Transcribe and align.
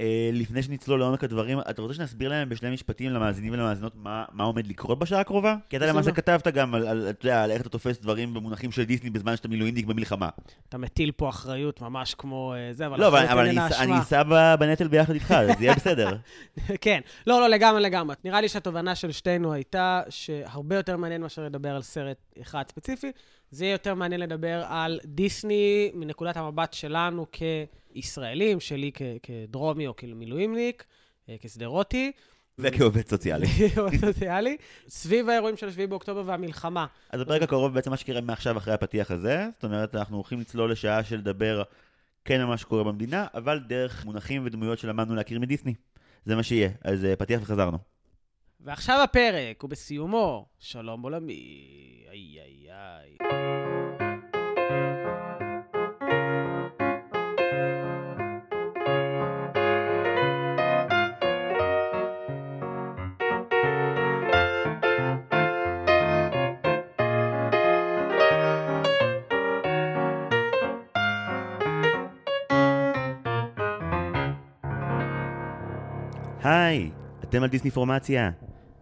אה, 0.00 0.30
לפני 0.32 0.62
שנצלול 0.62 1.00
לעומק 1.00 1.24
הדברים, 1.24 1.60
אתה 1.60 1.82
רוצה 1.82 1.94
שנסביר 1.94 2.28
להם 2.28 2.48
בשני 2.48 2.70
משפטים 2.70 3.10
למאזינים 3.10 3.52
ולמאזינות 3.52 3.92
מה, 3.96 4.24
מה 4.32 4.44
עומד 4.44 4.66
לקרות 4.66 4.98
בשעה 4.98 5.20
הקרובה? 5.20 5.56
כי 5.68 5.76
אתה. 5.76 5.86
למעשה 5.86 6.12
כתבת 6.12 6.48
גם 6.48 6.74
על, 6.74 6.86
על, 6.86 7.12
יודע, 7.24 7.42
על 7.42 7.50
איך 7.50 7.60
אתה 7.60 7.68
תופס 7.68 7.98
דברים 7.98 8.34
במונחים 8.34 8.72
של 8.72 8.84
דיסני 8.84 9.10
בזמן 9.10 9.36
שאתה 9.36 9.48
מילואימניק 9.48 9.86
במלחמה. 9.86 10.28
אתה 10.68 10.78
מטיל 10.78 11.12
פה 11.12 11.28
אחריות 11.28 11.80
ממש 11.80 12.14
כמו 12.14 12.54
אה, 12.54 12.72
זה, 12.72 12.86
אבל 12.86 13.00
לא, 13.00 13.08
אבל, 13.08 13.26
אבל 13.26 13.48
אני, 13.80 14.00
ב- 14.28 14.54
בנטל 14.58 14.88
ביחד 14.88 15.12
איתך, 15.12 15.34
זה 15.58 15.64
יהיה 15.64 15.74
בסדר. 15.74 16.16
כן. 16.80 17.00
לא, 17.26 17.40
לא, 17.40 17.48
לגמרי, 17.48 17.80
לגמרי. 17.80 18.16
נראה 18.24 18.40
לי 18.40 18.48
שהתובנה 18.48 18.94
של 18.94 19.12
שתינו 19.12 19.52
הייתה 19.52 20.02
שהרבה 20.08 20.76
יותר 20.76 20.96
מעניין 20.96 21.20
מאשר 21.20 21.44
לדבר 21.44 21.76
על 21.76 21.82
סרט 21.82 22.16
אחד 22.40 22.62
ספציפי. 22.68 23.12
זה 23.50 23.64
יהיה 23.64 23.72
יותר 23.72 23.94
מעניין 23.94 24.20
לדבר 24.20 24.64
על 24.68 25.00
דיסני 25.04 25.90
מנקודת 25.94 26.36
המבט 26.36 26.72
שלנו 26.72 27.26
כישראלים, 27.32 28.60
שלי 28.60 28.90
כ- 28.94 29.02
כדרומי 29.22 29.86
או 29.86 29.96
כמילואימניק, 29.96 30.84
אה, 31.28 31.36
כשדרותי. 31.40 32.12
וכעובד 32.58 33.08
סוציאלי. 33.08 33.46
סוציאלי, 34.06 34.56
סביב 34.88 35.28
האירועים 35.28 35.56
של 35.56 35.70
7 35.70 35.86
באוקטובר 35.86 36.22
והמלחמה. 36.26 36.86
אז 37.10 37.20
בפרק 37.20 37.42
הקרוב 37.42 37.74
בעצם 37.74 37.90
מה 37.90 37.96
שקורה 37.96 38.20
מעכשיו 38.20 38.58
אחרי 38.58 38.74
הפתיח 38.74 39.10
הזה, 39.10 39.48
זאת 39.54 39.64
אומרת, 39.64 39.94
אנחנו 39.94 40.16
הולכים 40.16 40.40
לצלול 40.40 40.72
לשעה 40.72 41.04
של 41.04 41.16
לדבר 41.16 41.62
כן 42.24 42.40
על 42.40 42.46
מה 42.46 42.56
שקורה 42.56 42.84
במדינה, 42.84 43.26
אבל 43.34 43.58
דרך 43.58 44.04
מונחים 44.04 44.42
ודמויות 44.46 44.78
שלמדנו 44.78 45.14
להכיר 45.14 45.40
מדיסני. 45.40 45.74
זה 46.24 46.36
מה 46.36 46.42
שיהיה, 46.42 46.68
אז 46.84 47.04
אה, 47.04 47.16
פתיח 47.16 47.40
וחזרנו. 47.42 47.78
ועכשיו 48.66 49.00
הפרק, 49.04 49.64
ובסיומו, 49.64 50.46
שלום 50.58 51.02
עולמי. 51.02 51.32
איי 52.10 52.40
איי 52.40 52.72
איי. 52.72 53.16
היי, 76.42 76.90
אתם 77.24 77.42
על 77.42 77.48
דיסני 77.48 77.70
פורמציה. 77.70 78.30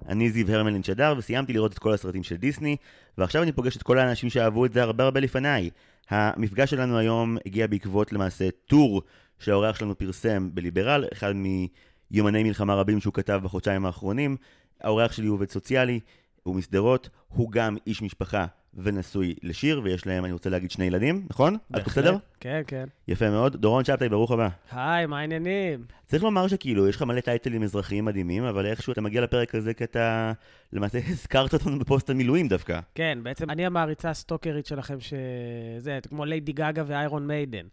אני 0.08 0.30
זיו 0.30 0.50
הרמלין 0.50 0.82
שדר, 0.82 1.14
וסיימתי 1.18 1.52
לראות 1.52 1.72
את 1.72 1.78
כל 1.78 1.94
הסרטים 1.94 2.22
של 2.22 2.36
דיסני, 2.36 2.76
ועכשיו 3.18 3.42
אני 3.42 3.52
פוגש 3.52 3.76
את 3.76 3.82
כל 3.82 3.98
האנשים 3.98 4.30
שאהבו 4.30 4.66
את 4.66 4.72
זה 4.72 4.82
הרבה 4.82 5.04
הרבה 5.04 5.20
לפניי. 5.20 5.70
המפגש 6.10 6.70
שלנו 6.70 6.98
היום 6.98 7.36
הגיע 7.46 7.66
בעקבות 7.66 8.12
למעשה 8.12 8.48
טור 8.66 9.02
שהאורח 9.38 9.76
שלנו 9.76 9.98
פרסם 9.98 10.50
בליברל, 10.54 11.04
אחד 11.12 11.32
מיומני 12.10 12.42
מלחמה 12.42 12.74
רבים 12.74 13.00
שהוא 13.00 13.14
כתב 13.14 13.40
בחודשיים 13.44 13.86
האחרונים. 13.86 14.36
האורח 14.80 15.12
שלי 15.12 15.26
הוא 15.26 15.34
עובד 15.34 15.50
סוציאלי, 15.50 16.00
הוא 16.42 16.54
משדרות, 16.54 17.08
הוא 17.28 17.50
גם 17.50 17.76
איש 17.86 18.02
משפחה 18.02 18.46
ונשוי 18.74 19.34
לשיר, 19.42 19.80
ויש 19.84 20.06
להם, 20.06 20.24
אני 20.24 20.32
רוצה 20.32 20.50
להגיד, 20.50 20.70
שני 20.70 20.84
ילדים, 20.84 21.26
נכון? 21.30 21.56
את 21.76 21.84
בסדר? 21.88 22.16
כן, 22.44 22.62
כן. 22.66 22.84
יפה 23.08 23.30
מאוד. 23.30 23.56
דורון 23.56 23.84
שבתאי, 23.84 24.08
ברוך 24.08 24.30
הבא. 24.30 24.48
היי, 24.72 25.06
מה 25.06 25.18
העניינים? 25.18 25.84
צריך 26.06 26.22
לומר 26.22 26.48
שכאילו, 26.48 26.88
יש 26.88 26.96
לך 26.96 27.02
מלא 27.02 27.20
טייטלים 27.20 27.62
אזרחיים 27.62 28.04
מדהימים, 28.04 28.44
אבל 28.44 28.66
איכשהו 28.66 28.92
אתה 28.92 29.00
מגיע 29.00 29.20
לפרק 29.20 29.54
הזה 29.54 29.74
כי 29.74 29.84
אתה 29.84 30.32
למעשה 30.72 30.98
הזכרת 31.10 31.54
אותנו 31.54 31.78
בפוסט 31.78 32.10
המילואים 32.10 32.48
דווקא. 32.48 32.80
כן, 32.94 33.18
בעצם 33.22 33.50
אני 33.50 33.66
המעריצה 33.66 34.10
הסטוקרית 34.10 34.66
שלכם, 34.66 35.00
שזה 35.00 35.98
כמו 36.08 36.24
ליידי 36.24 36.52
גאגה 36.52 36.82
ואיירון 36.86 37.26
מיידן. 37.26 37.66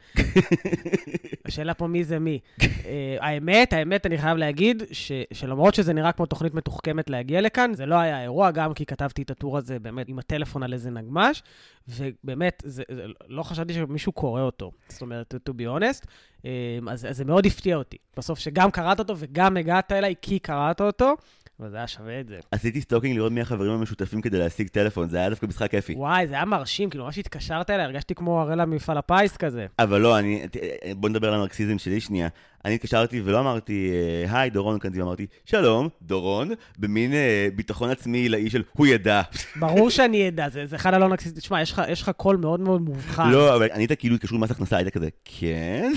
השאלה 1.46 1.74
פה 1.74 1.88
מי 1.88 2.04
זה 2.04 2.20
מי. 2.20 2.40
אה, 2.62 3.18
האמת, 3.20 3.74
האמת, 3.74 4.06
אני 4.06 4.18
חייב 4.18 4.38
להגיד, 4.38 4.84
ש, 4.92 5.12
שלמרות 5.34 5.76
שזה 5.76 5.94
נראה 5.94 6.12
כמו 6.12 6.26
תוכנית 6.26 6.54
מתוחכמת 6.54 7.10
להגיע 7.10 7.42
לכאן, 7.42 7.74
זה 7.74 7.86
לא 7.86 7.96
היה 7.96 8.18
האירוע, 8.18 8.52
גם 8.52 8.74
כי 8.74 8.86
כתבתי 8.86 9.22
את 9.22 9.32
הטור 9.32 9.58
הזה 9.58 9.80
באמת 9.80 10.10
עם 10.10 10.20
הטלפון 10.20 10.64
על 10.64 10.74
איזה 10.74 10.90
נגמש, 10.90 11.44
ובאמת, 11.88 12.64
זה, 12.66 12.84
זה, 12.92 13.06
לא 13.28 13.44
חשבתי 13.44 13.74
שמישהו 13.74 14.12
קורא 14.12 14.42
אותו, 14.42 14.72
זאת 14.90 15.02
אומרת, 15.02 15.34
to 15.50 15.54
be 15.54 15.66
honest, 15.80 16.06
אה, 16.46 16.50
אז, 16.88 17.06
אז 17.10 17.18
זה 17.18 17.26
מאוד 17.26 17.46
הפתיע 17.46 17.76
אותי. 17.76 17.98
בסוף 18.18 18.40
שגם 18.40 18.72
קראת 18.72 19.00
אותו 19.00 19.14
וגם 19.18 19.58
הגעת 19.58 19.92
אליי 19.92 20.16
כי 20.22 20.40
קראת 20.40 20.82
אותו, 20.82 21.14
וזה 21.60 21.78
היה 21.78 21.88
שווה 21.88 22.20
את 22.20 22.28
זה. 22.28 22.40
עשיתי 22.52 22.82
stalking 22.82 23.16
לראות 23.16 23.32
מי 23.32 23.42
החברים 23.42 23.72
המשותפים 23.72 24.22
כדי 24.22 24.40
להשיג 24.40 24.68
טלפון, 24.68 25.10
זה 25.10 25.18
היה 25.18 25.30
דווקא 25.30 25.46
משחק 25.46 25.72
כיפי. 25.72 25.94
וואי, 25.98 26.28
זה 26.28 26.34
היה 26.34 26.46
מרשים, 26.46 26.90
כאילו, 26.90 27.06
ממש 27.06 27.18
התקשרת 27.18 27.70
אליי, 27.70 27.86
הרגשתי 27.86 28.16
כמו 28.16 28.42
הראל'ה 28.42 28.66
ממפעל 28.66 28.98
הפיס 28.98 29.38
כזה. 29.38 29.66
אבל 29.80 30.02
לא, 30.02 30.20
אני, 30.20 30.48
ת- 30.48 30.58
בוא 30.98 31.10
נדבר 31.10 31.28
על 31.28 31.34
הנרקסיזם 31.34 31.78
שלי 31.78 32.00
שנייה. 32.02 32.28
אני 32.66 32.76
התקשרתי 32.76 33.22
ולא 33.26 33.40
אמרתי, 33.40 33.92
אה, 34.30 34.40
היי, 34.40 34.50
דורון 34.50 34.80
כאן, 34.80 35.02
אמרתי, 35.02 35.26
שלום, 35.46 35.90
דורון, 36.02 36.50
במין 36.78 37.14
אה, 37.14 37.48
ביטחון 37.56 37.90
עצמי 37.90 38.18
עילאי 38.18 38.50
של, 38.50 38.64
הוא 38.74 38.88
ידע. 38.88 39.22
ברור 39.60 39.90
שאני 39.90 40.28
אדע, 40.28 40.50
זה, 40.50 40.66
זה 40.66 40.76
אחד 40.76 40.94
הלא 40.94 41.10
נרקיסיסטים. 41.10 41.40
תשמע, 41.40 41.62
יש 41.62 41.72
לך- 41.72 41.82
יש 41.90 42.02
לך 42.02 42.10
קול 42.18 42.38
מאוד 42.38 42.60
מאוד 42.60 42.82
מובחן. 42.82 43.30
לא, 43.32 43.56
אבל 43.56 43.68
ענית 43.74 43.92
כאילו 44.00 44.16
התקשרו 44.16 44.38
למס 44.38 44.52
הכנסה, 44.52 44.78
היית 44.78 44.94
כזה, 44.94 45.10
כן? 45.26 45.92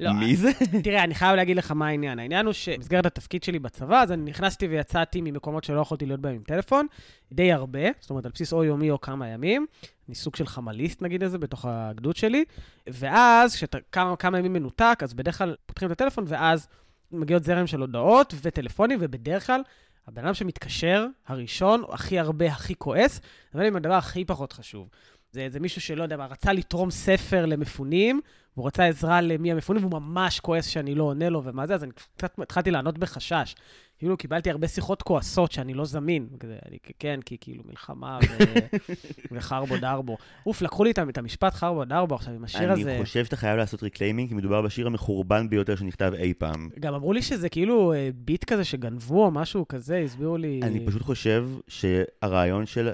לא, 0.00 0.12
מי 0.20 0.36
זה? 0.36 0.50
תראה, 0.84 1.04
אני 1.04 1.14
חייב 1.14 1.36
להגיד 1.36 1.56
לך 1.56 1.70
מה 1.70 1.86
העניין. 1.88 2.18
העניין 2.18 2.46
הוא 2.46 2.52
שבמסגרת 2.52 3.06
התפקיד 3.06 3.42
שלי 3.42 3.58
בצבא, 3.58 4.02
אז 4.02 4.12
אני 4.12 4.30
נכנסתי 4.30 4.66
ויצאתי 4.66 5.20
ממקומות 5.20 5.64
שלא 5.64 5.80
יכולתי 5.80 6.06
להיות 6.06 6.20
בהם 6.20 6.34
עם 6.34 6.42
טלפון, 6.46 6.86
די 7.32 7.52
הרבה, 7.52 7.80
זאת 8.00 8.10
אומרת, 8.10 8.24
על 8.26 8.32
בסיס 8.34 8.52
או 8.52 8.64
יומי 8.64 8.90
או 8.90 9.00
כמה 9.00 9.28
ימים. 9.28 9.66
אני 10.10 10.14
סוג 10.14 10.36
של 10.36 10.46
חמליסט, 10.46 11.02
נגיד 11.02 11.22
את 11.22 11.30
זה, 11.30 11.38
בתוך 11.38 11.64
הגדוד 11.68 12.16
שלי. 12.16 12.44
ואז, 12.86 13.54
כשאתה 13.54 13.78
כמה, 13.92 14.16
כמה 14.16 14.38
ימים 14.38 14.52
מנותק, 14.52 15.00
אז 15.02 15.14
בדרך 15.14 15.38
כלל 15.38 15.56
פותחים 15.66 15.86
את 15.86 15.92
הטלפון, 15.92 16.24
ואז 16.28 16.68
מגיעות 17.12 17.44
זרם 17.44 17.66
של 17.66 17.80
הודעות 17.80 18.34
וטלפונים, 18.42 18.98
ובדרך 19.02 19.46
כלל, 19.46 19.62
הבן 20.06 20.24
אדם 20.24 20.34
שמתקשר, 20.34 21.06
הראשון, 21.26 21.82
הכי 21.88 22.18
הרבה, 22.18 22.46
הכי 22.46 22.74
כועס, 22.74 23.20
אבל 23.54 23.66
עם 23.66 23.76
הדבר 23.76 23.94
הכי 23.94 24.24
פחות 24.24 24.52
חשוב. 24.52 24.88
זה, 25.32 25.46
זה 25.50 25.60
מישהו 25.60 25.80
שלא 25.80 26.02
יודע 26.02 26.16
מה, 26.16 26.26
רצה 26.26 26.52
לתרום 26.52 26.90
ספר 26.90 27.46
למפונים, 27.46 28.20
והוא 28.56 28.66
רצה 28.66 28.86
עזרה 28.86 29.20
למי 29.20 29.52
המפונים, 29.52 29.84
והוא 29.84 30.00
ממש 30.00 30.40
כועס 30.40 30.66
שאני 30.66 30.94
לא 30.94 31.04
עונה 31.04 31.28
לו 31.28 31.44
ומה 31.44 31.66
זה, 31.66 31.74
אז 31.74 31.84
אני 31.84 31.92
קצת 32.16 32.38
התחלתי 32.38 32.70
לענות 32.70 32.98
בחשש. 32.98 33.54
כאילו, 34.00 34.16
קיבלתי 34.16 34.50
הרבה 34.50 34.68
שיחות 34.68 35.02
כועסות 35.02 35.52
שאני 35.52 35.74
לא 35.74 35.84
זמין. 35.84 36.26
וכזה, 36.32 36.58
אני, 36.68 36.78
כן, 36.98 37.20
כי 37.24 37.36
כאילו 37.40 37.62
מלחמה 37.66 38.18
ו... 38.22 38.44
וחרבו 39.32 39.76
דרבו. 39.76 40.16
אוף, 40.46 40.62
לקחו 40.62 40.84
לי 40.84 40.90
את 40.90 41.18
המשפט 41.18 41.54
חרבו 41.54 41.84
דרבו 41.84 42.14
עכשיו 42.14 42.34
עם 42.34 42.44
השיר 42.44 42.72
הזה. 42.72 42.94
אני 42.94 43.04
חושב 43.04 43.24
שאתה 43.24 43.36
חייב 43.36 43.56
לעשות 43.56 43.82
reclaiming, 43.82 44.28
כי 44.28 44.34
מדובר 44.34 44.62
בשיר 44.62 44.86
המחורבן 44.86 45.50
ביותר 45.50 45.76
שנכתב 45.76 46.12
אי 46.18 46.34
פעם. 46.34 46.68
גם 46.80 46.94
אמרו 46.94 47.12
לי 47.12 47.22
שזה 47.22 47.48
כאילו 47.48 47.92
אה, 47.92 48.10
beat 48.14 48.44
כזה 48.44 48.64
שגנבו 48.64 49.24
או 49.24 49.30
משהו 49.30 49.68
כזה, 49.68 49.98
הסבירו 49.98 50.36
לי... 50.36 50.60
אני 50.62 50.86
פשוט 50.86 51.02
חושב 51.02 51.48
שהרעיון 51.68 52.66
של... 52.66 52.90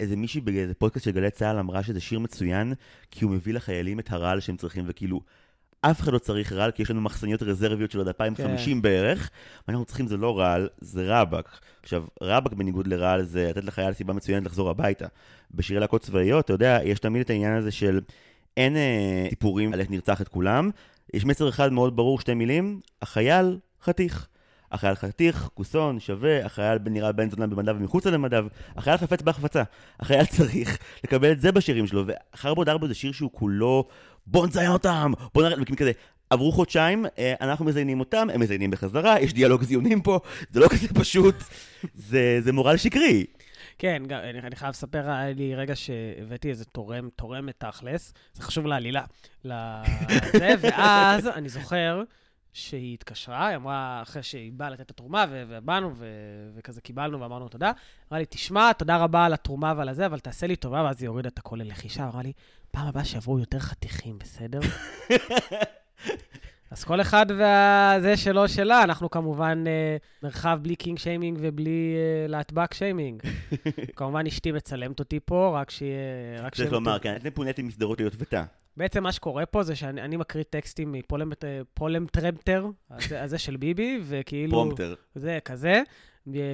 איזה 0.00 0.16
מישהי 0.16 0.40
באיזה 0.40 0.74
פודקאסט 0.74 1.04
של 1.04 1.10
גלי 1.10 1.30
צה"ל 1.30 1.58
אמרה 1.58 1.82
שזה 1.82 2.00
שיר 2.00 2.18
מצוין, 2.18 2.72
כי 3.10 3.24
הוא 3.24 3.32
מביא 3.32 3.54
לחיילים 3.54 4.00
את 4.00 4.12
הרעל 4.12 4.40
שהם 4.40 4.56
צריכים, 4.56 4.84
וכאילו, 4.88 5.20
אף 5.90 6.00
אחד 6.00 6.12
לא 6.12 6.18
צריך 6.18 6.52
רעל, 6.52 6.70
כי 6.70 6.82
יש 6.82 6.90
לנו 6.90 7.00
מחסניות 7.00 7.42
רזרביות 7.42 7.90
של 7.90 8.00
עד 8.00 8.06
2050 8.06 8.82
בערך, 8.82 9.30
מה 9.58 9.72
שאנחנו 9.72 9.84
צריכים 9.84 10.06
זה 10.06 10.16
לא 10.16 10.38
רעל, 10.38 10.68
זה 10.80 11.04
רבאק. 11.06 11.60
עכשיו, 11.82 12.04
רבאק 12.22 12.52
בניגוד 12.52 12.86
לרעל 12.86 13.22
זה 13.22 13.48
לתת 13.50 13.64
לחייל 13.64 13.92
סיבה 13.92 14.12
מצוינת 14.12 14.46
לחזור 14.46 14.70
הביתה. 14.70 15.06
בשירי 15.50 15.80
להקות 15.80 16.02
צבאיות, 16.02 16.44
אתה 16.44 16.52
יודע, 16.52 16.78
יש 16.84 16.98
תמיד 16.98 17.20
את 17.20 17.30
העניין 17.30 17.56
הזה 17.56 17.70
של 17.70 18.00
אין 18.56 18.76
אה, 18.76 19.26
סיפורים 19.30 19.72
על 19.72 19.80
איך 19.80 19.90
נרצח 19.90 20.20
את 20.20 20.28
כולם, 20.28 20.70
יש 21.14 21.24
מסר 21.24 21.48
אחד 21.48 21.72
מאוד 21.72 21.96
ברור, 21.96 22.20
שתי 22.20 22.34
מילים, 22.34 22.80
החייל 23.02 23.58
חתיך. 23.82 24.28
החייל 24.72 24.94
חתיך, 24.94 25.48
כוסון, 25.54 26.00
שווה, 26.00 26.44
החייל 26.44 26.78
נראה 26.86 27.12
בן 27.12 27.30
זונה 27.30 27.46
במדיו 27.46 27.76
ומחוצה 27.78 28.10
למדיו, 28.10 28.46
החייל 28.76 28.96
חפץ 28.96 29.22
בהחפצה. 29.22 29.62
החייל 30.00 30.24
צריך 30.24 30.78
לקבל 31.04 31.32
את 31.32 31.40
זה 31.40 31.52
בשירים 31.52 31.86
שלו, 31.86 32.04
וחרבו 32.06 32.64
דרבו 32.64 32.88
זה 32.88 32.94
שיר 32.94 33.12
שהוא 33.12 33.30
כולו, 33.32 33.88
בוא 34.26 34.46
נציין 34.46 34.70
אותם, 34.70 35.12
בוא 35.34 35.42
נראה, 35.42 35.62
וכאילו 35.62 35.78
כזה, 35.78 35.92
עברו 36.30 36.52
חודשיים, 36.52 37.06
אה, 37.18 37.34
אנחנו 37.40 37.64
מזיינים 37.64 38.00
אותם, 38.00 38.28
הם 38.34 38.40
מזיינים 38.40 38.70
בחזרה, 38.70 39.20
יש 39.20 39.32
דיאלוג 39.32 39.62
זיונים 39.62 40.02
פה, 40.02 40.20
זה 40.50 40.60
לא 40.60 40.68
כזה 40.68 40.88
פשוט, 40.94 41.34
זה, 42.10 42.38
זה 42.40 42.52
מורל 42.52 42.76
שקרי. 42.76 43.26
כן, 43.78 44.02
גם, 44.06 44.18
אני, 44.18 44.38
אני 44.38 44.56
חייב 44.56 44.70
לספר, 44.70 45.10
היה 45.10 45.32
לי 45.32 45.54
רגע 45.54 45.76
שהבאתי 45.76 46.50
איזה 46.50 46.64
תורם, 46.64 47.08
תורמת 47.16 47.54
תכלס, 47.58 48.14
זה 48.34 48.42
חשוב 48.42 48.66
לעלילה, 48.66 49.04
לזה, 49.44 50.54
ואז 50.62 51.28
אני 51.28 51.48
זוכר 51.48 52.02
שהיא 52.52 52.94
התקשרה, 52.94 53.46
היא 53.46 53.56
אמרה, 53.56 54.02
אחרי 54.02 54.22
שהיא 54.22 54.52
באה 54.52 54.70
לתת 54.70 54.80
את 54.80 54.90
התרומה, 54.90 55.24
ו- 55.30 55.44
ובאנו, 55.48 55.92
ו- 55.96 56.50
וכזה 56.54 56.80
קיבלנו 56.80 57.20
ואמרנו 57.20 57.48
תודה, 57.48 57.72
אמרה 58.10 58.18
לי, 58.20 58.26
תשמע, 58.28 58.72
תודה 58.72 58.96
רבה 58.96 59.24
על 59.24 59.32
התרומה 59.32 59.74
ועל 59.76 59.88
הזה, 59.88 60.06
אבל 60.06 60.18
תעשה 60.18 60.46
לי 60.46 60.56
טובה, 60.56 60.82
ואז 60.82 61.02
היא 61.02 61.08
הורידה 61.08 61.28
את 61.28 61.38
הכל 61.38 61.56
ללחישה, 61.56 62.04
אמרה 62.04 62.22
לי, 62.22 62.32
פעם 62.74 62.86
הבאה 62.86 63.04
שיבואו 63.04 63.38
יותר 63.38 63.58
חתיכים, 63.58 64.18
בסדר? 64.18 64.60
אז 66.70 66.84
כל 66.84 67.00
אחד 67.00 67.26
והזה 67.38 68.16
שלו 68.16 68.48
שלה, 68.48 68.82
אנחנו 68.82 69.10
כמובן 69.10 69.64
אה, 69.66 69.96
מרחב 70.22 70.58
בלי 70.62 70.76
kink 70.76 70.98
shaming 70.98 71.38
ובלי 71.40 71.94
אה, 71.96 72.26
להטבק 72.28 72.74
שיימינג. 72.74 73.22
כמובן 73.96 74.26
אשתי 74.26 74.52
מצלמת 74.52 75.00
אותי 75.00 75.20
פה, 75.24 75.60
רק 75.60 75.70
שיהיה... 75.70 76.40
רק 76.40 76.54
צריך 76.54 76.72
לומר, 76.72 76.98
כן, 76.98 77.16
אתם 77.16 77.24
פוניתם 77.24 77.62
משדרות 77.62 78.00
ליוטבתה. 78.00 78.42
בעצם 78.76 79.02
מה 79.02 79.12
שקורה 79.12 79.46
פה 79.46 79.62
זה 79.62 79.76
שאני 79.76 80.02
אני 80.02 80.16
מקריא 80.16 80.44
טקסטים 80.50 80.92
מפולם 80.92 82.06
טרמפטר, 82.12 82.66
הזה, 82.90 83.22
הזה 83.22 83.38
של 83.38 83.56
ביבי, 83.56 84.00
וכאילו... 84.04 84.50
prompter. 84.50 84.94
זה 85.14 85.38
כזה, 85.44 85.82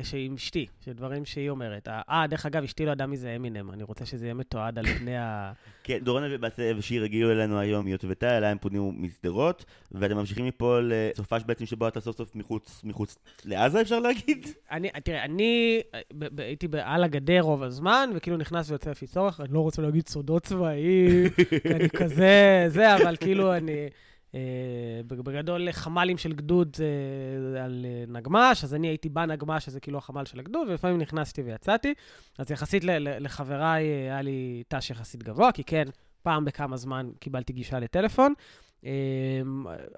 שעם 0.02 0.34
אשתי, 0.34 0.66
שדברים 0.84 1.24
שהיא 1.24 1.50
אומרת. 1.50 1.88
אה, 1.88 2.24
דרך 2.28 2.46
אגב, 2.46 2.62
אשתי 2.62 2.86
לא 2.86 2.90
ידעה 2.90 3.06
מי 3.06 3.16
זה 3.16 3.36
אמינם, 3.36 3.70
אני 3.70 3.82
רוצה 3.82 4.06
שזה 4.06 4.24
יהיה 4.24 4.34
מתועד 4.34 4.78
על 4.78 4.86
פני 4.86 5.16
ה... 5.16 5.52
כן, 5.84 5.98
דורון 5.98 6.22
ובאסה 6.30 6.72
ושיר 6.76 7.04
הגיעו 7.04 7.30
אלינו 7.30 7.58
היום 7.58 7.84
מיוטבתה, 7.84 8.38
אליי 8.38 8.50
הם 8.50 8.58
פונו 8.58 8.92
משדרות, 8.96 9.64
ואתם 9.92 10.16
ממשיכים 10.16 10.46
מפה 10.46 10.78
לסופש 10.82 11.42
בעצם 11.46 11.66
שבו 11.66 11.88
אתה 11.88 12.00
סוף 12.00 12.16
סוף 12.16 12.36
מחוץ, 12.36 12.80
מחוץ 12.84 13.18
לעזה, 13.44 13.80
אפשר 13.80 14.00
להגיד? 14.00 14.46
אני, 14.70 14.88
תראה, 15.04 15.24
אני 15.24 15.80
ב- 16.12 16.40
הייתי 16.40 16.68
על 16.82 17.04
הגדר 17.04 17.40
רוב 17.40 17.62
הזמן, 17.62 18.10
וכאילו 18.14 18.36
נכנס 18.36 18.70
ויוצא 18.70 18.90
לפי 18.90 19.06
צורך, 19.06 19.40
אני 19.40 19.52
לא 19.52 19.60
רוצה 19.60 19.82
להגיד 19.82 20.08
סודות 20.08 20.42
צבאיים, 20.42 21.24
אני 21.74 21.90
כזה, 21.90 22.64
זה, 22.68 22.96
אבל 22.96 23.16
כאילו 23.16 23.56
אני... 23.56 23.88
אה, 24.34 25.00
בגדול 25.06 25.72
חמ"לים 25.72 26.18
של 26.18 26.32
גדוד 26.32 26.76
אה, 26.80 27.64
על 27.64 27.86
אה, 27.88 28.04
נגמ"ש, 28.08 28.64
אז 28.64 28.74
אני 28.74 28.88
הייתי 28.88 29.08
בנגמ"ש, 29.08 29.64
שזה 29.64 29.80
כאילו 29.80 29.98
החמ"ל 29.98 30.24
של 30.24 30.38
הגדוד, 30.38 30.68
ולפעמים 30.68 30.98
נכנסתי 30.98 31.42
ויצאתי. 31.42 31.94
אז 32.38 32.50
יחסית 32.50 32.84
לחבריי 32.98 33.84
היה 33.84 34.22
לי 34.22 34.62
ת"ש 34.68 34.90
יחסית 34.90 35.22
גבוה, 35.22 35.52
כי 35.52 35.64
כן, 35.64 35.84
פעם 36.22 36.44
בכמה 36.44 36.76
זמן 36.76 37.10
קיבלתי 37.20 37.52
גישה 37.52 37.78
לטלפון. 37.78 38.34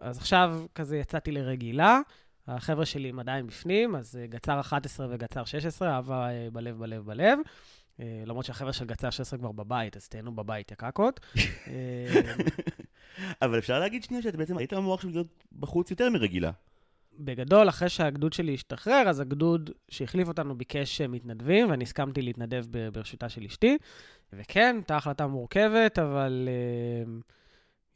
אז 0.00 0.18
עכשיו 0.18 0.64
כזה 0.74 0.96
יצאתי 0.96 1.32
לרגילה. 1.32 2.00
החבר'ה 2.48 2.86
שלי 2.86 3.08
הם 3.08 3.18
עדיין 3.18 3.46
בפנים, 3.46 3.96
אז 3.96 4.18
גצר 4.24 4.60
11 4.60 5.06
וגצר 5.10 5.44
16, 5.44 5.96
אהבה 5.96 6.28
בלב, 6.52 6.78
בלב, 6.78 7.04
בלב. 7.04 7.38
למרות 7.98 8.44
שהחבר'ה 8.44 8.72
של 8.72 8.84
גצר 8.84 9.10
16 9.10 9.38
כבר 9.38 9.52
בבית, 9.52 9.96
אז 9.96 10.08
תהנו 10.08 10.34
בבית, 10.34 10.70
יא 10.70 10.76
קקות. 10.76 11.20
אבל 13.42 13.58
אפשר 13.58 13.80
להגיד 13.80 14.04
שנייה 14.04 14.22
שאתה 14.22 14.36
בעצם 14.36 14.58
היית 14.58 14.72
אמור 14.72 14.94
עכשיו 14.94 15.10
להיות 15.10 15.44
בחוץ 15.58 15.90
יותר 15.90 16.10
מרגילה. 16.10 16.50
בגדול, 17.18 17.68
אחרי 17.68 17.88
שהגדוד 17.88 18.32
שלי 18.32 18.54
השתחרר, 18.54 19.08
אז 19.08 19.20
הגדוד 19.20 19.70
שהחליף 19.88 20.28
אותנו 20.28 20.58
ביקש 20.58 21.00
מתנדבים, 21.00 21.70
ואני 21.70 21.84
הסכמתי 21.84 22.22
להתנדב 22.22 22.64
ברשותה 22.92 23.28
של 23.28 23.44
אשתי. 23.44 23.78
וכן, 24.32 24.76
הייתה 24.78 24.96
החלטה 24.96 25.26
מורכבת, 25.26 25.98
אבל... 25.98 26.48
אה, 26.48 27.12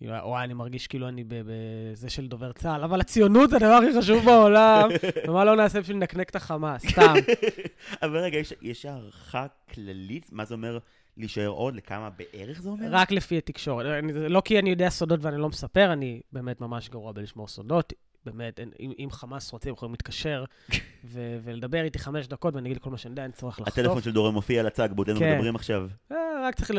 וואי, 0.01 0.45
אני 0.45 0.55
מרגיש 0.55 0.87
כאילו 0.87 1.09
אני 1.09 1.25
בזה 1.29 2.11
של 2.11 2.27
דובר 2.27 2.53
צה"ל, 2.53 2.85
אבל 2.85 3.01
הציונות 3.01 3.51
זה 3.51 3.57
הדבר 3.57 3.73
הכי 3.73 3.99
חשוב 3.99 4.25
בעולם, 4.25 4.89
ומה 5.29 5.45
לא 5.45 5.57
נעשה 5.57 5.81
בשביל 5.81 5.97
לנקנק 5.97 6.31
את 6.31 6.37
החמאס, 6.37 6.87
סתם. 6.87 7.15
אבל 8.03 8.19
רגע, 8.19 8.39
יש 8.63 8.85
הערכה 8.85 9.47
כללית? 9.75 10.33
מה 10.33 10.45
זה 10.45 10.55
אומר 10.55 10.79
להישאר 11.17 11.47
עוד? 11.47 11.77
לכמה 11.77 12.11
בערך 12.11 12.63
זה 12.63 12.69
אומר? 12.69 12.87
רק 12.91 13.13
לפי 13.13 13.39
התקשורת. 13.39 13.87
לא 14.29 14.43
כי 14.45 14.59
אני 14.59 14.71
יודע 14.71 14.89
סודות 14.89 15.21
ואני 15.23 15.37
לא 15.39 15.49
מספר, 15.49 15.93
אני 15.93 16.21
באמת 16.33 16.61
ממש 16.61 16.89
גרוע 16.89 17.13
בלשמור 17.13 17.49
סודות. 17.49 17.93
באמת, 18.27 18.61
אם, 18.61 18.93
אם 18.99 19.09
חמאס 19.11 19.53
רוצים, 19.53 19.73
יכולים 19.73 19.93
להתקשר 19.93 20.45
ו- 21.05 21.39
ולדבר 21.45 21.83
איתי 21.83 21.99
חמש 21.99 22.27
דקות 22.27 22.55
ואני 22.55 22.69
אגיד 22.69 22.83
כל 22.83 22.91
מה 22.91 22.99
שאני 22.99 23.13
יודע, 23.13 23.23
אין 23.23 23.33
צורך 23.33 23.61
לחטוף. 23.61 23.79
הטלפון 23.79 24.03
של 24.03 24.13
דורון 24.13 24.35
מופיע 24.35 24.61
על 24.61 24.67
הצג, 24.67 24.89
בעודנו 24.95 25.19
כן. 25.19 25.35
מדברים 25.35 25.57
עכשיו. 25.57 25.89
אה, 26.13 26.17
רק 26.49 26.55
צריך 26.55 26.71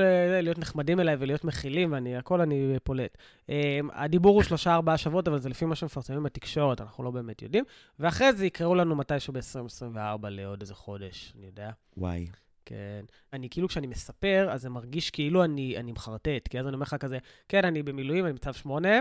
להיות 0.41 0.57
נחמדים 0.57 0.99
אליי 0.99 1.15
ולהיות 1.19 1.43
מכילים, 1.43 1.91
ואני, 1.91 2.17
הכל 2.17 2.41
אני 2.41 2.75
פולט. 2.83 3.17
אה, 3.49 3.79
הדיבור 3.93 4.35
הוא 4.35 4.43
שלושה-ארבעה 4.43 4.97
שבועות, 4.97 5.27
אבל 5.27 5.39
זה 5.39 5.49
לפי 5.49 5.65
מה 5.65 5.75
שמפרסמים 5.75 6.23
בתקשורת, 6.23 6.81
אנחנו 6.81 7.03
לא 7.03 7.11
באמת 7.11 7.41
יודעים. 7.41 7.63
ואחרי 7.99 8.33
זה 8.33 8.45
יקראו 8.45 8.75
לנו 8.75 8.95
מתישהו 8.95 9.33
ב-2024 9.33 10.27
לעוד 10.29 10.61
איזה 10.61 10.75
חודש, 10.75 11.33
אני 11.37 11.45
יודע. 11.45 11.69
וואי. 11.97 12.27
כן. 12.67 13.05
אני 13.33 13.49
כאילו, 13.49 13.67
כשאני 13.67 13.87
מספר, 13.87 14.49
אז 14.51 14.61
זה 14.61 14.69
מרגיש 14.69 15.09
כאילו 15.09 15.43
אני, 15.43 15.77
אני 15.77 15.91
מחרטט, 15.91 16.47
כי 16.49 16.59
אז 16.59 16.67
אני 16.67 16.73
אומר 16.73 16.83
לך 16.83 16.95
כזה, 16.99 17.17
כן, 17.49 17.65
אני 17.65 17.83
במילואים, 17.83 18.25
אני 18.25 18.33
מצב 18.33 18.53
שמונה, 18.53 18.99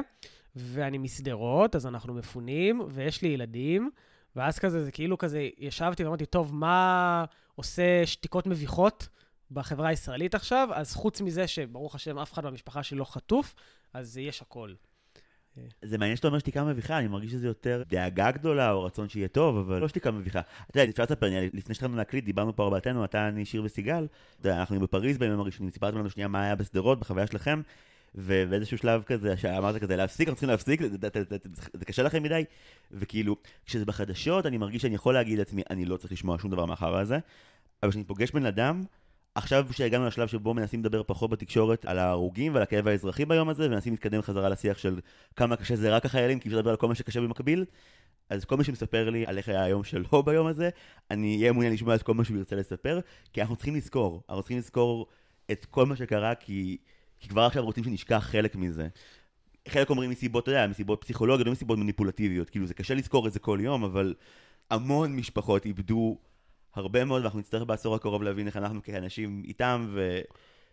ואני 0.57 0.99
משדרות, 0.99 1.77
אז 1.77 1.87
אנחנו 1.87 2.15
מפונים, 2.15 2.81
ויש 2.89 3.23
לי 3.23 3.29
ילדים, 3.29 3.91
ואז 4.37 4.59
כזה, 4.59 4.85
זה 4.85 4.93
כאילו 4.93 5.19
כזה, 5.19 5.49
ישבתי 5.59 6.05
ואמרתי, 6.05 6.27
טוב, 6.27 6.55
מה 6.55 7.25
עושה 7.55 8.07
שתיקות 8.07 8.47
מביכות 8.47 9.09
בחברה 9.51 9.89
הישראלית 9.89 10.35
עכשיו? 10.35 10.69
אז 10.73 10.95
חוץ 10.95 11.21
מזה 11.21 11.47
שברוך 11.47 11.95
השם, 11.95 12.19
אף 12.19 12.33
אחד 12.33 12.47
במשפחה 12.47 12.83
שלי 12.83 12.99
לא 12.99 13.05
חטוף, 13.05 13.55
אז 13.93 14.19
יש 14.19 14.43
הכל. 14.43 14.75
זה 15.83 15.99
מעניין 15.99 16.17
שאתה 16.17 16.29
אומר 16.29 16.39
שתיקה 16.39 16.65
מביכה, 16.65 16.99
אני 16.99 17.09
מרגיש 17.09 17.33
שזה 17.33 17.47
יותר 17.47 17.83
דאגה 17.89 18.31
גדולה 18.31 18.73
או 18.73 18.85
רצון 18.85 19.09
שיהיה 19.09 19.29
טוב, 19.29 19.57
אבל 19.57 19.81
לא 19.81 19.89
שתיקה 19.89 20.11
מביכה. 20.11 20.41
אתה 20.71 20.81
יודע, 20.81 20.91
אפשר 20.91 21.03
לספר, 21.03 21.27
לפני 21.53 21.75
שהתחלנו 21.75 21.97
להקליט, 21.97 22.25
דיברנו 22.25 22.57
פה 22.57 22.65
ארבעתנו, 22.65 23.05
אתה, 23.05 23.29
אני, 23.29 23.45
שיר 23.45 23.63
וסיגל. 23.65 24.07
אנחנו 24.45 24.81
בפריז 24.81 25.19
בימים 25.19 25.41
הראשונים, 25.41 25.73
סיפרתם 25.73 25.99
לנו 25.99 26.11
שנייה 26.11 26.29
מה 26.29 26.43
היה 26.43 26.55
בשדרות, 26.55 27.01
בחוויה 27.01 27.27
שלכם, 27.27 27.61
ובאיזשהו 28.15 28.79
שלב 28.79 29.03
כזה, 29.03 29.37
שאמרת 29.37 29.77
כזה, 29.83 29.97
להפסיק, 29.97 30.29
אנחנו 30.29 30.37
צריכים 30.37 30.51
להפסיק, 30.51 30.81
זה 31.73 31.85
קשה 31.85 32.03
לכם 32.03 32.23
מדי, 32.23 32.45
וכאילו, 32.93 33.37
כשזה 33.67 33.85
בחדשות, 33.85 34.47
אני 34.47 34.59
מרגיש 34.59 34.83
שאני 34.83 34.95
יכול 34.95 35.15
להגיד 35.15 35.39
לעצמי, 35.39 35.63
אני 35.71 35.85
לא 35.85 35.97
צריך 35.97 36.13
לשמוע 36.13 36.39
שום 36.39 36.51
דבר 36.51 36.67
מאחר 36.67 36.97
הזה, 36.97 37.19
אבל 37.83 37.91
כשאני 37.91 38.05
פוגש 38.05 38.31
בן 38.31 38.47
אדם, 38.47 38.83
עכשיו 39.37 39.67
שהגענו 39.73 40.07
לשלב 40.07 40.29
שבו 40.29 40.55
מנסים 40.55 40.81
לדבר 40.81 41.03
פחות 41.03 41.31
בתקשורת 41.31 41.85
על 41.85 41.99
ההרוגים 41.99 42.55
ועל 42.55 42.63
הכאב 42.63 42.89
האזרחי 42.89 43.25
ביום 43.25 43.49
הזה, 43.49 43.67
ומנסים 43.67 43.93
להתקדם 43.93 44.23
חזרה 44.23 44.49
לשיח 44.49 44.79
של 44.79 45.01
כמה 45.37 45.57
קשה 45.57 45.77
זה 45.77 45.97
רק 45.97 46.07
החיילים, 46.07 46.39
כי 46.41 46.49
אפשר 46.49 46.59
לדבר 46.59 46.71
על 46.71 46.77
כל 46.77 46.89
מה 46.89 46.95
שקשה 46.95 47.21
במקביל. 47.21 47.65
אז 48.31 48.45
כל 48.45 48.57
מי 48.57 48.65
שמספר 48.65 49.11
לי 49.11 49.27
על 49.27 49.39
איך 49.39 49.49
היה 49.49 49.65
היום 49.65 49.85
שלו 49.85 50.23
ביום 50.27 50.47
הזה, 50.47 50.71
אני 51.11 51.37
אהיה 51.41 51.53
מעוניין 51.53 51.75
לשמוע 51.75 51.95
את 51.95 52.03
כל 52.03 52.15
מה 52.15 52.25
שהוא 52.25 52.37
ירצה 52.37 52.57
לספר, 52.57 53.01
כי 53.33 53.41
אנחנו 53.41 53.57
צריכים 53.57 53.75
לזכור, 53.75 54.23
אנחנו 54.29 54.43
צריכים 54.43 54.59
לזכור 54.59 55.07
את 55.53 55.65
כל 55.65 55.87
מה 55.87 55.97
שקרה, 55.97 56.35
כי, 56.35 56.77
כי 57.21 57.29
כבר 57.29 57.43
עכשיו 57.43 57.65
רוצים 57.65 57.85
שנשכח 57.85 58.29
חלק 58.31 58.57
מזה. 58.57 58.89
חלק 59.69 59.91
אומרים 59.91 60.11
מסיבות, 60.11 60.45
אתה 60.45 60.51
יודע, 60.51 60.67
מסיבות 60.67 61.01
פסיכולוגיות, 61.01 61.47
לא 61.47 61.53
מסיבות 61.53 61.79
מניפולטיביות, 61.79 62.51
כאילו 62.51 62.67
זה 62.67 62.75
קשה 62.75 62.95
לזכור 62.95 63.27
את 63.27 63.33
זה 63.33 63.39
כל 63.39 63.59
יום, 63.63 63.85
אבל 63.85 64.15
המון 64.71 65.17
משפחות 65.17 65.67
איבדו 65.67 66.19
הרבה 66.79 67.05
מאוד, 67.05 67.23
ואנחנו 67.23 67.39
נצטרך 67.39 67.63
בעשור 67.63 67.95
הקרוב 67.95 68.23
להבין 68.23 68.47
איך 68.47 68.57
אנחנו 68.57 68.83
כאנשים 68.83 69.43
איתם, 69.45 69.87
ו... 69.91 70.21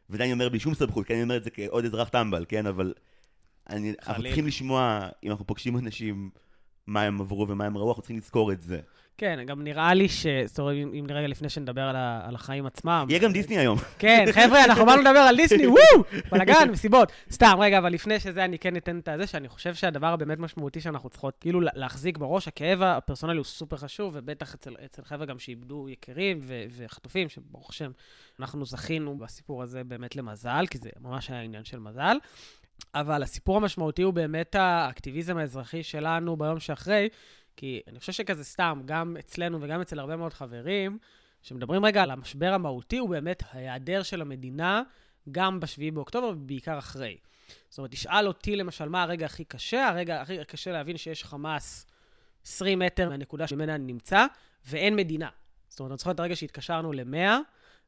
וזה 0.09 0.23
אני 0.23 0.33
אומר 0.33 0.49
בלי 0.49 0.59
שום 0.59 0.73
סמכות, 0.73 1.05
כן, 1.05 1.13
אני 1.13 1.23
אומר 1.23 1.37
את 1.37 1.43
זה 1.43 1.49
כעוד 1.49 1.85
אזרח 1.85 2.09
טמבל, 2.09 2.45
כן, 2.47 2.65
אבל 2.65 2.93
אני, 3.69 3.93
אנחנו 4.07 4.23
צריכים 4.23 4.47
לשמוע, 4.47 5.07
אם 5.23 5.31
אנחנו 5.31 5.47
פוגשים 5.47 5.77
אנשים, 5.77 6.29
מה 6.87 7.01
הם 7.01 7.21
עברו 7.21 7.47
ומה 7.49 7.65
הם 7.65 7.77
ראו, 7.77 7.89
אנחנו 7.89 8.01
צריכים 8.01 8.17
לזכור 8.17 8.51
את 8.51 8.61
זה. 8.61 8.79
כן, 9.17 9.39
גם 9.45 9.63
נראה 9.63 9.93
לי 9.93 10.09
ש... 10.09 10.27
זאת 10.45 10.59
אומרת, 10.59 10.75
אם 10.75 11.05
רגע 11.09 11.27
לפני 11.27 11.49
שנדבר 11.49 11.81
על, 11.81 11.95
ה... 11.95 12.21
על 12.27 12.35
החיים 12.35 12.65
עצמם... 12.65 13.05
יהיה 13.09 13.19
גם 13.19 13.31
דיסני 13.31 13.57
היום. 13.57 13.77
כן, 13.99 14.25
חבר'ה, 14.31 14.65
אנחנו 14.65 14.85
באנו 14.85 15.01
לדבר 15.01 15.19
על 15.19 15.35
דיסני, 15.35 15.67
וואו! 15.75 16.03
בלאגן, 16.31 16.69
מסיבות. 16.71 17.11
סתם, 17.31 17.55
רגע, 17.59 17.77
אבל 17.77 17.93
לפני 17.93 18.19
שזה, 18.19 18.45
אני 18.45 18.59
כן 18.59 18.77
אתן 18.77 18.99
את 18.99 19.09
זה, 19.17 19.27
שאני 19.27 19.49
חושב 19.49 19.73
שהדבר 19.73 20.07
הבאמת 20.07 20.39
משמעותי 20.39 20.81
שאנחנו 20.81 21.09
צריכות 21.09 21.37
כאילו 21.39 21.61
להחזיק 21.61 22.17
בראש, 22.17 22.47
הכאב 22.47 22.81
הפרסונלי 22.81 23.37
הוא 23.37 23.45
סופר 23.45 23.77
חשוב, 23.77 24.13
ובטח 24.15 24.53
אצל, 24.53 24.75
אצל 24.85 25.03
חבר'ה 25.03 25.25
גם 25.25 25.39
שאיבדו 25.39 25.89
יקירים 25.89 26.39
ו... 26.41 26.63
וחטופים, 26.77 27.29
שברוך 27.29 27.69
השם, 27.69 27.91
אנחנו 28.39 28.65
זכינו 28.65 29.17
בסיפור 29.17 29.63
הזה 29.63 29.83
באמת 29.83 30.15
למזל, 30.15 30.65
כי 30.69 30.77
זה 30.77 30.89
ממש 31.01 31.29
היה 31.29 31.41
עניין 31.41 31.63
של 31.63 31.79
מזל. 31.79 32.17
אבל 32.95 33.23
הסיפור 33.23 33.57
המשמעותי 33.57 34.01
הוא 34.01 34.13
באמת 34.13 34.55
האקטיביזם 34.55 35.37
האזרחי 35.37 35.83
שלנו 35.83 36.37
ביום 36.37 36.59
שאחרי, 36.59 37.09
כי 37.57 37.81
אני 37.87 37.99
חושב 37.99 38.11
שכזה 38.11 38.43
סתם, 38.43 38.81
גם 38.85 39.17
אצלנו 39.19 39.61
וגם 39.61 39.81
אצל 39.81 39.99
הרבה 39.99 40.15
מאוד 40.15 40.33
חברים, 40.33 40.97
שמדברים 41.41 41.85
רגע 41.85 42.03
על 42.03 42.11
המשבר 42.11 42.53
המהותי, 42.53 42.97
הוא 42.97 43.09
באמת 43.09 43.43
ההיעדר 43.51 44.03
של 44.03 44.21
המדינה, 44.21 44.81
גם 45.31 45.59
ב-7 45.59 45.93
באוקטובר 45.93 46.27
ובעיקר 46.27 46.79
אחרי. 46.79 47.17
זאת 47.69 47.77
אומרת, 47.77 47.91
תשאל 47.91 48.27
אותי 48.27 48.55
למשל 48.55 48.89
מה 48.89 49.03
הרגע 49.03 49.25
הכי 49.25 49.43
קשה, 49.43 49.87
הרגע 49.87 50.21
הכי 50.21 50.37
קשה 50.47 50.71
להבין 50.71 50.97
שיש 50.97 51.23
חמאס 51.23 51.85
20 52.45 52.79
מטר 52.79 53.09
מהנקודה 53.09 53.47
שממנה 53.47 53.75
אני 53.75 53.83
נמצא, 53.83 54.25
ואין 54.65 54.95
מדינה. 54.95 55.29
זאת 55.69 55.79
אומרת, 55.79 55.91
אני 55.91 55.97
זוכר 55.97 56.11
את 56.11 56.19
הרגע 56.19 56.35
שהתקשרנו 56.35 56.93
ל-100, 56.93 57.37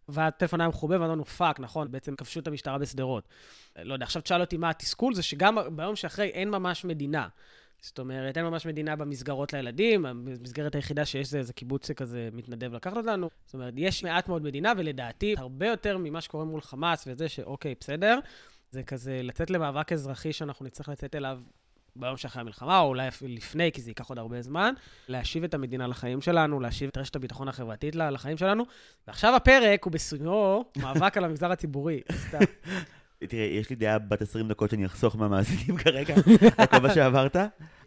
והטלפון 0.10 0.62
היה 0.62 0.68
מכובה, 0.68 1.02
ואמרנו, 1.02 1.26
fuck, 1.26 1.60
נכון, 1.60 1.92
בעצם 1.92 2.16
כבשו 2.16 2.40
את 2.40 2.48
המשטרה 2.48 2.78
בשדרות. 2.78 3.28
לא 3.76 3.94
יודע, 3.94 4.06
עכשיו 4.06 4.22
תשאל 4.22 4.42
אותי 4.42 4.58
מה 4.58 4.70
התסכול, 4.70 5.14
זה 5.14 5.24
שגם 5.24 5.58
ביום 5.76 5.96
שאחרי 5.96 6.28
אין 6.28 6.50
ממש 6.50 6.86
מדינה. 6.86 7.28
זאת 7.82 8.00
אומרת, 8.00 8.38
אין 8.38 8.46
ממש 8.46 8.66
מדינה 8.66 8.96
במסגרות 8.96 9.54
לילדים, 9.54 10.06
המסגרת 10.06 10.76
היחידה 10.76 11.06
שיש 11.06 11.30
זה 11.30 11.38
איזה 11.38 11.54
קיבוץ 11.54 11.88
שכזה 11.88 12.30
מתנדב 12.34 12.74
לקחת 12.74 12.98
אותנו. 12.98 13.30
זאת 13.46 13.54
אומרת, 13.54 13.74
יש 13.78 14.04
מעט 14.04 14.28
מאוד 14.28 14.42
מדינה, 14.42 14.74
ולדעתי, 14.78 15.36
הרבה 15.38 15.68
יותר 15.68 15.98
ממה 15.98 16.22
שקורה 16.22 16.46
מול 16.46 16.62
חמאס 16.62 17.08
וזה 17.08 17.30
שאוקיי, 17.30 17.76
בסדר, 17.80 18.20
זה 18.72 18.84
כזה 18.84 19.20
לצאת 19.24 19.50
למאבק 19.50 19.92
אזרחי 19.92 20.34
שאנחנו 20.34 20.66
נצטרך 20.66 20.90
לצאת 20.90 21.16
אליו 21.16 21.40
ביום 21.96 22.18
שאחרי 22.18 22.42
המלחמה, 22.42 22.80
או 22.80 22.88
אולי 22.88 23.08
אפילו 23.08 23.34
לפני, 23.34 23.72
כי 23.72 23.82
זה 23.82 23.90
ייקח 23.90 24.10
עוד 24.10 24.18
הרבה 24.18 24.42
זמן, 24.42 24.74
להשיב 25.08 25.44
את 25.44 25.54
המדינה 25.54 25.88
לחיים 25.88 26.22
שלנו, 26.22 26.60
להשיב 26.60 26.90
את 26.90 26.98
רשת 26.98 27.16
הביטחון 27.16 27.48
החברתית 27.48 27.96
לחיים 27.96 28.38
שלנו. 28.38 28.64
ועכשיו 29.08 29.36
הפרק 29.36 29.84
הוא 29.84 29.94
בסיומו 29.94 30.66
מאבק 30.78 31.18
על 31.18 31.24
המגזר 31.24 31.52
הציבורי. 31.52 32.02
תראה, 33.30 33.44
יש 33.44 33.70
לי 33.70 33.76
דעה 33.76 34.00
בת 34.00 34.22
20 34.22 34.48
דקות 34.48 34.70
שאני 34.70 34.86
אחסוך 34.86 35.16
מהמאזינים 35.16 35.78
כרגע, 35.78 36.16
על 36.58 36.66
כל 36.66 36.80
מה 36.80 36.94
שעברת. 36.94 37.36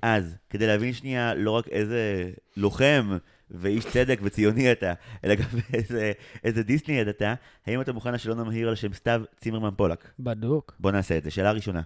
אז, 0.02 0.36
כדי 0.50 0.66
להבין 0.66 0.92
שנייה 0.92 1.34
לא 1.34 1.50
רק 1.50 1.68
איזה 1.68 2.30
לוחם 2.56 3.18
ואיש 3.50 3.86
צדק 3.86 4.20
וציוני 4.22 4.72
אתה, 4.72 4.92
אלא 5.24 5.34
גם 5.34 5.44
איזה, 5.74 6.12
איזה 6.44 6.62
דיסני 6.62 7.02
אתה, 7.02 7.34
האם 7.66 7.80
אתה 7.80 7.92
מוכן 7.92 8.14
לשלום 8.14 8.38
המהיר 8.38 8.68
על 8.68 8.74
שם 8.74 8.92
סתיו 8.92 9.22
צימרמן 9.40 9.70
פולק? 9.76 10.10
בדוק. 10.20 10.74
בוא 10.80 10.90
נעשה 10.90 11.18
את 11.18 11.24
זה. 11.24 11.30
שאלה 11.30 11.52
ראשונה. 11.52 11.82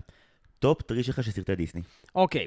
top 0.62 0.82
three 0.82 1.02
שלך 1.02 1.24
של 1.24 1.30
סרטי 1.30 1.54
דיסני. 1.54 1.82
אוקיי, 2.14 2.46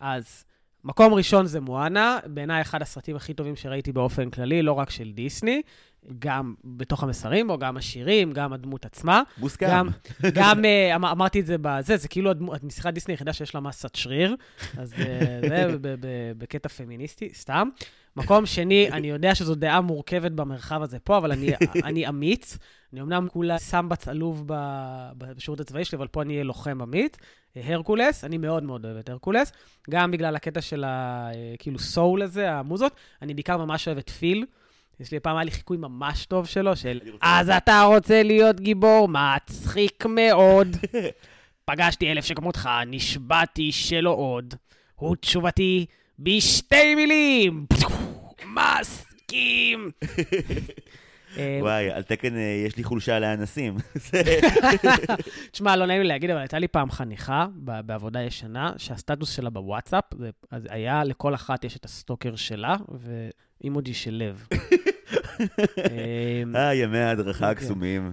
אז 0.00 0.44
מקום 0.84 1.14
ראשון 1.14 1.46
זה 1.46 1.60
מואנה, 1.60 2.18
בעיניי 2.26 2.60
אחד 2.62 2.82
הסרטים 2.82 3.16
הכי 3.16 3.34
טובים 3.34 3.56
שראיתי 3.56 3.92
באופן 3.92 4.30
כללי, 4.30 4.62
לא 4.62 4.72
רק 4.72 4.90
של 4.90 5.12
דיסני, 5.12 5.62
גם 6.18 6.54
בתוך 6.64 7.02
המסרים 7.02 7.48
בו, 7.48 7.58
גם 7.58 7.76
השירים, 7.76 8.32
גם 8.32 8.52
הדמות 8.52 8.84
עצמה. 8.84 9.22
מוסכם. 9.38 9.66
גם, 9.70 9.88
גם 10.38 10.64
אמר, 10.94 11.12
אמרתי 11.12 11.40
את 11.40 11.46
זה 11.46 11.56
בזה, 11.60 11.96
זה 11.96 12.08
כאילו 12.08 12.30
הנסיכת 12.62 12.90
דיסני 12.90 13.14
היחידה 13.14 13.32
שיש 13.32 13.54
לה 13.54 13.60
מסת 13.60 13.94
שריר, 13.94 14.36
אז 14.78 14.92
אה, 14.92 15.40
זה 15.42 15.76
בקטע 16.38 16.68
פמיניסטי, 16.68 17.30
סתם. 17.34 17.68
מקום 18.16 18.46
שני, 18.46 18.88
אני 18.92 19.08
יודע 19.08 19.34
שזו 19.34 19.54
דעה 19.54 19.80
מורכבת 19.80 20.32
במרחב 20.32 20.82
הזה 20.82 20.98
פה, 20.98 21.18
אבל 21.18 21.32
אני, 21.32 21.48
אני 21.88 22.08
אמיץ. 22.08 22.58
אני 22.92 23.00
אמנם 23.00 23.28
כולה 23.32 23.58
סמבץ 23.58 24.08
עלוב 24.08 24.44
בשירות 25.18 25.60
הצבאי 25.60 25.84
שלי, 25.84 25.98
אבל 25.98 26.06
פה 26.06 26.22
אני 26.22 26.32
אהיה 26.32 26.44
לוחם 26.44 26.82
אמיץ. 26.82 27.16
הרקולס, 27.56 28.24
אני 28.24 28.38
מאוד 28.38 28.62
מאוד 28.62 28.84
אוהב 28.84 28.96
את 28.96 29.08
הרקולס, 29.08 29.52
גם 29.90 30.10
בגלל 30.10 30.36
הקטע 30.36 30.60
של 30.60 30.84
ה... 30.84 31.28
אה, 31.34 31.54
כאילו 31.58 31.78
סול 31.78 32.22
הזה, 32.22 32.52
המוזות, 32.52 32.92
אני 33.22 33.34
בעיקר 33.34 33.56
ממש 33.56 33.88
אוהב 33.88 33.98
את 33.98 34.10
פיל. 34.10 34.44
יש 35.00 35.12
לי 35.12 35.20
פעם 35.20 35.36
היה 35.36 35.44
לי 35.44 35.50
חיקוי 35.50 35.76
ממש 35.76 36.26
טוב 36.26 36.46
שלו, 36.46 36.76
של 36.76 37.00
אז 37.20 37.50
אתה 37.50 37.82
רוצה 37.82 38.22
להיות 38.22 38.60
גיבור? 38.60 39.08
מצחיק 39.08 40.06
מאוד. 40.06 40.76
פגשתי 41.70 42.12
אלף 42.12 42.24
שכמותך, 42.24 42.68
נשבעתי 42.86 43.72
שלא 43.72 44.10
עוד. 44.10 44.54
הוא 44.94 45.16
תשובתי 45.16 45.86
בשתי 46.18 46.94
מילים. 46.94 47.66
מסכים. 48.44 49.90
אה, 51.38 51.58
וואי, 51.62 51.90
על 51.90 52.02
תקן 52.02 52.36
אה, 52.36 52.62
יש 52.66 52.76
לי 52.76 52.84
חולשה 52.84 53.18
לאנסים. 53.18 53.76
תשמע, 55.52 55.76
לא 55.76 55.86
נעים 55.86 56.02
לי 56.02 56.08
להגיד, 56.08 56.30
אבל 56.30 56.40
הייתה 56.40 56.58
לי 56.58 56.68
פעם 56.68 56.90
חניכה 56.90 57.46
בעבודה 57.56 58.22
ישנה, 58.22 58.72
שהסטטוס 58.76 59.36
שלה 59.36 59.50
בוואטסאפ, 59.50 60.04
אז 60.50 60.66
היה 60.70 61.04
לכל 61.04 61.34
אחת 61.34 61.64
יש 61.64 61.76
את 61.76 61.84
הסטוקר 61.84 62.36
שלה, 62.36 62.76
ואימוג'י 63.60 63.94
של 63.94 64.14
לב. 64.14 64.46
אמ, 65.78 66.56
אה, 66.56 66.74
ימי 66.74 66.98
ההדרכה 66.98 67.38
כן. 67.38 67.44
הקסומים. 67.44 68.12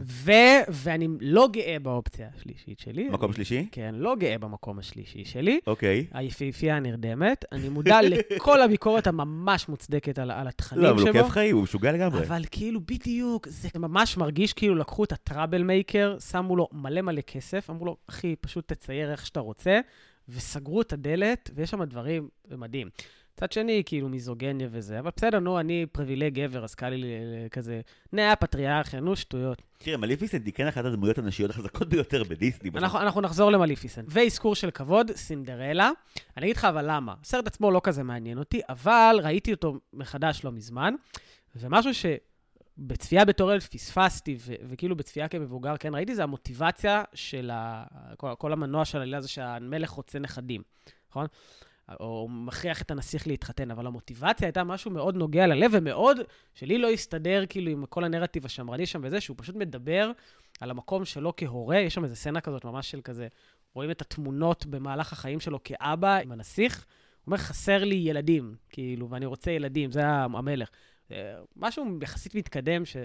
ואני 0.70 1.08
לא 1.22 1.48
גאה 1.52 1.78
באופציה 1.82 2.28
השלישית 2.36 2.80
שלי. 2.80 3.10
מקום 3.10 3.34
שלישי? 3.34 3.68
כן, 3.72 3.96
לא 3.98 4.16
גאה 4.16 4.38
במקום 4.38 4.80
השלישי 4.80 5.26
שלי. 5.26 5.60
אוקיי. 5.68 6.06
היפהפייה 6.12 6.78
הנרדמת. 6.78 7.46
אני 7.52 7.70
מודע 7.70 8.00
לכל 8.10 8.62
הביקורת 8.62 9.08
הממש 9.08 9.70
מוצדקת 9.70 10.20
על, 10.20 10.48
התכנים 10.48 10.84
לא, 10.84 10.90
אבל 10.90 11.02
הוא. 11.02 11.12
כיף 11.12 11.30
חיים, 11.30 11.56
הוא 11.56 11.64
משוגע 11.64 11.92
לגמרי. 11.92 12.20
אבל 12.20 12.44
כאילו, 12.52 12.80
בדיוק, 12.82 13.48
זה 13.48 13.70
ממש 13.76 14.18
מרגיש 14.18 14.54
כאילו 14.54 14.76
לקחו 14.76 15.04
את 15.04 15.12
הטראבל 15.12 15.64
מייקר, 15.64 16.20
שמו 16.20 16.56
לו 16.56 16.68
מלא 16.72 17.02
מלא 17.02 17.22
כסף, 17.22 17.70
אמרו 17.70 17.86
לו, 17.86 17.98
אחי, 18.10 18.36
פשוט 18.42 18.68
תצייר 18.68 19.12
איך 19.12 19.26
שאתה 19.26 19.40
רוצה, 19.40 19.80
וסגרו 20.30 20.82
את 20.82 20.94
הדלת, 20.94 21.50
ויש 21.56 21.70
שם 21.70 21.84
דברים 21.84 22.28
מדהים. 22.58 22.90
מצד 23.38 23.52
שני, 23.52 23.84
כאילו 23.86 24.10
מיזוגניה 24.10 24.68
וזה, 24.72 25.00
אבל 25.00 25.10
בסדר, 25.16 25.40
נו, 25.40 25.60
אני 25.60 25.86
פריבילג 25.92 26.34
גבר, 26.34 26.63
אז 26.63 26.75
קל 26.75 26.90
לי 26.90 27.08
כזה, 27.52 27.82
נאה 28.13 28.36
פטריארכיה, 28.36 29.00
נו, 29.00 29.16
שטויות. 29.16 29.62
תראה, 29.78 29.98
מליפיסנט 29.98 30.46
היא 30.46 30.54
כן 30.54 30.68
אחת 30.68 30.86
הדמויות 30.86 31.18
הנשיות 31.18 31.50
החזקות 31.50 31.90
ביותר 31.90 32.24
בדיסני. 32.24 32.70
אנחנו, 32.75 33.00
אנחנו 33.00 33.22
נחזור 33.22 33.52
למליפיסנט. 33.52 34.06
ואזכור 34.12 34.56
של 34.56 34.72
כבוד, 34.72 35.12
סינדרלה. 35.12 35.92
אני 36.38 36.46
אגיד 36.46 36.58
לך 36.58 36.66
אבל 36.66 36.86
למה. 36.88 37.13
הסרט 37.22 37.48
עצמו 37.48 37.72
לא 37.72 37.82
כזה 37.84 38.04
מעניין 38.04 38.38
אותי, 38.38 38.62
אבל 38.70 39.20
ראיתי 39.24 39.54
אותו 39.54 39.80
מחדש 39.94 40.42
לא 40.44 40.52
מזמן, 40.52 40.94
ומשהו 41.56 41.92
שבצפייה 41.94 43.25
בתור 43.25 43.52
ילד 43.52 43.63
פספסתי, 43.63 44.38
ו- 44.40 44.54
וכאילו 44.70 44.96
בצפייה 44.96 45.28
כמבוגר 45.28 45.78
כן 45.78 45.96
ראיתי, 45.96 46.16
זה 46.16 46.24
המוטיבציה 46.24 47.04
של 47.13 47.50
ה... 47.54 47.84
כל, 48.18 48.34
כל 48.38 48.54
המנוע 48.54 48.86
של 48.86 48.98
העלילה 48.98 49.22
זה 49.22 49.28
שהמלך 49.28 49.90
רוצה 49.90 50.20
נכדים, 50.20 50.62
נכון? 51.10 51.25
או 52.00 52.28
מכריח 52.30 52.82
את 52.82 52.92
הנסיך 52.92 53.28
להתחתן, 53.28 53.72
אבל 53.72 53.88
המוטיבציה 53.88 54.48
הייתה 54.48 54.63
משהו 54.63 54.92
מאוד 54.92 55.16
נוגע 55.16 55.48
ללב, 55.48 55.72
ומאוד, 55.74 56.18
שלי 56.54 56.78
לא 56.78 56.90
הסתדר 56.90 57.44
כאילו 57.50 57.72
עם 57.72 57.86
כל 57.86 58.04
הנרטיב 58.04 58.46
השמרני 58.46 58.86
שם 58.86 59.02
וזה, 59.04 59.22
שהוא 59.22 59.38
פשוט 59.40 59.56
מדבר 59.56 60.12
על 60.62 60.72
המקום 60.72 61.06
שלו 61.06 61.34
כהורה, 61.38 61.78
יש 61.78 61.94
שם 61.94 62.04
איזה 62.04 62.16
סצנה 62.16 62.42
כזאת 62.42 62.66
ממש 62.66 62.92
של 62.92 63.02
כזה, 63.02 63.28
רואים 63.74 63.92
את 63.92 64.02
התמונות 64.02 64.66
במהלך 64.66 65.13
החיים 65.13 65.40
שלו 65.40 65.63
כאבא 65.63 66.18
עם 66.18 66.32
הנסיך, 66.32 66.75
הוא 66.75 67.28
אומר, 67.28 67.38
חסר 67.38 67.84
לי 67.84 67.96
ילדים, 67.96 68.56
כאילו, 68.70 69.10
ואני 69.10 69.25
רוצה 69.25 69.52
ילדים, 69.52 69.92
זה 69.92 70.08
המלך. 70.08 70.70
אה, 71.12 71.34
משהו 71.56 71.86
יחסית 72.02 72.36
מתקדם, 72.36 72.86
ש... 72.86 72.98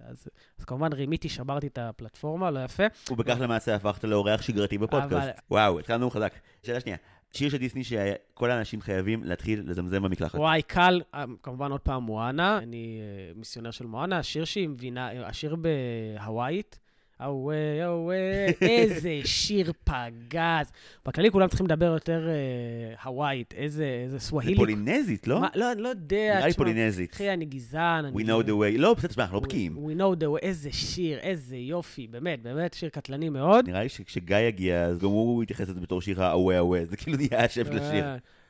אז, 0.00 0.28
אז 0.58 0.64
כמובן 0.64 0.92
רימיתי, 0.92 1.28
שברתי 1.28 1.66
את 1.66 1.78
הפלטפורמה, 1.78 2.50
לא 2.50 2.64
יפה. 2.64 2.82
ובכך 3.10 3.36
למעשה 3.40 3.74
הפכת 3.74 4.04
לאורח 4.04 4.42
שגרתי 4.42 4.78
בפודקאסט. 4.78 5.12
אבל- 5.12 5.30
וואו, 5.50 5.78
התחלנו 5.78 6.10
חזק. 6.10 6.32
שאלה 6.62 6.80
שנייה, 6.80 6.96
שיר 7.36 7.48
של 7.48 7.56
דיסני 7.56 7.84
שכל 7.84 8.50
האנשים 8.50 8.80
חייבים 8.80 9.24
להתחיל 9.24 9.62
לזמזם 9.66 10.02
במקלחת. 10.02 10.34
וואי, 10.38 10.62
קל, 10.62 11.00
אה, 11.14 11.24
כמובן 11.42 11.70
עוד 11.70 11.80
פעם 11.80 12.02
מואנה, 12.02 12.58
אני 12.58 13.00
אה, 13.00 13.32
מיסיונר 13.34 13.70
של 13.70 13.86
מואנה, 13.86 14.18
השיר 14.18 14.44
שהיא 14.44 14.68
מבינה, 14.68 15.10
השיר 15.26 15.56
בהוואית, 15.56 16.78
אווי, 17.20 17.84
אווי, 17.84 18.16
איזה 18.60 19.20
שיר 19.24 19.72
פגז. 19.84 20.72
בכללי 21.06 21.30
כולם 21.30 21.48
צריכים 21.48 21.66
לדבר 21.66 21.86
יותר 21.86 22.28
אה, 22.28 22.94
הוואית, 23.04 23.54
איזה, 23.56 23.84
איזה 24.04 24.18
זה 24.18 24.24
סווהילי. 24.24 24.56
פולינזית, 24.56 25.26
לא? 25.26 25.40
מה, 25.40 25.48
לא, 25.54 25.72
לא 25.72 25.88
יודע. 25.88 26.34
נראה 26.36 26.46
לי 26.46 26.54
פולינזית. 26.54 27.12
אחי, 27.14 27.32
אני 27.32 27.44
גזען. 27.44 28.04
אני 28.04 28.22
We 28.22 28.26
know 28.26 28.46
the 28.46 28.50
way. 28.50 28.78
לא, 28.78 28.94
בסדר, 28.94 29.22
אנחנו 29.22 29.36
לא 29.36 29.40
בקיאים. 29.42 29.76
We 29.76 29.98
know 29.98 30.20
the 30.20 30.26
way, 30.26 30.38
איזה 30.42 30.72
שיר, 30.72 31.18
איזה 31.18 31.56
יופי, 31.56 32.06
באמת, 32.06 32.42
באמת 32.42 32.74
שיר 32.74 32.88
קטלני 32.88 33.28
מאוד. 33.28 33.68
נראה 33.68 33.82
לי 33.82 33.88
שכשגיא 33.88 34.36
יגיע, 34.36 34.82
אז 34.82 34.98
גם 34.98 35.08
הוא 35.08 35.42
יתייחס 35.42 35.68
לזה 35.68 35.80
בתור 35.80 36.00
שיר 36.00 36.22
ה-away 36.22 36.62
away, 36.62 36.84
זה 36.84 36.96
כאילו 36.96 37.16
נהיה 37.16 37.44
השם 37.44 37.64
של 37.64 37.78
השיר. 37.78 38.04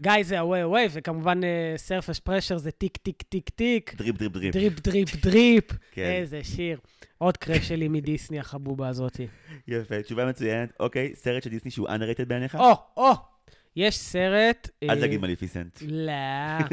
אה, 0.07 0.15
גיא 0.17 0.23
זה 0.25 0.41
הווי 0.41 0.61
הווי, 0.63 0.87
וכמובן 0.93 1.41
Surface 1.77 2.21
Pressure 2.21 2.57
זה 2.59 2.71
tick 2.71 2.97
tick 2.97 3.23
tick 3.23 3.49
tick. 3.51 3.95
drip 3.95 4.17
drip 4.17 4.33
drip. 4.33 4.55
drip 4.55 4.81
drip 4.81 5.17
drip. 5.17 5.65
כן. 5.93 6.03
איזה 6.03 6.41
שיר. 6.45 6.79
עוד 7.19 7.37
crush 7.37 7.69
שלי 7.69 7.89
מדיסני 7.89 8.41
החבובה 8.41 8.89
הזאתי. 8.89 9.27
יפה, 9.69 10.03
תשובה 10.03 10.27
מצוינת. 10.27 10.73
אוקיי, 10.81 11.13
סרט 11.15 11.43
של 11.43 11.51
דיסני 11.51 11.71
שהוא 11.71 11.89
underrated 11.89 12.25
בעיניך? 12.27 12.55
או, 12.55 12.73
או, 12.97 13.13
יש 13.77 13.99
סרט... 13.99 14.69
אל 14.83 14.91
אה, 14.91 15.01
תגיד 15.01 15.21
מליפיסנט. 15.21 15.79
לא. 15.87 16.13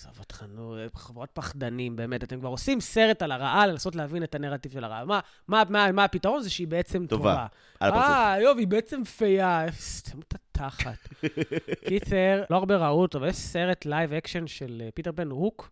עזוב 0.00 0.18
אותך, 0.18 0.44
נו, 0.48 0.76
חבורת 0.94 1.28
פחדנים, 1.32 1.96
באמת. 1.96 2.24
אתם 2.24 2.38
כבר 2.40 2.48
עושים 2.48 2.80
סרט 2.80 3.22
על 3.22 3.32
הרעה, 3.32 3.66
לנסות 3.66 3.96
להבין 3.96 4.22
את 4.22 4.34
הנרטיב 4.34 4.72
של 4.72 4.84
הרעה. 4.84 5.04
מה- 5.04 5.20
מה- 5.48 5.62
מה 5.68 5.92
מה 5.92 6.04
הפתרון? 6.04 6.42
זה 6.42 6.50
שהיא 6.50 6.66
בעצם 6.68 7.06
טובה. 7.06 7.46
טובה. 7.78 7.96
אה, 8.32 8.40
יוב, 8.40 8.58
היא 8.58 8.66
בעצם 8.66 9.04
פייה. 9.04 9.66
התחת. 10.60 11.08
קיצר, 11.88 12.44
לא 12.50 12.56
הרבה 12.56 12.76
ראו 12.76 13.00
אותו, 13.00 13.18
אבל 13.18 13.28
יש 13.28 13.36
סרט 13.36 13.86
live 13.86 14.12
action 14.12 14.46
של 14.46 14.82
אה, 14.84 14.88
פיטר 14.94 15.12
פן 15.12 15.30
הוק. 15.30 15.70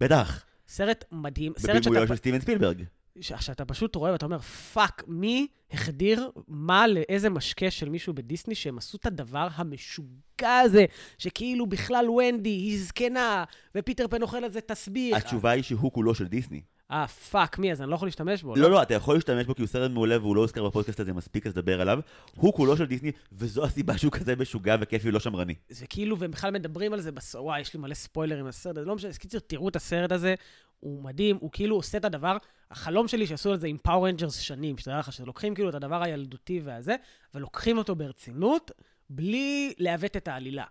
בטח, 0.00 0.44
סרט 0.68 1.04
מדהים. 1.12 1.52
בבימויו 1.64 2.08
של 2.08 2.16
סטיבן 2.16 2.40
ספילברג. 2.40 2.84
שאתה 3.20 3.64
פשוט 3.64 3.96
רואה 3.96 4.12
ואתה 4.12 4.26
אומר, 4.26 4.38
fuck, 4.38 5.04
מי 5.06 5.46
החדיר 5.70 6.30
מה 6.48 6.86
לאיזה 6.86 7.30
משקה 7.30 7.70
של 7.70 7.88
מישהו 7.88 8.14
בדיסני 8.14 8.54
שהם 8.54 8.78
עשו 8.78 8.96
את 8.96 9.06
הדבר 9.06 9.48
המשוגע 9.54 10.58
הזה, 10.64 10.84
שכאילו 11.18 11.66
בכלל 11.66 12.10
ונדי 12.10 12.48
היא 12.48 12.78
זקנה, 12.80 13.44
ופיטר 13.74 14.08
פן 14.08 14.22
אוכל 14.22 14.44
על 14.44 14.50
זה 14.50 14.60
תסביך. 14.60 15.16
התשובה 15.16 15.50
היא 15.50 15.62
שהוא 15.62 15.92
כלל 15.92 16.07
לא 16.07 16.14
של 16.14 16.26
דיסני. 16.26 16.60
אה, 16.90 17.06
fuck 17.06 17.58
me. 17.58 17.72
אז 17.72 17.82
אני 17.82 17.90
לא 17.90 17.94
יכול 17.94 18.08
להשתמש 18.08 18.42
בו. 18.42 18.56
לא, 18.56 18.70
לא, 18.70 18.82
אתה 18.82 18.94
יכול 18.94 19.14
להשתמש 19.14 19.46
בו 19.46 19.54
כי 19.54 19.62
הוא 19.62 19.68
סרט 19.68 19.90
מעולה 19.90 20.18
והוא 20.18 20.36
לא 20.36 20.40
הוזכר 20.40 20.68
בפודקאסט 20.68 21.00
הזה 21.00 21.12
מספיק, 21.12 21.46
אז 21.46 21.54
דבר 21.54 21.80
עליו. 21.80 22.00
הוא 22.36 22.54
כלל 22.54 22.69
לא 22.69 22.76
של 22.76 22.86
דיסני, 22.86 23.12
וזו 23.32 23.64
הסיבה 23.64 23.98
שהוא 23.98 24.12
כזה 24.12 24.36
משוגע 24.36 24.76
וכיפי 24.80 25.08
ולא 25.08 25.20
שמרני. 25.20 25.54
זה 25.68 25.86
כאילו, 25.86 26.18
והם 26.18 26.30
בכלל 26.30 26.50
מדברים 26.50 26.92
על 26.92 27.00
זה, 27.00 27.12
בס... 27.12 27.34
וואי, 27.34 27.60
יש 27.60 27.74
לי 27.74 27.80
מלא 27.80 27.94
ספוילרים 27.94 28.46
לסרט 28.46 28.76
הזה, 28.76 28.86
לא 28.86 28.94
משנה, 28.94 29.10
אז 29.10 29.18
קיצר, 29.18 29.38
תראו 29.38 29.68
את 29.68 29.76
הסרט 29.76 30.12
הזה, 30.12 30.34
הוא 30.80 31.04
מדהים, 31.04 31.38
הוא 31.40 31.50
כאילו 31.52 31.76
עושה 31.76 31.98
את 31.98 32.04
הדבר, 32.04 32.36
החלום 32.70 33.08
שלי 33.08 33.26
שעשו 33.26 33.50
על 33.50 33.58
זה 33.58 33.66
עם 33.66 33.76
Power 33.82 34.08
Rangers 34.08 34.36
שנים, 34.36 34.78
שתדע 34.78 34.98
לך, 34.98 35.12
שלוקחים 35.12 35.54
כאילו 35.54 35.68
את 35.68 35.74
הדבר 35.74 36.02
הילדותי 36.02 36.60
והזה, 36.64 36.96
ולוקחים 37.34 37.78
אותו 37.78 37.94
ברצינות, 37.94 38.70
בלי 39.10 39.74
לעוות 39.78 40.16
את 40.16 40.28
העלילה. 40.28 40.64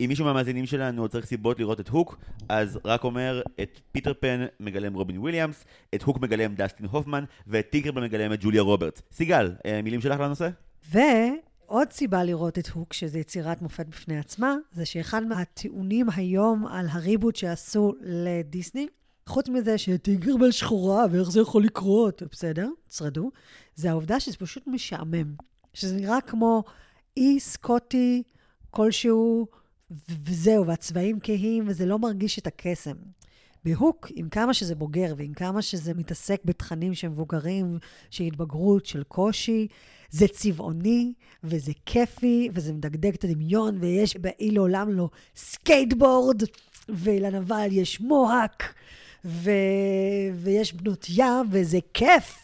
אם 0.00 0.06
מישהו 0.08 0.24
מהמאזינים 0.24 0.66
שלנו 0.66 1.02
עוד 1.02 1.10
צריך 1.10 1.26
סיבות 1.26 1.58
לראות 1.58 1.80
את 1.80 1.88
הוק, 1.88 2.18
אז 2.48 2.78
רק 2.84 3.04
אומר, 3.04 3.42
את 3.62 3.80
פיטר 3.92 4.12
פן 4.20 4.44
מגלם 4.60 4.94
רובין 4.94 5.18
וויליאמס, 5.18 5.64
את 5.94 6.02
הוק 6.02 6.20
מגלם 6.20 6.54
דסטין 6.54 6.86
הופמן, 6.86 7.24
ואת 7.46 7.70
טינקרבל 7.70 8.02
מגלמת 8.02 8.38
ג'וליה 8.42 8.62
רוברטס. 8.62 9.02
סיגל, 9.12 9.52
אה, 9.66 9.82
מילים 9.82 10.00
שלך 10.00 10.20
לנושא? 10.20 10.48
ועוד 10.90 11.90
סיבה 11.90 12.24
לראות 12.24 12.58
את 12.58 12.68
הוק, 12.68 12.92
שזו 12.92 13.18
יצירת 13.18 13.62
מופת 13.62 13.86
בפני 13.86 14.18
עצמה, 14.18 14.56
זה 14.72 14.84
שאחד 14.84 15.26
מהטיעונים 15.26 16.06
היום 16.16 16.66
על 16.66 16.86
ה 16.90 16.97
reboot 16.97 17.36
שעשו 17.36 17.92
לדיסני, 18.00 18.86
חוץ 19.26 19.48
מזה 19.48 19.78
שטינקרבל 19.78 20.50
שחורה 20.50 21.04
ואיך 21.10 21.30
זה 21.30 21.40
יכול 21.40 21.64
לקרות, 21.64 22.22
בסדר, 22.30 22.68
צרדו, 22.88 23.30
זה 23.74 23.90
העובדה 23.90 24.20
שזה 24.20 24.36
פשוט 24.36 24.62
משעמם. 24.66 25.34
שזה 25.74 25.96
נראה 25.96 26.20
כמו 26.20 26.64
אי 27.16 27.40
סקוטי 27.40 28.22
כלשהו, 28.70 29.46
ו- 29.50 29.63
וזהו, 30.24 30.66
והצבעים 30.66 31.18
כהים, 31.22 31.64
וזה 31.68 31.86
לא 31.86 31.98
מרגיש 31.98 32.38
את 32.38 32.46
הקסם. 32.46 32.94
בהוק, 33.64 34.08
עם 34.14 34.28
כמה 34.28 34.54
שזה 34.54 34.74
בוגר 34.74 35.14
ועם 35.16 35.34
כמה 35.34 35.62
שזה 35.62 35.94
מתעסק 35.94 36.40
בתכנים 36.44 36.94
שהם 36.94 37.12
מבוגרים, 37.12 37.78
של 38.10 38.24
התבגרות, 38.24 38.86
של 38.86 39.02
קושי, 39.02 39.68
זה 40.10 40.28
צבעוני, 40.28 41.12
וזה 41.44 41.72
כיפי, 41.86 42.48
וזה 42.52 42.72
מדגדג 42.72 43.14
את 43.14 43.24
הדמיון, 43.24 43.78
ויש 43.80 44.16
באי 44.16 44.50
לעולם 44.50 44.90
לו 44.90 45.10
סקייטבורד, 45.36 46.42
ולנבל 46.88 47.68
יש 47.70 48.00
mohawk, 48.00 48.74
ו... 49.24 49.50
ויש 50.34 50.72
בנות 50.72 51.06
ים, 51.10 51.46
וזה 51.50 51.78
כיף. 51.94 52.38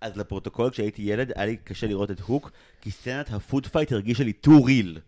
אז 0.00 0.16
לפרוטוקול, 0.16 0.70
כשהייתי 0.70 1.02
ילד, 1.02 1.32
היה 1.34 1.46
לי 1.46 1.56
קשה 1.56 1.86
לראות 1.86 2.10
את 2.10 2.20
הוק, 2.20 2.50
כי 2.80 2.90
סצנת 2.90 3.30
ה 3.32 3.39
food 3.39 3.66
fight 3.66 3.92
הרגישה 3.92 4.24
לי 4.24 4.32
too 4.32 4.64
real. 4.64 4.98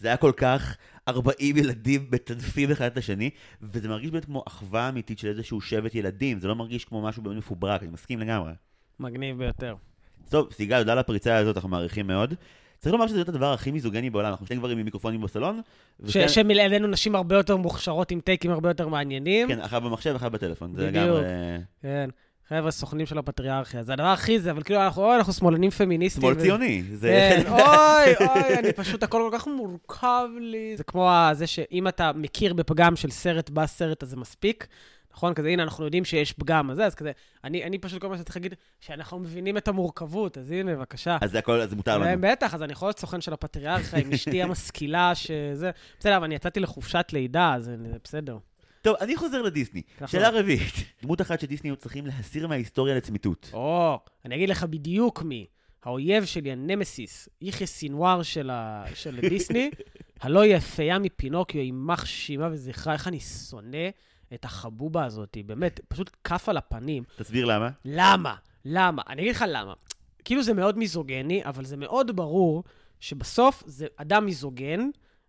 זה 0.00 0.08
היה 0.08 0.16
כל 0.16 0.32
כך 0.36 0.76
40 1.08 1.56
ילדים 1.56 2.06
מטנפים 2.12 2.70
אחד 2.70 2.84
את 2.86 2.96
השני, 2.96 3.30
וזה 3.62 3.88
מרגיש 3.88 4.10
באמת 4.10 4.24
כמו 4.24 4.42
אחווה 4.48 4.88
אמיתית 4.88 5.18
של 5.18 5.28
איזשהו 5.28 5.60
שבט 5.60 5.94
ילדים, 5.94 6.40
זה 6.40 6.48
לא 6.48 6.54
מרגיש 6.54 6.84
כמו 6.84 7.02
משהו 7.02 7.22
באמת 7.22 7.36
מפוברק, 7.36 7.82
אני 7.82 7.90
מסכים 7.90 8.20
לגמרי. 8.20 8.52
מגניב 9.00 9.38
ביותר. 9.38 9.74
טוב, 10.30 10.52
סיגל, 10.52 10.78
תודה 10.78 10.92
על 10.92 10.98
הפריצה 10.98 11.36
הזאת, 11.36 11.56
אנחנו 11.56 11.68
מעריכים 11.68 12.06
מאוד. 12.06 12.34
צריך 12.78 12.92
לומר 12.92 13.06
שזה 13.06 13.20
הדבר 13.20 13.52
הכי 13.52 13.70
מיזוגני 13.70 14.10
בעולם, 14.10 14.30
אנחנו 14.30 14.46
שני 14.46 14.56
גברים 14.56 14.78
עם 14.78 14.84
מיקרופונים 14.84 15.20
בסלון. 15.20 15.60
ש- 16.06 16.16
שמלעדינו 16.18 16.86
נשים 16.88 17.14
הרבה 17.14 17.36
יותר 17.36 17.56
מוכשרות 17.56 18.10
עם 18.10 18.20
טייקים 18.20 18.50
הרבה 18.50 18.70
יותר 18.70 18.88
מעניינים. 18.88 19.48
כן, 19.48 19.60
אחד 19.60 19.84
במחשב, 19.84 20.14
אחד 20.14 20.32
בטלפון. 20.32 20.74
זה. 20.76 20.86
לגמרי... 20.86 21.22
כן. 21.82 22.10
חבר'ה, 22.48 22.70
סוכנים 22.70 23.06
של 23.06 23.18
הפטריארכיה. 23.18 23.82
זה 23.82 23.92
הדבר 23.92 24.06
הכי 24.06 24.40
זה, 24.40 24.50
אבל 24.50 24.62
כאילו, 24.62 24.84
אנחנו, 24.84 25.04
אוי, 25.04 25.16
אנחנו 25.16 25.32
שמאלנים 25.32 25.70
פמיניסטים. 25.70 26.22
שמאל 26.22 26.34
ציוני. 26.34 26.82
זה... 26.92 27.08
כן, 27.08 27.42
אוי, 27.52 28.28
אוי, 28.28 28.58
אני 28.58 28.72
פשוט, 28.72 29.02
הכל 29.02 29.28
כל 29.30 29.38
כך 29.38 29.46
מורכב 29.46 30.28
לי. 30.40 30.76
זה 30.76 30.84
כמו 30.84 31.10
זה 31.32 31.46
שאם 31.46 31.88
אתה 31.88 32.12
מכיר 32.12 32.54
בפגם 32.54 32.96
של 32.96 33.10
סרט 33.10 33.50
בסרט, 33.50 34.02
אז 34.02 34.08
זה 34.08 34.16
מספיק. 34.16 34.66
נכון? 35.12 35.34
כזה, 35.34 35.48
הנה, 35.48 35.62
אנחנו 35.62 35.84
יודעים 35.84 36.04
שיש 36.04 36.32
פגם 36.32 36.70
הזה, 36.70 36.86
אז 36.86 36.94
כזה, 36.94 37.12
אני, 37.44 37.64
אני 37.64 37.78
פשוט 37.78 38.00
כל 38.00 38.08
מה 38.08 38.18
שצריך 38.18 38.36
להגיד, 38.36 38.54
שאנחנו 38.80 39.18
מבינים 39.18 39.56
את 39.56 39.68
המורכבות, 39.68 40.38
אז 40.38 40.50
הנה, 40.50 40.74
בבקשה. 40.74 41.18
אז 41.20 41.30
זה 41.30 41.38
הכל, 41.38 41.60
אז 41.60 41.74
מותר 41.74 41.98
לנו. 41.98 42.20
בטח, 42.20 42.54
אז 42.54 42.62
אני 42.62 42.72
יכול 42.72 42.88
להיות 42.88 42.98
סוכן 42.98 43.20
של 43.20 43.32
הפטריארכיה 43.32 43.98
עם 43.98 44.12
אשתי 44.12 44.42
המשכילה, 44.44 45.14
שזה... 45.14 45.70
בסדר, 45.98 46.16
אבל 46.16 46.24
אני 46.24 46.34
יצאתי 46.34 46.60
לחופשת 46.60 47.06
לידה, 47.12 47.54
אז 47.54 47.64
זה 47.64 47.76
בסדר. 48.04 48.38
טוב, 48.84 48.96
אני 49.00 49.16
חוזר 49.16 49.42
לדיסני. 49.42 49.82
שאלה 50.06 50.30
רביעית. 50.30 50.74
דמות 51.02 51.20
אחת 51.20 51.40
שדיסני 51.40 51.70
היו 51.70 51.76
צריכים 51.76 52.06
להסיר 52.06 52.46
מההיסטוריה 52.46 52.94
לצמיתות. 52.94 53.50
או, 53.52 53.98
אני 54.24 54.34
אגיד 54.34 54.48
לך 54.48 54.64
בדיוק 54.64 55.22
מי. 55.22 55.46
האויב 55.82 56.24
שלי, 56.24 56.52
הנמסיס, 56.52 57.28
יחיא 57.40 57.66
סינואר 57.66 58.22
של, 58.22 58.50
ה... 58.50 58.84
של 58.94 59.20
דיסני, 59.20 59.70
הלא 60.20 60.44
הפיה 60.44 60.98
מפינוקיו, 60.98 61.60
יימח 61.60 62.04
שימה 62.04 62.48
וזכרה, 62.52 62.92
איך 62.92 63.08
אני 63.08 63.20
שונא 63.20 63.88
את 64.34 64.44
החבובה 64.44 65.04
הזאת, 65.04 65.36
באמת, 65.46 65.80
פשוט 65.88 66.10
כף 66.24 66.48
על 66.48 66.56
הפנים. 66.56 67.04
תסביר 67.16 67.44
למה. 67.44 67.70
למה? 67.84 68.34
למה? 68.64 69.02
אני 69.08 69.22
אגיד 69.22 69.34
לך 69.34 69.44
למה. 69.48 69.72
כאילו 70.24 70.42
זה 70.42 70.54
מאוד 70.54 70.78
מיזוגני, 70.78 71.44
אבל 71.44 71.64
זה 71.64 71.76
מאוד 71.76 72.16
ברור 72.16 72.64
שבסוף 73.00 73.62
זה 73.66 73.86
אדם 73.96 74.24
מיזוגן, 74.24 74.80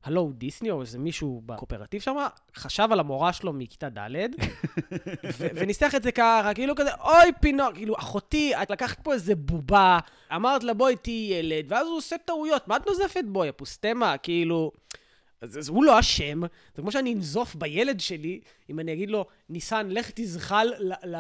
הלו 0.06 0.22
הוא 0.22 0.34
דיסני, 0.34 0.72
או 0.72 0.82
איזה 0.82 1.00
מישהו 1.00 1.42
בקואופרטיב 1.46 2.02
שם, 2.02 2.16
חשב 2.56 2.88
על 2.92 3.00
המורה 3.00 3.34
שלו 3.34 3.54
מכיתה 3.54 3.90
ד', 3.90 4.00
ו- 5.38 5.48
וניסח 5.56 5.96
את 5.96 6.04
זה 6.04 6.12
ככה, 6.12 6.52
כאילו 6.56 6.76
כזה, 6.76 6.90
אוי 6.94 7.32
פינוק, 7.42 7.74
כאילו, 7.74 7.96
אחותי, 7.98 8.54
את 8.56 8.72
לקחת 8.72 9.00
פה 9.00 9.14
איזה 9.14 9.36
בובה, 9.36 10.00
אמרת 10.36 10.64
לה, 10.64 10.74
בואי 10.74 10.96
תהיי 10.96 11.34
ילד, 11.34 11.66
ואז 11.68 11.88
הוא 11.88 11.98
עושה 11.98 12.18
טעויות, 12.18 12.68
מה 12.68 12.76
את 12.76 12.88
נוזפת 12.88 13.24
בו, 13.28 13.46
יא 13.46 13.52
פוסטמה? 13.52 14.18
כאילו... 14.18 14.72
אז, 15.42 15.58
אז 15.58 15.70
הוא 15.70 15.84
לא 15.84 16.00
אשם, 16.00 16.42
זה 16.76 16.82
כמו 16.82 16.92
שאני 16.92 17.14
אנזוף 17.14 17.56
בילד 17.56 18.00
שלי, 18.00 18.40
אם 18.70 18.80
אני 18.80 18.94
אגיד 18.94 19.10
לו, 19.10 19.26
ניסן, 19.50 19.88
לך 19.90 20.12
תזחל 20.16 20.68
ל... 20.80 20.94
ל... 21.16 21.18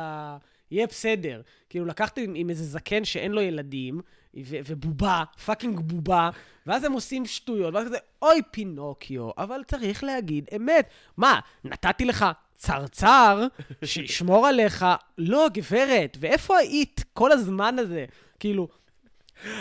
יהיה 0.71 0.87
בסדר. 0.87 1.41
כאילו, 1.69 1.85
לקחתי 1.85 2.23
עם, 2.23 2.33
עם 2.35 2.49
איזה 2.49 2.63
זקן 2.63 3.05
שאין 3.05 3.31
לו 3.31 3.41
ילדים, 3.41 4.01
ו- 4.43 4.57
ובובה, 4.67 5.23
fucking 5.45 5.79
בובה, 5.79 6.29
ואז 6.67 6.83
הם 6.83 6.91
עושים 6.91 7.25
שטויות, 7.25 7.73
ואז 7.73 7.85
כזה, 7.85 7.97
אוי, 8.21 8.41
פינוקיו, 8.51 9.29
אבל 9.37 9.61
צריך 9.67 10.03
להגיד 10.03 10.49
אמת. 10.55 10.89
מה, 11.17 11.39
נתתי 11.63 12.05
לך 12.05 12.25
צרצר 12.53 13.47
שישמור 13.83 14.47
עליך? 14.47 14.85
לא, 15.17 15.47
גברת, 15.53 16.17
ואיפה 16.19 16.57
היית 16.57 17.03
כל 17.13 17.31
הזמן 17.31 17.79
הזה? 17.79 18.05
כאילו, 18.39 18.67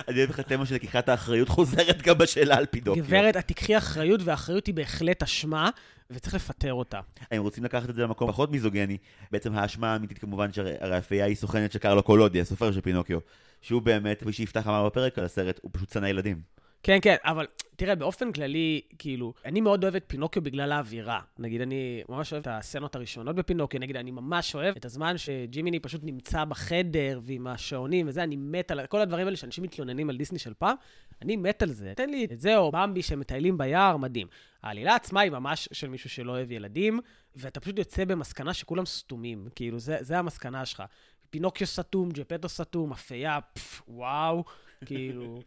אני 0.09 0.19
אוהב 0.19 0.29
איך 0.29 0.39
התמה 0.39 0.67
של 0.67 0.75
לקיחת 0.75 1.09
האחריות 1.09 1.49
חוזרת 1.49 2.03
גם 2.03 2.19
בשאלה 2.19 2.57
על 2.57 2.67
פינוקיו. 2.67 3.05
גברת, 3.05 3.37
את 3.37 3.49
תקחי 3.49 3.79
אחריות, 3.79 4.21
והאחריות 4.25 4.67
היא 4.67 4.75
בהחלט 4.75 5.23
אשמה, 5.23 5.71
וצריך 6.11 6.35
לפטר 6.35 6.75
אותה. 6.75 7.01
הם 7.31 7.43
רוצים 7.43 7.65
לקחת 7.65 7.91
את 7.91 7.95
זה 7.95 8.03
למקום 8.03 8.29
פחות 8.29 8.51
מיזוגני. 8.51 8.99
בעצם 9.31 9.55
האשמה 9.55 9.93
האמיתית 9.93 10.19
כמובן 10.19 10.53
שהרי 10.53 11.23
היא 11.23 11.37
סוכנת 11.37 11.73
של 11.73 11.79
קרלו 11.79 12.03
קולודי, 12.03 12.41
הסופר 12.41 12.73
של 12.73 12.81
פינוקיו. 12.81 13.19
שהוא 13.61 13.83
באמת, 13.83 14.21
כפי 14.21 14.33
שיפתח 14.33 14.67
אמר 14.67 14.87
בפרק 14.87 15.19
על 15.19 15.25
הסרט, 15.25 15.61
הוא 15.63 15.71
פשוט 15.75 15.93
שנא 15.93 16.07
ילדים. 16.07 16.41
כן, 16.83 16.99
כן, 17.03 17.17
אבל 17.25 17.47
תראה, 17.77 17.95
באופן 17.95 18.33
כללי, 18.33 18.81
כאילו, 18.99 19.35
אני 19.45 19.61
מאוד 19.61 19.85
אוהב 19.85 19.97
את 19.97 20.05
פינוקיו 20.07 20.43
בגלל 20.43 20.73
האווירה. 20.73 21.21
נגיד, 21.39 21.61
אני 21.61 22.03
ממש 22.09 22.33
אוהב 22.33 22.41
את 22.41 22.49
הסצנות 22.51 22.95
הראשונות 22.95 23.37
בפינוקיו, 23.37 23.81
נגיד, 23.81 23.97
אני 23.97 24.11
ממש 24.11 24.55
אוהב 24.55 24.77
את 24.77 24.85
הזמן 24.85 25.19
שג'ימיני 25.19 25.81
פשוט 25.81 26.01
נמצא 26.05 26.45
בחדר 26.45 27.21
ועם 27.23 27.47
השעונים 27.47 28.09
וזה, 28.09 28.23
אני 28.23 28.37
מת 28.37 28.71
על 28.71 28.87
כל 28.87 29.01
הדברים 29.01 29.27
האלה 29.27 29.37
שאנשים 29.37 29.65
מתלוננים 29.65 30.11
על 30.11 30.17
דיסני 30.17 30.39
של 30.39 30.55
פעם, 30.59 30.77
אני 31.25 31.37
מת 31.37 31.63
על 31.63 31.73
זה. 31.73 31.93
תן 31.97 32.11
לי 32.11 32.25
את 32.33 32.41
זה, 32.41 32.57
או 32.57 32.73
במבי 32.73 33.03
שמטיילים 33.03 33.59
ביער, 33.59 33.97
מדהים. 33.97 34.27
העלילה 34.63 34.95
עצמה 34.95 35.21
היא 35.21 35.31
ממש 35.31 35.69
של 35.73 35.89
מישהו 35.89 36.11
שלא 36.11 36.33
אוהב 36.33 36.51
ילדים, 36.53 37.01
ואתה 37.37 37.61
פשוט 37.61 37.79
יוצא 37.79 38.05
במסקנה 38.05 38.55
שכולם 38.55 38.87
סתומים, 38.87 39.49
כאילו, 39.55 39.79
זה, 39.79 39.97
זה 40.01 40.19
המסקנה 40.19 40.67
שלך. 40.67 40.83
פינוקיו 41.31 41.67
סתום, 41.67 42.11
ג'פטו 42.13 42.49
סתום, 42.49 42.93
אפייה, 42.93 43.39
פפ, 43.53 43.83
וואו, 43.89 44.45
כאילו, 44.87 45.41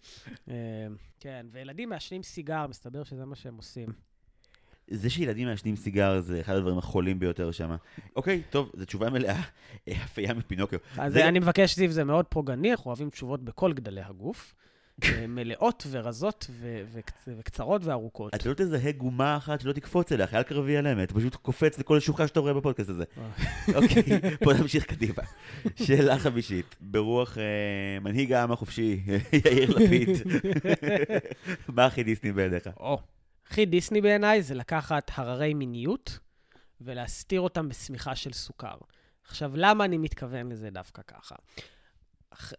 אה, 0.50 0.54
כן, 1.20 1.46
וילדים 1.52 1.90
מעשנים 1.90 2.24
סיגר, 2.24 2.68
מסתבר 2.68 3.04
שזה 3.04 3.26
מה 3.26 3.36
שהם 3.36 3.56
עושים. 3.58 3.88
זה 4.90 5.10
שילדים 5.10 5.48
מעשנים 5.48 5.76
סיגר 5.76 6.20
זה 6.22 6.42
אחד 6.42 6.56
הדברים 6.56 6.78
החולים 6.78 7.20
ביותר 7.20 7.52
שם. 7.52 7.76
אוקיי, 8.16 8.42
טוב, 8.50 8.72
זו 8.76 8.86
תשובה 8.86 9.10
מלאה. 9.10 9.42
אה, 9.88 9.94
הפייה 10.04 10.34
מפינוקיו. 10.34 10.80
אז 10.98 11.14
זה- 11.14 11.28
אני 11.28 11.40
מבקש, 11.40 11.76
זיו, 11.76 11.92
זה 11.92 12.04
מאוד 12.04 12.26
פוגעני, 12.26 12.72
אנחנו 12.72 12.88
אוהבים 12.90 13.10
תשובות 13.10 13.44
בכל 13.44 13.74
גדלי 13.74 14.02
הגוף. 14.02 14.54
אה, 15.04 15.28
מלאות 15.28 15.88
ורזות 15.92 16.46
ו- 16.52 16.84
וקצ- 16.94 17.30
וקצרות 17.38 17.82
וארוכות. 17.86 18.36
אתה 18.36 18.50
לא 18.50 18.54
תזהה 18.54 18.92
גומה 18.92 19.38
אחת 19.38 19.62
שלא 19.62 19.74
תקפוץ 19.74 20.12
אליה, 20.12 20.28
חייל 20.28 20.44
קרבי 20.44 20.78
על 20.78 20.88
אמת, 20.88 21.12
פשוט 21.12 21.36
קופץ 21.36 21.80
לכל 21.80 22.00
שוחה 22.00 22.28
שאתה 22.28 22.40
רואה 22.40 22.54
בפודקאסט 22.54 22.90
הזה. 22.90 23.04
אוקיי, 23.76 24.04
בוא 24.44 24.54
נמשיך 24.54 24.86
קדימה. 24.86 25.24
שאלה 25.76 26.20
חמישית, 26.20 26.76
ברוח 26.82 27.38
אה, 27.38 27.44
מנהיג 28.02 28.32
העם 28.34 28.52
החופשי, 28.52 29.04
יאיר 29.46 29.70
לפיד, 29.78 30.10
מה 31.76 31.86
הכי 31.86 32.04
דיסני 32.04 32.32
בעיניך? 32.32 32.70
או, 32.80 33.00
הכי 33.48 33.66
דיסני 33.66 34.02
בעיניי 34.02 34.42
זה 34.42 34.56
לקחת 34.56 35.12
הררי 35.16 35.54
מיניות 35.54 36.20
ולהסתיר 36.82 37.42
אותם 37.42 37.70
בשמיכה 37.70 38.16
של 38.16 38.34
סוכר. 38.34 38.76
עכשיו, 39.28 39.52
למה 39.56 39.86
אני 39.86 39.98
מתכוון 39.98 40.52
לזה 40.52 40.70
דווקא 40.70 41.02
ככה? 41.08 41.36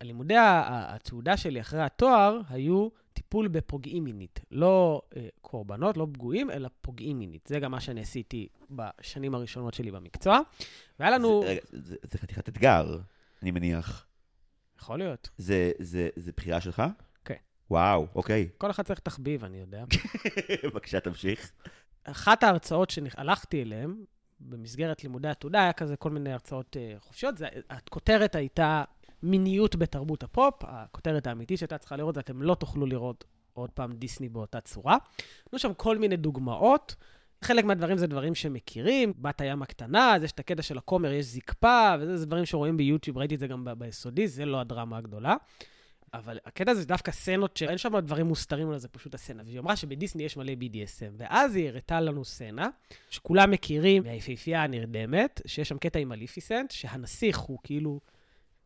לימודי 0.03 0.35
התעודה 0.39 1.37
שלי 1.37 1.61
אחרי 1.61 1.83
התואר 1.83 2.41
היו 2.49 2.89
טיפול 3.13 3.49
בפוגעים 3.49 4.05
מינית. 4.05 4.41
לא 4.51 5.03
אה, 5.17 5.29
קורבנות, 5.41 5.97
לא 5.97 6.07
פגועים, 6.13 6.51
אלא 6.51 6.69
פוגעים 6.81 7.19
מינית. 7.19 7.47
זה 7.47 7.61
גם 7.61 7.71
מה 7.71 7.81
שאני 7.81 8.01
עשיתי 8.01 8.49
בשנים 8.71 9.35
הראשונות 9.35 9.75
שלי 9.75 9.91
במקצוע. 9.91 10.41
והיה 11.01 11.11
לנו... 11.11 11.43
זה- 11.47 11.59
זה 11.73 11.97
זה 12.03 12.19
חתיכת 12.19 12.49
אתגר, 12.49 12.99
אני 13.43 13.51
מניח. 13.51 14.07
יכול 14.81 14.99
להיות. 14.99 15.29
זה- 15.37 15.73
זה 15.79 16.09
זה 16.17 16.33
בחירה 16.37 16.61
שלך? 16.61 16.83
כן. 17.25 17.35
וואו, 17.71 18.07
אוקיי. 18.15 18.49
כל 18.59 18.71
אחד 18.71 18.83
צריך 18.83 19.01
תחביב, 19.01 19.45
אני 19.45 19.57
יודע. 19.61 19.85
בבקשה, 20.65 21.01
תמשיך. 21.01 21.53
אחת 22.05 22.43
ההרצאות 22.43 22.91
שהלכתי 22.91 23.63
אליהן, 23.63 24.05
במסגרת 24.41 25.03
לימודי 25.03 25.29
התעודה, 25.29 25.61
היה 25.63 25.73
כזה 25.73 25.97
כל 25.97 26.11
מיני 26.11 26.33
הרצאות 26.33 26.77
uh, 26.77 27.01
חופשיות. 27.01 27.39
זה, 27.39 27.49
הכותרת 27.71 28.35
הייתה 28.35 28.85
מיניות 29.23 29.77
בתרבות 29.77 30.23
הפופ, 30.23 30.55
הכותרת 30.61 31.27
האמיתית 31.27 31.59
שהייתה 31.59 31.79
צריכה 31.79 31.97
לראות, 31.97 32.17
ואתם 32.17 32.43
לא 32.43 32.55
תוכלו 32.55 32.87
לראות 32.87 33.25
עוד 33.53 33.71
פעם 33.71 33.93
דיסני 33.93 34.29
באותה 34.29 34.61
צורה. 34.61 34.97
היו 35.53 35.59
שם 35.59 35.75
כל 35.75 35.99
מיני 35.99 36.17
דוגמאות. 36.17 36.95
חלק 37.45 37.65
מהדברים 37.65 37.99
זה 37.99 38.07
דברים 38.07 38.35
שמכירים, 38.35 39.13
בת 39.19 39.41
הים 39.41 39.63
הקטנה, 39.63 40.15
אז 40.15 40.23
יש 40.23 40.33
את 40.33 40.41
הקטע 40.41 40.63
של 40.63 40.79
הכומר, 40.79 41.13
יש 41.13 41.27
זקפה, 41.27 41.95
וזה 42.01 42.17
זה 42.17 42.27
דברים 42.27 42.47
שרואים 42.47 42.77
ביוטיוב, 42.77 43.19
ראיתי 43.19 43.35
את 43.35 43.41
זה 43.41 43.47
גם 43.47 43.65
ב- 43.65 43.71
ביסודי, 43.73 44.29
זה 44.29 44.45
לא 44.45 44.61
הדרמה 44.61 44.99
הגדולה. 44.99 45.37
אבל 46.15 46.39
הקטע 46.45 46.75
זה 46.75 46.87
דווקא 46.87 47.13
סצנות 47.13 47.57
שאין 47.57 47.79
שם 47.79 47.99
דברים 47.99 48.27
מוסתרים, 48.27 48.71
אלא 48.71 48.79
זה 48.79 48.89
פשוט 48.89 49.15
הסצנה. 49.15 49.43
והיא 49.47 49.59
אמרה 49.59 49.77
שבדיסני 49.77 50.23
יש 50.23 50.37
מלא 50.37 50.53
BDSM. 50.53 51.13
ואז 51.17 51.57
היא 51.57 51.69
הראתה 51.69 52.01
לנו 52.01 52.25
סצנה, 52.25 52.69
שכולם 53.11 53.51
מכירים, 53.51 54.03
מהיפהפייה 54.03 54.65
הנרדמת, 54.65 55.41
שיש 55.47 55.69
שם 55.69 55.79
קטע 55.79 55.99
עם 55.99 56.09
מליפיסנט, 56.09 56.71
שהנסיך 56.71 57.39
הוא 57.39 57.59
כאילו 57.63 58.01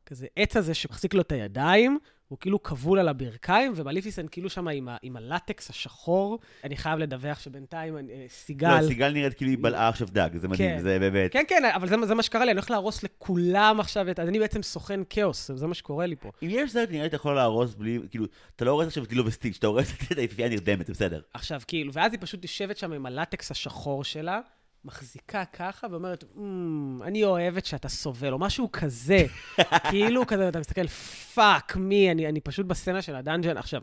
כזה 0.06 0.26
עץ 0.36 0.56
הזה 0.56 0.74
שמחזיק 0.74 1.14
לו 1.14 1.20
את 1.20 1.32
הידיים, 1.32 1.98
הוא 2.28 2.38
כאילו 2.38 2.62
כבול 2.62 2.98
על 2.98 3.08
הברכיים, 3.08 3.72
ומליפיסנט 3.76 4.28
כאילו 4.30 4.50
שם 4.50 4.68
עם, 4.68 4.88
ה- 4.88 4.96
עם 5.02 5.16
הלטקס 5.16 5.70
השחור. 5.70 6.38
אני 6.64 6.76
חייב 6.76 6.98
לדווח 6.98 7.40
שבינתיים 7.40 7.96
אני- 7.98 8.12
אה, 8.12 8.24
סיגל... 8.28 8.80
לא, 8.80 8.88
סיגל 8.88 9.12
נראית 9.12 9.34
כאילו 9.34 9.50
היא 9.50 9.58
בלעה 9.60 9.88
עכשיו 9.88 10.08
דג, 10.12 10.30
זה 10.36 10.48
מדהים, 10.48 10.76
כן. 10.76 10.82
זה 10.82 10.98
באמת. 10.98 11.32
כן, 11.32 11.42
כן, 11.48 11.62
אבל 11.74 11.88
זה, 11.88 11.96
זה 12.06 12.14
מה 12.14 12.22
שקרה 12.22 12.44
לי, 12.44 12.50
אני 12.50 12.58
הולך 12.58 12.70
להרוס 12.70 13.02
לכולם 13.02 13.76
עכשיו 13.80 14.10
את... 14.10 14.20
אז 14.20 14.28
אני 14.28 14.38
בעצם 14.38 14.62
סוכן 14.62 15.00
כאוס, 15.10 15.50
זה 15.54 15.66
מה 15.66 15.74
שקורה 15.74 16.06
לי 16.06 16.16
פה. 16.16 16.30
אם 16.42 16.48
יש 16.50 16.72
סרט, 16.72 16.88
נראה 16.90 17.02
לי 17.02 17.08
אתה 17.08 17.16
יכול 17.16 17.34
להרוס 17.34 17.74
בלי, 17.74 17.98
כאילו, 18.10 18.26
אתה 18.56 18.64
לא 18.64 18.70
הורס 18.70 18.86
עכשיו 18.86 19.04
את 19.04 19.10
לילו 19.10 19.26
וסטיץ', 19.26 19.56
אתה 19.58 19.66
הורס 19.66 19.92
את 20.12 20.18
היפיפייה 20.18 20.48
הנרדמת, 20.48 20.86
זה 20.86 20.92
בסדר. 20.92 21.20
עכשיו, 21.34 21.60
כאילו, 21.66 21.92
ואז 21.92 22.12
היא 22.12 22.20
פשוט 22.22 22.42
יושבת 22.42 22.76
שם 22.76 22.92
עם 22.92 23.06
הלטקס 23.06 23.50
השחור 23.50 24.04
שלה, 24.04 24.40
מחזיקה 24.84 25.44
ככה 25.44 25.86
ואומרת, 25.90 26.24
"אמ, 26.36 27.00
אני 27.02 27.24
אוהבת 27.24 27.64
שאתה 27.66 27.88
סובל, 27.88 28.32
או 28.32 28.38
משהו 28.38 28.72
כזה. 28.72 29.26
כאילו 29.90 30.26
כזה, 30.26 30.48
אתה 30.48 30.60
מסתכל, 30.60 30.86
fuck 31.34 31.76
me, 31.76 32.10
אני, 32.10 32.28
אני 32.28 32.40
פשוט 32.40 32.66
בסצנה 32.66 33.02
של 33.02 33.14
ה 33.14 33.19
dungeon. 33.19 33.56
עכשיו, 33.56 33.82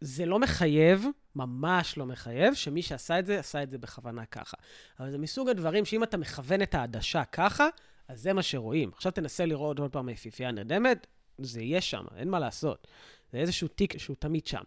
זה 0.00 0.26
לא 0.26 0.38
מחייב, 0.38 1.06
ממש 1.36 1.98
לא 1.98 2.06
מחייב, 2.06 2.54
שמי 2.54 2.82
שעשה 2.82 3.18
את 3.18 3.26
זה, 3.26 3.38
עשה 3.38 3.62
את 3.62 3.70
זה 3.70 3.78
בכוונה 3.78 4.26
ככה. 4.26 4.56
אבל 5.00 5.10
זה 5.10 5.18
מסוג 5.18 5.48
הדברים 5.48 5.84
שאם 5.84 6.02
אתה 6.02 6.16
מכוון 6.16 6.62
את 6.62 6.74
העדשה 6.74 7.24
ככה, 7.24 7.68
אז 8.08 8.20
זה 8.20 8.32
מה 8.32 8.42
שרואים. 8.42 8.90
עכשיו 8.94 9.12
תנסה 9.12 9.46
לראות 9.46 9.78
עוד 9.78 9.92
פעם 9.92 10.08
יפיפייה 10.08 10.50
נרדמת, 10.50 11.06
זה 11.38 11.62
יהיה 11.62 11.80
שם, 11.80 12.04
אין 12.16 12.28
מה 12.30 12.38
לעשות. 12.38 12.86
זה 13.32 13.38
איזשהו 13.38 13.68
take 13.68 13.98
שהוא 13.98 14.16
תמיד 14.18 14.46
שם. 14.46 14.62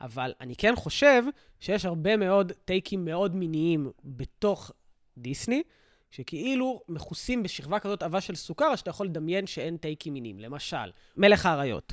אבל 0.00 0.32
אני 0.40 0.56
כן 0.56 0.76
חושב 0.76 1.22
שיש 1.60 1.84
הרבה 1.84 2.16
מאוד 2.16 2.52
טייקים 2.64 3.04
מאוד 3.04 3.36
מיניים 3.36 3.90
בתוך 4.04 4.70
דיסני, 5.18 5.62
שכאילו 6.10 6.82
מכוסים 6.88 7.42
בשכבה 7.42 7.80
כזאת 7.80 8.02
עבה 8.02 8.20
של 8.20 8.34
סוכר, 8.34 8.76
שאתה 8.76 8.90
יכול 8.90 9.06
לדמיין 9.06 9.46
שאין 9.46 9.76
טייקים 9.76 10.14
מיניים. 10.14 10.40
למשל, 10.40 10.90
מלך 11.16 11.46
האריות, 11.46 11.92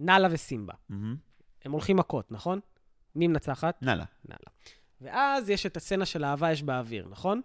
נאלה 0.00 0.28
וסימבה. 0.30 0.74
מהמם. 0.88 1.16
הם 1.64 1.72
הולכים 1.72 1.96
מכות, 1.96 2.32
נכון? 2.32 2.60
מי 3.14 3.26
מנצחת? 3.26 3.82
נאללה. 3.82 4.04
נאללה. 4.24 4.50
ואז 5.00 5.50
יש 5.50 5.66
את 5.66 5.76
הסצנה 5.76 6.06
של 6.06 6.24
אהבה 6.24 6.52
יש 6.52 6.62
באוויר, 6.62 7.08
נכון? 7.08 7.40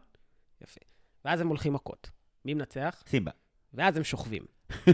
יפה. 0.62 0.82
ואז 1.26 1.42
הם 1.42 1.48
הולכים 1.48 1.74
מכות. 1.74 2.10
מי 2.46 2.54
מנצח? 2.54 3.04
סימבה. 3.08 3.32
ואז 3.74 3.98
הם 3.98 4.04
שוכבים. 4.04 4.46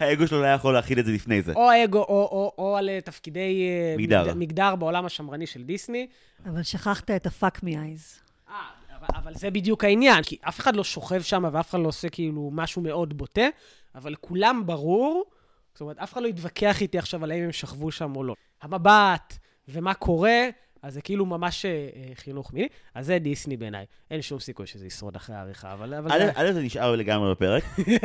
האגו 0.00 0.26
שלו 0.26 0.38
לא 0.40 0.44
היה 0.44 0.54
יכול 0.54 0.74
להכיל 0.74 0.98
את 0.98 1.04
זה 1.06 1.12
לפני 1.12 1.42
זה. 1.42 1.52
או 1.52 1.68
אגו, 1.84 1.98
או, 1.98 2.04
או, 2.08 2.52
או 2.58 2.76
על 2.76 2.88
אה, 2.88 3.00
תפקידי 3.00 3.68
אה, 3.68 3.94
מגדר. 3.98 4.22
מגד- 4.24 4.34
מגדר 4.36 4.76
בעולם 4.76 5.06
השמרני 5.06 5.46
של 5.46 5.62
דיסני. 5.62 6.06
אבל 6.46 6.62
שכחת 6.62 7.10
את 7.10 7.26
ה-fuck 7.26 7.56
me 7.58 7.68
eyes. 7.68 8.20
אה, 8.48 8.54
אבל, 8.98 9.06
אבל 9.16 9.34
זה 9.34 9.50
בדיוק 9.50 9.84
העניין, 9.84 10.22
כי 10.22 10.36
אף 10.48 10.60
אחד 10.60 10.76
לא 10.76 10.84
שוכב 10.84 11.22
שם 11.22 11.44
ואף 11.52 11.70
אחד 11.70 11.78
לא 11.80 11.88
עושה 11.88 12.08
כאילו 12.08 12.50
משהו 12.52 12.82
מאוד 12.82 13.16
בוטה, 13.16 13.46
אבל 13.94 14.12
לכולם 14.12 14.62
ברור, 14.66 15.24
זאת 15.72 15.80
אומרת, 15.80 15.98
אף 15.98 16.12
אחד 16.12 16.22
לא 16.22 16.28
יתווכח 16.28 16.80
איתי 16.82 16.98
עכשיו 16.98 17.24
על 17.24 17.30
האם 17.30 17.42
הם 17.44 17.52
שכבו 17.52 17.90
שם 17.90 18.16
או 18.16 18.24
לא. 18.24 18.34
המבט 18.62 19.38
ומה 19.68 19.94
קורה, 19.94 20.40
אז 20.82 20.94
זה 20.94 21.00
כאילו 21.00 21.26
ממש 21.26 21.64
אה, 21.64 21.70
אה, 21.70 22.12
חינוך 22.14 22.52
מיני. 22.52 22.68
אז 22.94 23.06
זה 23.06 23.18
דיסני 23.18 23.56
בעיניי. 23.56 23.84
אין 24.10 24.22
שום 24.22 24.40
סיכוי 24.40 24.66
שזה 24.66 24.86
ישרוד 24.86 25.16
אחרי 25.16 25.36
העריכה, 25.36 25.72
אבל... 25.72 25.94
א', 26.34 26.52
זה... 26.52 26.62
נשאר 26.62 26.96
לגמרי 26.96 27.30
בפרק. 27.30 27.64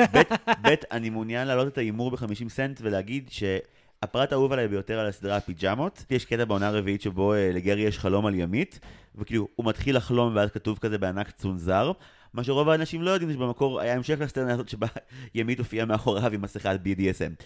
ב', 0.64 0.74
אני 0.92 1.10
מעוניין 1.10 1.48
להעלות 1.48 1.68
את 1.68 1.78
ההימור 1.78 2.12
ב-50 2.12 2.50
סנט 2.50 2.80
ולהגיד 2.82 3.30
שהפרט 3.32 4.32
האהוב 4.32 4.52
עליי 4.52 4.68
ביותר 4.68 5.00
על 5.00 5.08
הסדרה 5.08 5.38
הפיג'מות, 5.38 6.06
יש 6.10 6.26
קטע 6.26 6.46
בעונה 6.46 6.68
הרביעית 6.68 7.02
שבו 7.02 7.34
אה, 7.34 7.52
לגרי 7.54 7.82
יש 7.82 8.00
חלום 8.00 8.26
על 8.26 8.36
ימית, 8.36 8.80
וכאילו 9.16 9.48
הוא 9.56 9.66
מתחיל 9.66 9.98
לחלום 9.98 10.36
ואז 10.36 10.52
כתוב 10.52 10.78
כזה 10.78 10.98
בענק 10.98 11.32
צונזר. 11.32 11.92
מה 12.34 12.44
שרוב 12.44 12.70
האנשים 12.70 13.02
לא 13.02 13.12
יודעים 13.12 13.34
שבמקור 13.34 13.82
היה 13.82 13.94
המשך 13.94 14.16
לסצנה 14.20 14.54
הזאת 14.54 14.70
שבה 14.70 14.88
ימית 15.36 15.60
הופיעה 15.60 15.86
מאחוריו 15.86 16.34
עם 16.34 16.42
מסכת 16.42 16.80
BDSM. 16.86 17.44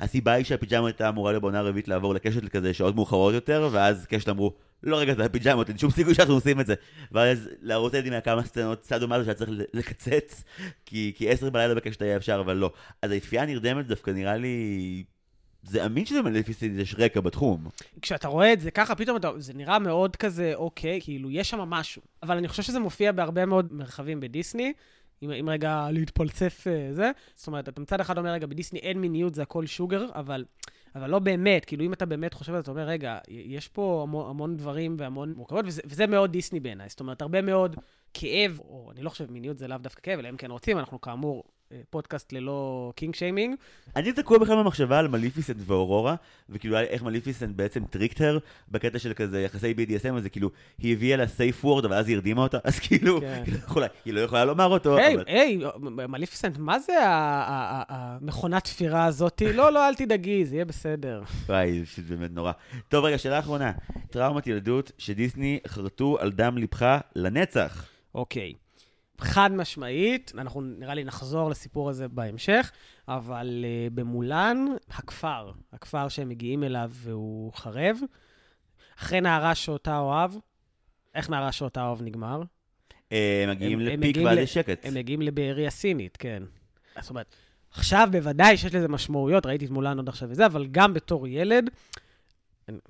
הסיבה 0.00 0.32
היא 0.32 0.44
שהפיג'מה 0.44 0.86
הייתה 0.86 1.08
אמורה 1.08 1.38
בעונה 1.38 1.58
הרביעית 1.58 1.88
לעבור 1.88 2.14
לקשת 2.14 2.48
כזה 2.48 2.74
שעות 2.74 2.94
מאוחרות 2.94 3.34
יותר, 3.34 3.68
ואז 3.72 4.06
קשת 4.06 4.28
אמרו, 4.28 4.54
לא 4.82 4.98
רגע, 4.98 5.14
זה 5.14 5.24
הפיג'מות, 5.24 5.68
אין 5.68 5.78
שום 5.78 5.90
סיכוי 5.90 6.14
שאנחנו 6.14 6.34
עושים 6.34 6.60
את 6.60 6.66
זה. 6.66 6.74
ואז 7.12 7.48
לערוץ 7.62 7.94
הילדים 7.94 8.12
היה 8.12 8.20
כמה 8.20 8.42
סצנות 8.42 8.84
סאדו 8.84 9.08
מאזו 9.08 9.24
שהיה 9.24 9.34
צריך 9.34 9.50
לקצץ, 9.74 10.44
כי, 10.86 11.26
עשר 11.28 11.50
בלילה 11.50 11.74
בקשת 11.74 12.02
היה 12.02 12.16
אפשר, 12.16 12.40
אבל 12.44 12.56
לא. 12.56 12.72
אז 13.02 13.10
היפייה 13.10 13.42
הנרדמת 13.42 13.86
דווקא 13.86 14.10
נראה 14.10 14.36
לי... 14.36 15.04
זה 15.62 15.86
אמין 15.86 16.06
שזה 16.06 16.22
מלפיסטית, 16.22 16.72
יש 16.76 16.94
רקע 16.98 17.20
בתחום. 17.20 17.68
כשאתה 18.02 18.28
רואה 18.28 18.52
את 18.52 18.60
זה 18.60 18.70
ככה, 18.70 18.94
פתאום 18.94 19.16
אתה, 19.16 19.30
זה 19.38 19.54
נראה 19.54 19.78
מאוד 19.78 20.16
כזה, 20.16 20.52
אוקיי, 20.54 21.00
כאילו, 21.02 21.30
יש 21.30 21.50
שם 21.50 21.58
משהו. 21.58 22.02
אבל 22.22 22.36
אני 22.36 22.48
חושב 22.48 22.62
שזה 22.62 22.80
מופיע 22.80 23.12
בהרבה 23.12 23.46
מאוד 23.46 23.72
מרחבים 23.72 24.20
בדיסני. 24.20 24.72
אם, 25.22 25.30
אם 25.30 25.48
רגע 25.48 25.88
להתפלצף 25.92 26.64
אה, 26.66 26.88
זה. 26.92 27.10
זאת 27.34 27.46
אומרת, 27.46 27.68
אתה 27.68 27.80
מצד 27.80 28.00
אחד 28.00 28.18
אומר, 28.18 28.30
רגע, 28.30 28.46
בדיסני 28.46 28.78
אין 28.78 29.00
מיניות, 29.00 29.34
זה 29.34 29.42
הכל 29.42 29.66
שוגר, 29.66 30.06
אבל, 30.14 30.44
אבל 30.94 31.10
לא 31.10 31.18
באמת. 31.18 31.64
כאילו, 31.64 31.84
אם 31.84 31.92
אתה 31.92 32.06
באמת 32.06 32.34
חושב 32.34 32.52
על 32.52 32.58
זה, 32.58 32.62
אתה 32.62 32.70
אומר, 32.70 32.82
רגע, 32.82 33.18
יש 33.28 33.68
פה 33.68 34.00
המון, 34.02 34.30
המון 34.30 34.56
דברים 34.56 34.96
והמון 34.98 35.32
מורכבות, 35.36 35.64
וזה, 35.68 35.82
וזה 35.84 36.06
מאוד 36.06 36.32
דיסני 36.32 36.60
בעיניי. 36.60 36.88
זאת 36.88 37.00
אומרת, 37.00 37.22
הרבה 37.22 37.42
מאוד 37.42 37.76
כאב, 38.14 38.60
או 38.60 38.90
אני 38.92 39.02
לא 39.02 39.10
חושב, 39.10 39.32
מיניות 39.32 39.58
זה 39.58 39.68
לאו 39.68 39.78
דווקא 39.78 40.00
כאב, 40.02 40.18
אלא 40.18 40.28
אם 40.28 40.36
כן 40.36 40.50
רוצים, 40.50 40.78
אנחנו 40.78 41.00
כאמור 41.00 41.44
פודקאסט 41.90 42.32
ללא 42.32 42.92
kink 42.96 43.14
shaming. 43.14 43.54
אני 43.96 44.12
תקוע 44.12 44.38
בכלל 44.38 44.56
במחשבה 44.56 44.98
על 44.98 45.08
מליפיסנט 45.08 45.56
ואורורה, 45.66 46.14
וכאילו 46.48 46.78
איך 46.78 47.02
מליפיסנט 47.02 47.56
בעצם 47.56 47.84
tricked 47.84 48.22
her 48.22 48.38
בקטע 48.70 48.98
של 48.98 49.12
כזה 49.12 49.40
יחסי 49.40 49.74
BDSM, 49.78 50.12
אז 50.16 50.22
זה 50.22 50.28
כאילו, 50.28 50.50
היא 50.78 50.92
הביאה 50.92 51.16
לה 51.16 51.26
safe 51.26 51.64
word, 51.64 51.84
אבל 51.84 51.94
אז 51.96 52.08
היא 52.08 52.16
הרדימה 52.16 52.42
אותה, 52.42 52.58
אז 52.64 52.78
כאילו, 52.78 53.20
כן. 53.20 53.42
היא 53.46 53.54
לא 53.54 53.58
יכולה- 53.58 53.86
היא 54.04 54.14
לא 54.14 54.20
יכולה 54.20 54.44
לומר 54.44 54.66
אותו, 54.66 54.96
היי. 54.96 55.16
היי, 55.26 55.58
מליפיסנט, 56.08 56.58
מה 56.58 56.78
זה 56.78 56.92
המכונת 57.88 58.64
תפירה 58.64 59.04
הזאתי? 59.04 59.52
לא, 59.52 59.72
לא, 59.72 59.88
אל 59.88 59.94
תדאגי, 59.94 60.44
זה 60.44 60.54
יהיה 60.54 60.64
בסדר. 60.64 61.22
וואי, 61.48 61.82
זה 61.96 62.16
באמת 62.16 62.30
נורא. 62.34 62.52
טוב, 62.88 63.04
רגע, 63.04 63.18
שאלה 63.18 63.38
אחרונה. 63.38 63.72
טראומת 64.10 64.46
ילדות 64.46 64.92
שדיסני 64.98 65.58
חרטו 65.66 66.16
על 66.20 66.32
דם 66.32 66.58
ליבך 66.58 66.98
לנצח. 67.16 67.86
אוקיי. 68.14 68.52
חד 69.20 69.50
משמעית, 69.52 70.32
אנחנו 70.38 70.60
נראה 70.60 70.94
לי 70.94 71.04
נחזור 71.04 71.50
לסיפור 71.50 71.90
הזה 71.90 72.08
בהמשך, 72.08 72.70
אבל 73.08 73.64
uh, 73.64 73.94
במולן, 73.94 74.66
הכפר, 74.90 75.52
הכפר 75.72 76.08
שהם 76.08 76.28
מגיעים 76.28 76.64
אליו 76.64 76.90
והוא 76.94 77.52
חרב, 77.52 77.96
אחרי 78.98 79.20
נערה 79.20 79.54
שאותה 79.54 79.98
אוהב, 79.98 80.30
איך 81.14 81.30
נערה 81.30 81.52
שאותה 81.52 81.82
אוהב 81.86 82.02
נגמר? 82.02 82.42
אה, 83.12 83.44
מגיעים 83.48 83.78
הם- 83.80 83.86
לפיק 83.86 83.98
מגיעים 83.98 84.26
ועד 84.26 84.38
ל- 84.38 84.42
לשקט. 84.42 84.84
הם 84.84 84.94
מגיעים 84.94 85.22
לבארי 85.22 85.66
הסינית, 85.66 86.16
כן. 86.16 86.42
זאת 87.00 87.10
אומרת, 87.10 87.34
עכשיו 87.70 88.08
בוודאי 88.12 88.56
שיש 88.56 88.74
לזה 88.74 88.88
משמעויות, 88.88 89.46
ראיתי 89.46 89.64
את 89.64 89.70
מולן 89.70 89.96
עוד 89.96 90.08
עכשיו 90.08 90.28
וזה, 90.30 90.46
אבל 90.46 90.66
גם 90.66 90.94
בתור 90.94 91.28
ילד, 91.28 91.70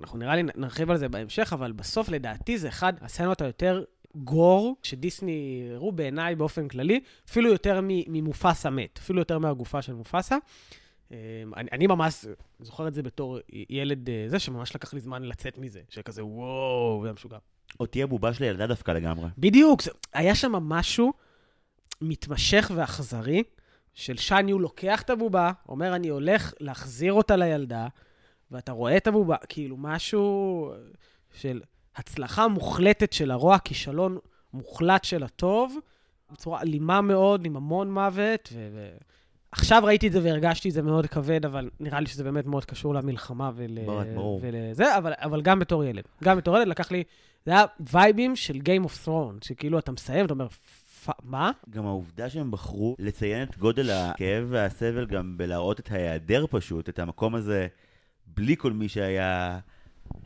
אנחנו 0.01 0.19
נראה 0.19 0.37
לי 0.37 0.43
נרחיב 0.57 0.91
על 0.91 0.97
זה 0.97 1.09
בהמשך, 1.09 1.53
אבל 1.53 1.73
בסוף 1.73 2.09
לדעתי 2.09 2.59
זה 2.59 2.69
אחד 2.69 2.93
הסצנות 3.01 3.41
היותר 3.43 3.85
גור 4.15 4.77
שדיסני 4.83 5.69
הראו 5.75 5.93
בעיניי 5.93 6.35
באופן 6.35 6.69
כללי, 6.69 7.01
אפילו 7.29 7.53
יותר 7.53 7.81
ממופסה 7.83 8.71
מת, 8.71 8.99
אפילו 8.99 9.19
יותר 9.19 9.39
מהגופה 9.39 9.83
של 9.83 9.95
מופסה. 9.95 10.37
אה, 11.13 11.17
אני, 11.57 11.69
אני 11.73 11.87
ממש 11.87 12.25
זוכר 12.61 12.89
את 12.89 12.95
זה 12.95 13.03
בתור 13.03 13.39
ילד 13.71 14.11
אה, 14.11 14.25
זה, 14.29 14.39
שממש 14.39 14.75
לקח 14.75 14.95
לי 14.95 15.01
זמן 15.01 15.23
לצאת 15.23 15.59
מזה, 15.59 15.81
שכזה 15.89 16.25
וואו, 16.25 17.03
זה 17.05 17.13
משוגע. 17.13 17.39
אותי 17.81 18.03
הבובה 18.03 18.35
של 18.35 18.45
הילדה 18.45 18.67
דווקא 18.67 18.91
לגמרי. 18.91 19.29
בדיוק, 19.39 19.83
זה, 19.83 19.91
היה 20.13 20.35
שם 20.35 20.53
משהו 20.53 21.13
מתמשך 22.01 22.71
ואכזרי, 22.75 23.43
של 23.95 24.17
שניו 24.17 24.59
לוקח 24.59 25.03
את 25.03 25.11
הבובה, 25.11 25.53
אומר, 25.69 25.97
אני 25.97 26.09
הולך 26.09 26.53
להחזיר 26.61 27.13
אותה 27.13 27.37
לילדה, 27.37 27.87
ואתה 28.51 28.73
רואה 28.73 28.97
את 28.97 29.07
הבובה, 29.07 29.37
כאילו 29.49 29.77
משהו 29.77 30.73
של 31.33 31.61
הצלחה 31.99 32.49
מוחלטת 32.49 33.13
של 33.13 33.31
הרוע, 33.31 33.59
כישלון 33.59 34.19
מוחלט 34.55 35.05
של 35.05 35.23
הטוב, 35.23 35.77
בצורה 36.33 36.61
אלימה 36.61 37.01
מאוד, 37.01 37.47
עם 37.47 37.57
המון 37.57 37.93
מוות, 37.93 38.49
ו... 38.53 38.89
עכשיו 39.53 39.83
ראיתי 39.85 40.07
את 40.07 40.13
זה 40.13 40.21
והרגשתי 40.23 40.69
את 40.69 40.75
זה 40.75 40.83
מאוד 40.83 41.07
כבד, 41.07 41.45
אבל 41.45 41.71
נראה 41.81 42.01
לי 42.01 42.07
שזה 42.07 42.25
באמת 42.25 42.47
מאוד 42.47 42.65
קשור 42.65 42.95
למלחמה 42.95 43.51
ול... 43.55 43.79
ברור. 44.15 44.41
ולזה, 44.43 44.99
אבל, 44.99 45.13
אבל 45.17 45.43
גם 45.43 45.59
בתור 45.59 45.85
ילד. 45.85 46.05
גם 46.25 46.37
בתור 46.37 46.57
ילד 46.57 46.69
לקח 46.69 46.91
לי, 46.91 47.05
זה 47.47 47.53
היה 47.53 47.65
וייבים 47.93 48.37
של 48.37 48.57
Game 48.57 48.87
of 48.87 49.07
Thrones, 49.07 49.45
שכאילו 49.45 49.79
אתה 49.79 49.93
מסיים, 49.93 50.25
אתה 50.25 50.33
אומר, 50.35 50.49
"פ- 50.49 51.11
מה? 51.25 51.51
גם 51.71 51.87
העובדה 51.87 52.31
שהם 52.31 52.51
בחרו 52.51 52.97
לציין 52.99 53.43
את 53.43 53.59
גודל 53.59 53.91
הכאב 53.91 54.47
והסבל 54.49 55.07
גם 55.07 55.39
בלהראות 55.39 55.81
את 55.81 55.93
ההיעדר 55.93 56.45
פשוט, 56.51 56.89
את 56.89 56.99
המקום 56.99 57.35
הזה, 57.35 57.67
בלי 58.27 58.57
כל 58.57 58.73
מי 58.73 58.89
שהיה 58.89 59.59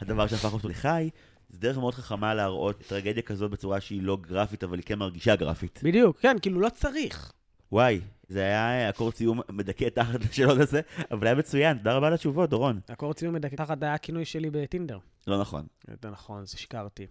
הדבר 0.00 0.26
שהפך 0.26 0.52
אותו 0.52 0.68
לחי, 0.68 1.10
זה 1.52 1.58
דרך 1.60 1.78
מאוד 1.78 1.94
חכמה 1.94 2.34
להראות 2.34 2.82
טרגדיה 2.88 3.22
כזאת 3.22 3.50
בצורה 3.50 3.80
שהיא 3.80 4.02
לא 4.02 4.16
גרפית, 4.20 4.64
אבל 4.64 4.76
היא 4.78 4.84
כן 4.86 4.98
מרגישה 4.98 5.36
גרפית. 5.36 5.80
בדיוק, 5.82 6.20
כן, 6.20 6.36
כאילו 6.42 6.60
לא 6.60 6.68
צריך. 6.68 7.32
וואי, 7.72 8.00
זה 8.28 8.40
היה 8.40 8.90
אקורד 8.90 9.14
סיום 9.14 9.40
מדכא 9.50 9.88
תחת 9.88 10.20
השאלות 10.30 10.58
הזה, 10.58 10.80
אבל 11.10 11.26
היה 11.26 11.36
מצוין, 11.36 11.78
תודה 11.78 11.94
רבה 11.94 12.06
על 12.06 12.14
התשובות, 12.14 12.50
דורון. 12.50 12.80
הקורד 12.88 13.16
ציון 13.16 13.34
מדכא 13.34 13.56
תחת 13.56 13.82
היה 13.82 13.94
הכינוי 13.94 14.24
שלי 14.24 14.50
בטינדר. 14.50 14.98
לא 15.26 15.40
נכון. 15.40 15.66
זה 16.02 16.10
נכון, 16.10 16.44
זה 16.46 16.58
שיקרתי. 16.58 17.06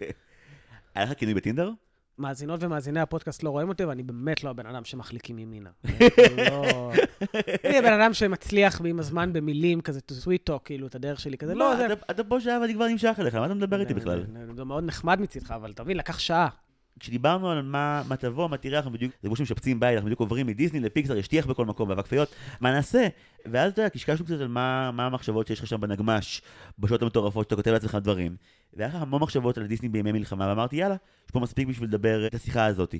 היה 0.94 1.04
לך 1.04 1.18
כינוי 1.18 1.34
בטינדר? 1.34 1.70
מאזינות 2.18 2.62
ומאזיני 2.62 3.00
הפודקאסט 3.00 3.42
לא 3.42 3.50
רואים 3.50 3.68
אותי, 3.68 3.84
ואני 3.84 4.02
באמת 4.02 4.44
לא 4.44 4.50
הבן 4.50 4.66
אדם 4.66 4.84
שמחליקים 4.84 5.38
ימינה. 5.38 5.70
לא... 6.50 6.92
אני 7.64 7.78
הבן 7.78 7.92
אדם 7.92 8.14
שמצליח 8.14 8.80
עם 8.84 8.98
הזמן 8.98 9.32
במילים, 9.32 9.80
כזה 9.80 10.00
to 10.12 10.24
sweet 10.24 10.50
talk, 10.50 10.58
כאילו, 10.64 10.86
את 10.86 10.94
הדרך 10.94 11.20
שלי, 11.20 11.38
כזה, 11.38 11.54
לא, 11.54 11.76
זה... 11.76 11.86
אתה 12.10 12.24
פה 12.24 12.40
שעה 12.40 12.60
ואני 12.60 12.74
כבר 12.74 12.86
נמשך 12.88 13.16
אליך, 13.18 13.34
מה 13.34 13.46
אתה 13.46 13.54
מדבר 13.54 13.80
איתי 13.80 13.94
בכלל? 13.94 14.24
זה 14.56 14.64
מאוד 14.64 14.84
נחמד 14.84 15.20
מצידך, 15.20 15.50
אבל 15.50 15.72
תבין, 15.72 15.96
לקח 15.96 16.18
שעה. 16.18 16.48
כשדיברנו 17.00 17.50
על 17.50 17.62
מה, 17.62 18.02
מה 18.08 18.16
תבוא, 18.16 18.48
מה 18.48 18.56
תראה, 18.56 18.78
אנחנו 18.78 18.92
בדיוק, 18.92 19.12
זה 19.22 19.28
כמו 19.28 19.36
שמשפצים 19.36 19.80
בית, 19.80 19.94
אנחנו 19.94 20.06
בדיוק 20.06 20.20
עוברים 20.20 20.46
מדיסני 20.46 20.80
לפיקסר, 20.80 21.16
יש 21.16 21.28
טיח 21.28 21.46
בכל 21.46 21.64
מקום, 21.64 21.88
ואבק 21.88 22.06
פיות, 22.06 22.34
מה 22.60 22.72
נעשה? 22.72 23.08
ואז 23.46 23.72
אתה 23.72 23.80
יודע, 23.80 23.90
קשקשנו 23.90 24.24
קצת 24.24 24.40
על 24.40 24.48
מה, 24.48 24.90
מה 24.90 25.06
המחשבות 25.06 25.46
שיש 25.46 25.60
לך 25.60 25.66
שם 25.66 25.80
בנגמש, 25.80 26.42
בשעות 26.78 27.02
המטורפות, 27.02 27.44
שאתה 27.46 27.56
כותב 27.56 27.70
לעצמך 27.70 27.98
דברים. 28.02 28.36
והיה 28.74 28.88
לך 28.88 28.94
המון 28.94 29.22
מחשבות 29.22 29.58
על 29.58 29.66
דיסני 29.66 29.88
בימי 29.88 30.12
מלחמה, 30.12 30.48
ואמרתי, 30.48 30.76
יאללה, 30.76 30.96
יש 31.26 31.30
פה 31.30 31.40
מספיק 31.40 31.68
בשביל 31.68 31.88
לדבר 31.88 32.26
את 32.26 32.34
השיחה 32.34 32.66
הזאת. 32.66 32.94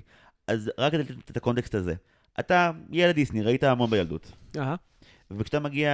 אז 0.46 0.70
רק 0.78 0.92
כדי 0.92 1.02
לתת 1.02 1.30
את 1.30 1.36
הקונטקסט 1.36 1.74
הזה. 1.74 1.94
אתה 2.40 2.70
ילד 2.90 3.14
דיסני, 3.14 3.42
ראית 3.42 3.64
המון 3.64 3.90
בילדות. 3.90 4.32
אהה. 4.58 4.74
וכשאתה 5.30 5.60
מגיע 5.60 5.90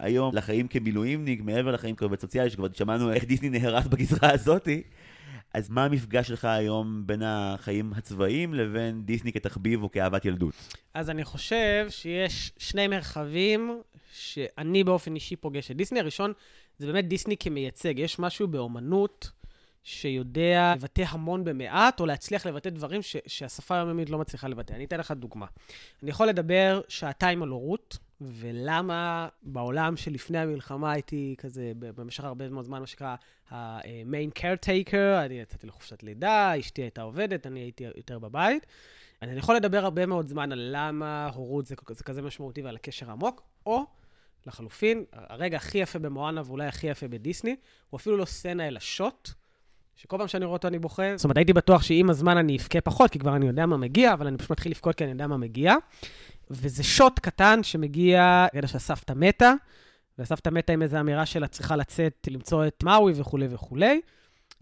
היום 0.00 0.34
לחיים 0.34 0.68
כמילואימניק, 0.68 1.40
מעבר 1.42 1.70
לחיים 1.70 1.96
כעובד 1.96 2.20
סוציאלי, 2.20 2.50
שכבר 2.50 2.66
שמענו 2.72 3.12
איך 3.12 3.24
דיסני 3.24 3.48
נהרס 3.48 3.86
בגזרה 3.86 4.32
הזאתי, 4.32 4.82
אז 5.56 5.70
מה 5.70 5.84
המפגש 5.84 6.28
שלך 6.28 6.44
היום 6.44 7.02
בין 7.06 7.22
החיים 7.24 7.92
הצבאיים 7.96 8.54
לבין 8.54 9.02
דיסני 9.04 9.32
כתחביב 9.32 9.82
או 9.82 9.90
כאהבת 9.90 10.24
ילדות? 10.24 10.54
אז 10.94 11.10
אני 11.10 11.24
חושב 11.24 11.86
שיש 11.88 12.52
שני 12.58 12.88
מרחבים 12.88 13.80
שאני 14.12 14.84
באופן 14.84 15.14
אישי 15.14 15.36
פוגש 15.36 15.70
את 15.70 15.76
דיסני. 15.76 16.00
הראשון, 16.00 16.32
זה 16.78 16.86
באמת 16.86 17.08
דיסני 17.08 17.36
כמייצג. 17.36 17.98
יש 17.98 18.18
משהו 18.18 18.48
באומנות 18.48 19.30
שיודע 19.82 20.72
לבטא 20.76 21.04
המון 21.08 21.44
במעט, 21.44 22.00
או 22.00 22.06
להצליח 22.06 22.46
לבטא 22.46 22.70
דברים 22.70 23.02
ש- 23.02 23.16
שהשפה 23.26 23.76
היומיומית 23.76 24.10
לא 24.10 24.18
מצליחה 24.18 24.48
לבטא. 24.48 24.72
אני 24.72 24.84
אתן 24.84 25.00
לך 25.00 25.10
דוגמה. 25.10 25.46
אני 26.02 26.10
יכול 26.10 26.26
לדבר 26.26 26.80
שעתיים 26.88 27.42
על 27.42 27.48
הורות, 27.48 27.98
ולמה 28.20 29.28
בעולם 29.42 29.96
שלפני 29.96 30.38
המלחמה 30.38 30.92
הייתי 30.92 31.34
כזה, 31.38 31.72
במשך 31.78 32.24
הרבה 32.24 32.48
מאוד 32.48 32.64
זמן, 32.64 32.80
מה 32.80 32.86
שנקרא 32.86 33.16
ה-main 33.50 34.38
caretaker, 34.38 35.24
אני 35.24 35.34
יצאתי 35.34 35.66
לחופשת 35.66 36.02
לידה, 36.02 36.58
אשתי 36.58 36.82
הייתה 36.82 37.02
עובדת, 37.02 37.46
אני 37.46 37.60
הייתי 37.60 37.84
יותר 37.96 38.18
בבית. 38.18 38.66
אני 39.22 39.38
יכול 39.38 39.56
לדבר 39.56 39.84
הרבה 39.84 40.06
מאוד 40.06 40.28
זמן 40.28 40.52
על 40.52 40.68
למה 40.72 41.28
הורות 41.34 41.66
זה, 41.66 41.74
זה 41.88 42.04
כזה 42.04 42.22
משמעותי 42.22 42.62
ועל 42.62 42.76
הקשר 42.76 43.10
העמוק, 43.10 43.42
או 43.66 43.84
לחלופין, 44.46 45.04
הרגע 45.12 45.56
הכי 45.56 45.78
יפה 45.78 45.98
במואנה 45.98 46.42
ואולי 46.46 46.66
הכי 46.66 46.86
יפה 46.86 47.08
בדיסני, 47.08 47.56
הוא 47.90 47.98
אפילו 47.98 48.16
לא 48.16 48.24
סצנה 48.24 48.68
אלא 48.68 48.80
שוט, 48.80 49.30
שכל 49.96 50.18
פעם 50.18 50.28
שאני 50.28 50.44
רואה 50.44 50.56
אותו 50.56 50.68
אני 50.68 50.78
בוכה. 50.78 51.16
זאת 51.16 51.24
אומרת, 51.24 51.36
הייתי 51.36 51.52
בטוח 51.52 51.82
שעם 51.82 52.10
הזמן 52.10 52.36
אני 52.36 52.56
אבכה 52.56 52.80
פחות, 52.80 53.10
כי 53.10 53.18
כבר 53.18 53.36
אני 53.36 53.46
יודע 53.46 53.66
מה 53.66 53.76
מגיע, 53.76 54.12
אבל 54.12 54.26
אני 54.26 54.38
פשוט 54.38 54.50
מתחיל 54.50 54.72
לבכות 54.72 54.94
כי 54.94 55.04
אני 55.04 55.12
יודע 55.12 55.26
מה 55.26 55.36
מגיע. 55.36 55.74
וזה 56.50 56.82
שוט 56.82 57.18
קטן 57.18 57.62
שמגיע, 57.62 58.46
רגע 58.54 58.68
שהסבתא 58.68 59.12
מתה, 59.12 59.52
והסבתא 60.18 60.48
מתה 60.48 60.72
עם 60.72 60.82
איזו 60.82 61.00
אמירה 61.00 61.26
שלה 61.26 61.48
צריכה 61.48 61.76
לצאת, 61.76 62.28
למצוא 62.30 62.66
את 62.66 62.82
מאווי 62.82 63.12
וכולי 63.16 63.46
וכולי. 63.50 64.00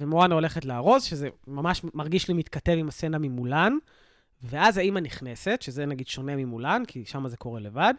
ומואנה 0.00 0.34
הולכת 0.34 0.64
לארוז, 0.64 1.02
שזה 1.02 1.28
ממש 1.46 1.82
מרגיש 1.94 2.28
לי 2.28 2.34
מתכתב 2.34 2.72
עם 2.78 2.88
הסצנה 2.88 3.18
ממולן. 3.18 3.72
ואז 4.42 4.78
האימא 4.78 4.98
נכנסת, 4.98 5.62
שזה 5.62 5.86
נגיד 5.86 6.06
שונה 6.06 6.36
ממולן, 6.36 6.82
כי 6.84 7.04
שם 7.04 7.28
זה 7.28 7.36
קורה 7.36 7.60
לבד. 7.60 7.94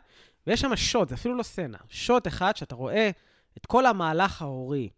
ויש 0.48 0.62
שם 0.62 0.76
שוט, 0.76 1.10
זה 1.10 1.16
אפילו 1.16 1.36
לא 1.36 1.44
סצנה. 1.44 1.78
שוט 1.90 2.28
אחד 2.28 2.56
שאתה 2.56 2.76
רואה 2.76 3.10
את 3.58 3.66
כל 3.66 3.86
המהלך 3.86 4.42
ההורי 4.42 4.90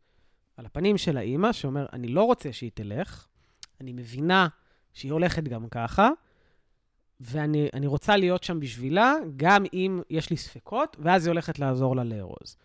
על 0.58 0.65
הפנים 0.65 0.97
של 0.97 1.17
האימא, 1.17 1.52
שאומר, 1.52 1.86
אני 1.93 2.08
לא 2.08 2.23
רוצה 2.23 2.54
שהיא 2.54 2.71
תלך, 2.73 3.28
אני 3.82 3.93
מבינה 3.93 4.47
שהיא 4.93 5.12
הולכת 5.12 5.43
גם 5.43 5.69
ככה, 5.69 6.10
ואני 7.19 7.88
רוצה 7.88 8.17
להיות 8.17 8.43
שם 8.43 8.60
בשבילה, 8.60 9.13
גם 9.36 9.65
אם 9.73 10.01
יש 10.10 10.30
לי 10.30 10.38
ספקות, 10.38 10.97
ואז 10.99 11.25
היא 11.25 11.32
הולכת 11.32 11.60
לעזור 11.60 11.95
לה 11.95 12.03
לארוז. 12.03 12.58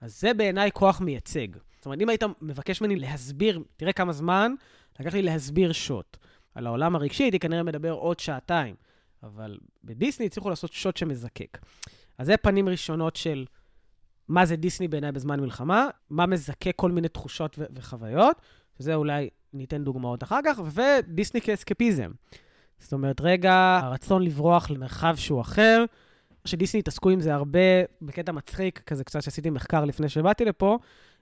אז 0.00 0.20
זה 0.20 0.34
בעיניי 0.34 0.70
כוח 0.72 1.00
מייצג. 1.00 1.48
זאת 1.76 1.86
אומרת, 1.86 2.00
אם 2.00 2.08
היית 2.08 2.22
מבקש 2.40 2.80
ממני 2.80 2.96
להסביר, 2.96 3.62
תראה 3.76 3.92
כמה 3.92 4.12
זמן 4.12 4.54
לקח 5.00 5.14
לי 5.14 5.22
להסביר 5.22 5.72
שוט. 5.72 6.16
על 6.54 6.66
העולם 6.66 6.96
הרגשי 6.96 7.22
הייתי 7.22 7.38
כנראה 7.38 7.62
מדבר 7.62 7.90
עוד 7.90 8.20
שעתיים, 8.20 8.74
אבל 9.22 9.58
בדיסני 9.84 10.26
הצליחו 10.26 10.50
לעשות 10.50 10.72
שוט 10.72 10.96
שמזקק. 10.96 11.58
אז 12.18 12.26
זה 12.26 12.36
פנים 12.36 12.68
ראשונות 12.68 13.16
של 13.16 13.46
מה 14.28 14.46
זה 14.46 14.56
דיסני 14.56 14.88
בעיניי 14.88 15.12
בזמן 15.12 15.40
מלחמה, 15.40 15.88
מה 16.10 16.26
מזקק 16.26 16.72
כל 16.76 16.90
מיני 16.90 17.08
תחושות 17.08 17.58
ו- 17.58 17.64
וחוויות, 17.74 18.36
שזה 18.78 18.94
אולי 18.94 19.30
ניתן 19.52 19.84
דוגמאות 19.84 20.22
אחר 20.22 20.38
כך, 20.44 20.60
ודיסני 20.74 21.40
כאסקפיזם. 21.40 22.10
זאת 22.80 22.92
אומרת, 22.92 23.20
רגע, 23.20 23.80
הרצון 23.82 24.22
לברוח 24.22 24.70
למרחב 24.70 25.16
שהוא 25.16 25.40
אחר, 25.40 25.84
שדיסני 26.44 26.80
התעסקו 26.80 27.10
עם 27.10 27.20
זה 27.20 27.34
הרבה 27.34 27.58
בקטע 28.02 28.32
מצחיק, 28.32 28.82
כזה 28.86 29.04
קצת 29.04 29.22
שעשיתי 29.22 29.50
מחקר 29.50 29.84
לפני 29.84 30.08
שבאתי 30.08 30.44
לפה, 30.44 30.78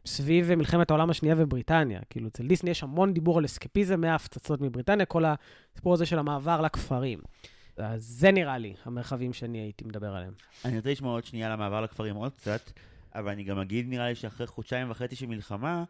סביב 0.07 0.55
מלחמת 0.55 0.91
העולם 0.91 1.11
השנייה 1.11 1.35
ובריטניה. 1.39 2.01
כאילו, 2.11 2.29
אצל 2.29 2.47
דיסני 2.47 2.71
יש 2.71 2.83
המון 2.83 3.15
דיבור 3.15 3.39
על 3.39 3.45
אסקפיזם 3.45 4.01
מההפצצות 4.01 4.61
מבריטניה, 4.61 5.07
כל 5.07 5.25
הסיפור 5.25 5.95
הזה 5.95 6.07
של 6.07 6.19
המעבר 6.19 6.61
לכפרים. 6.61 7.19
אז 7.77 8.05
זה 8.05 8.31
נראה 8.31 8.59
לי 8.59 8.75
המרחבים 8.85 9.33
שאני 9.33 9.59
הייתי 9.59 9.85
מדבר 9.85 10.15
עליהם. 10.15 10.33
אני 10.65 10.77
רוצה 10.77 10.91
לשמוע 10.91 11.13
עוד 11.13 11.25
שנייה 11.25 11.47
על 11.47 11.53
המעבר 11.53 11.81
לכפרים 11.81 12.17
עוד 12.17 12.33
קצת, 12.33 12.71
אבל 13.15 13.31
אני 13.31 13.45
גם 13.45 13.59
אגיד, 13.59 13.89
נראה 13.89 14.09
לי 14.09 14.15
שאחרי 14.15 14.47
חודשיים 14.47 14.91
וחצי 14.91 15.17
של 15.17 15.27
מלחמה, 15.27 15.85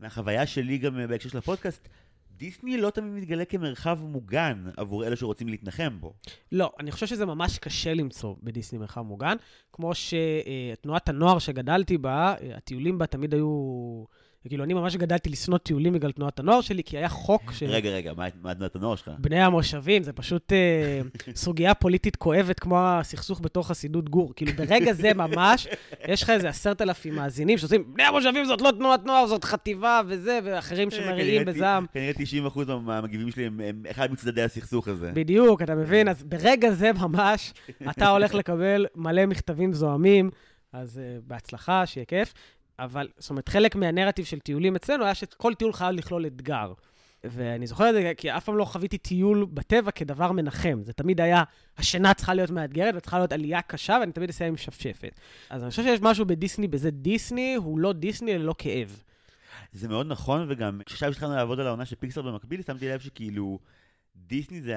מהחוויה 0.00 0.46
שלי 0.46 0.78
גם 0.78 1.08
בהקשר 1.08 1.28
של 1.28 1.38
הפודקאסט, 1.38 1.88
דיסני 2.36 2.76
לא 2.76 2.90
תמיד 2.90 3.12
מתגלה 3.12 3.44
כמרחב 3.44 3.98
מוגן 4.02 4.64
עבור 4.76 5.06
אלה 5.06 5.16
שרוצים 5.16 5.48
להתנחם 5.48 6.00
בו. 6.00 6.14
לא, 6.52 6.72
אני 6.80 6.90
חושב 6.90 7.06
שזה 7.06 7.26
ממש 7.26 7.58
קשה 7.58 7.94
למצוא 7.94 8.34
בדיסני 8.42 8.78
מרחב 8.78 9.00
מוגן, 9.00 9.36
כמו 9.72 9.92
שתנועת 9.94 11.08
הנוער 11.08 11.38
שגדלתי 11.38 11.98
בה, 11.98 12.34
הטיולים 12.56 12.98
בה 12.98 13.06
תמיד 13.06 13.34
היו... 13.34 14.04
כאילו, 14.48 14.64
אני 14.64 14.74
ממש 14.74 14.96
גדלתי 14.96 15.30
לשנוא 15.30 15.58
טיולים 15.58 15.92
בגלל 15.92 16.12
תנועת 16.12 16.38
הנוער 16.38 16.60
שלי, 16.60 16.84
כי 16.84 16.98
היה 16.98 17.08
חוק 17.08 17.52
ש... 17.52 17.62
רגע, 17.62 17.90
רגע, 17.90 18.12
מה, 18.16 18.26
מה 18.42 18.54
תנועת 18.54 18.76
הנוער 18.76 18.96
שלך? 18.96 19.10
בני 19.18 19.42
המושבים, 19.42 20.02
זה 20.02 20.12
פשוט 20.12 20.52
אה, 20.52 21.00
סוגיה 21.34 21.74
פוליטית 21.74 22.16
כואבת 22.16 22.58
כמו 22.60 22.78
הסכסוך 22.80 23.40
בתוך 23.40 23.68
חסידות 23.68 24.08
גור. 24.08 24.32
כאילו, 24.36 24.52
ברגע 24.52 24.92
זה 24.92 25.14
ממש, 25.14 25.68
יש 26.08 26.22
לך 26.22 26.30
איזה 26.30 26.48
עשרת 26.48 26.82
אלפים 26.82 27.14
מאזינים 27.14 27.58
שעושים, 27.58 27.94
בני 27.94 28.02
המושבים 28.02 28.44
זאת 28.44 28.60
לא 28.60 28.70
תנועת 28.70 29.04
נוער, 29.04 29.26
זאת 29.26 29.44
חטיבה 29.44 30.00
וזה, 30.06 30.38
ואחרים 30.44 30.90
שמריעים 30.90 31.44
בזעם. 31.44 31.86
כנראה 31.92 32.12
90% 32.54 32.72
מהמגיבים 32.82 33.30
שלי 33.30 33.46
הם, 33.46 33.60
הם 33.60 33.82
אחד 33.90 34.12
מצדדי 34.12 34.42
הסכסוך 34.42 34.88
הזה. 34.88 35.10
בדיוק, 35.14 35.62
אתה 35.62 35.74
מבין? 35.74 36.08
אז 36.08 36.22
ברגע 36.22 36.70
זה 36.70 36.92
ממש, 36.92 37.52
אתה 37.90 38.08
הולך 38.08 38.34
לקבל 38.34 38.86
מלא 38.96 39.26
מכתבים 39.26 39.72
זועמים, 39.72 40.30
אז 40.72 40.96
uh, 40.96 41.22
בהצלחה, 41.26 41.86
שיהיה 41.86 42.04
כיף. 42.04 42.34
אבל, 42.84 43.08
זאת 43.18 43.30
אומרת, 43.30 43.48
חלק 43.48 43.76
מהנרטיב 43.76 44.24
של 44.24 44.38
טיולים 44.38 44.76
אצלנו 44.76 45.04
היה 45.04 45.14
שכל 45.14 45.54
טיול 45.54 45.72
חייב 45.72 45.96
לכלול 45.96 46.26
אתגר. 46.26 46.72
ואני 47.24 47.66
זוכר 47.66 47.88
את 47.88 47.94
זה, 47.94 48.12
כי 48.16 48.30
אף 48.30 48.44
פעם 48.44 48.56
לא 48.56 48.64
חוויתי 48.64 48.98
טיול 48.98 49.46
בטבע 49.54 49.90
כדבר 49.90 50.32
מנחם. 50.32 50.80
זה 50.84 50.92
תמיד 50.92 51.20
היה, 51.20 51.42
השינה 51.78 52.14
צריכה 52.14 52.34
להיות 52.34 52.50
מאתגרת 52.50 52.94
וצריכה 52.96 53.18
להיות 53.18 53.32
עלייה 53.32 53.62
קשה, 53.62 53.96
ואני 54.00 54.12
תמיד 54.12 54.30
אסיים 54.30 54.52
עם 54.52 54.56
שפשפת. 54.56 55.20
אז 55.50 55.62
אני 55.62 55.70
חושב 55.70 55.82
שיש 55.82 56.00
משהו 56.02 56.26
בדיסני, 56.26 56.68
בזה 56.68 56.90
דיסני 56.90 57.54
הוא 57.54 57.78
לא 57.78 57.92
דיסני 57.92 58.38
ללא 58.38 58.54
כאב. 58.58 59.02
זה 59.72 59.88
מאוד 59.88 60.06
נכון, 60.06 60.46
וגם 60.48 60.80
כשעכשיו 60.86 61.10
התחלנו 61.10 61.34
לעבוד 61.34 61.60
על 61.60 61.66
העונה 61.66 61.84
של 61.84 61.96
פיקסר 61.96 62.22
במקביל, 62.22 62.62
שמתי 62.62 62.88
לב 62.88 63.00
שכאילו, 63.00 63.58
דיסני 64.16 64.60
זה 64.60 64.74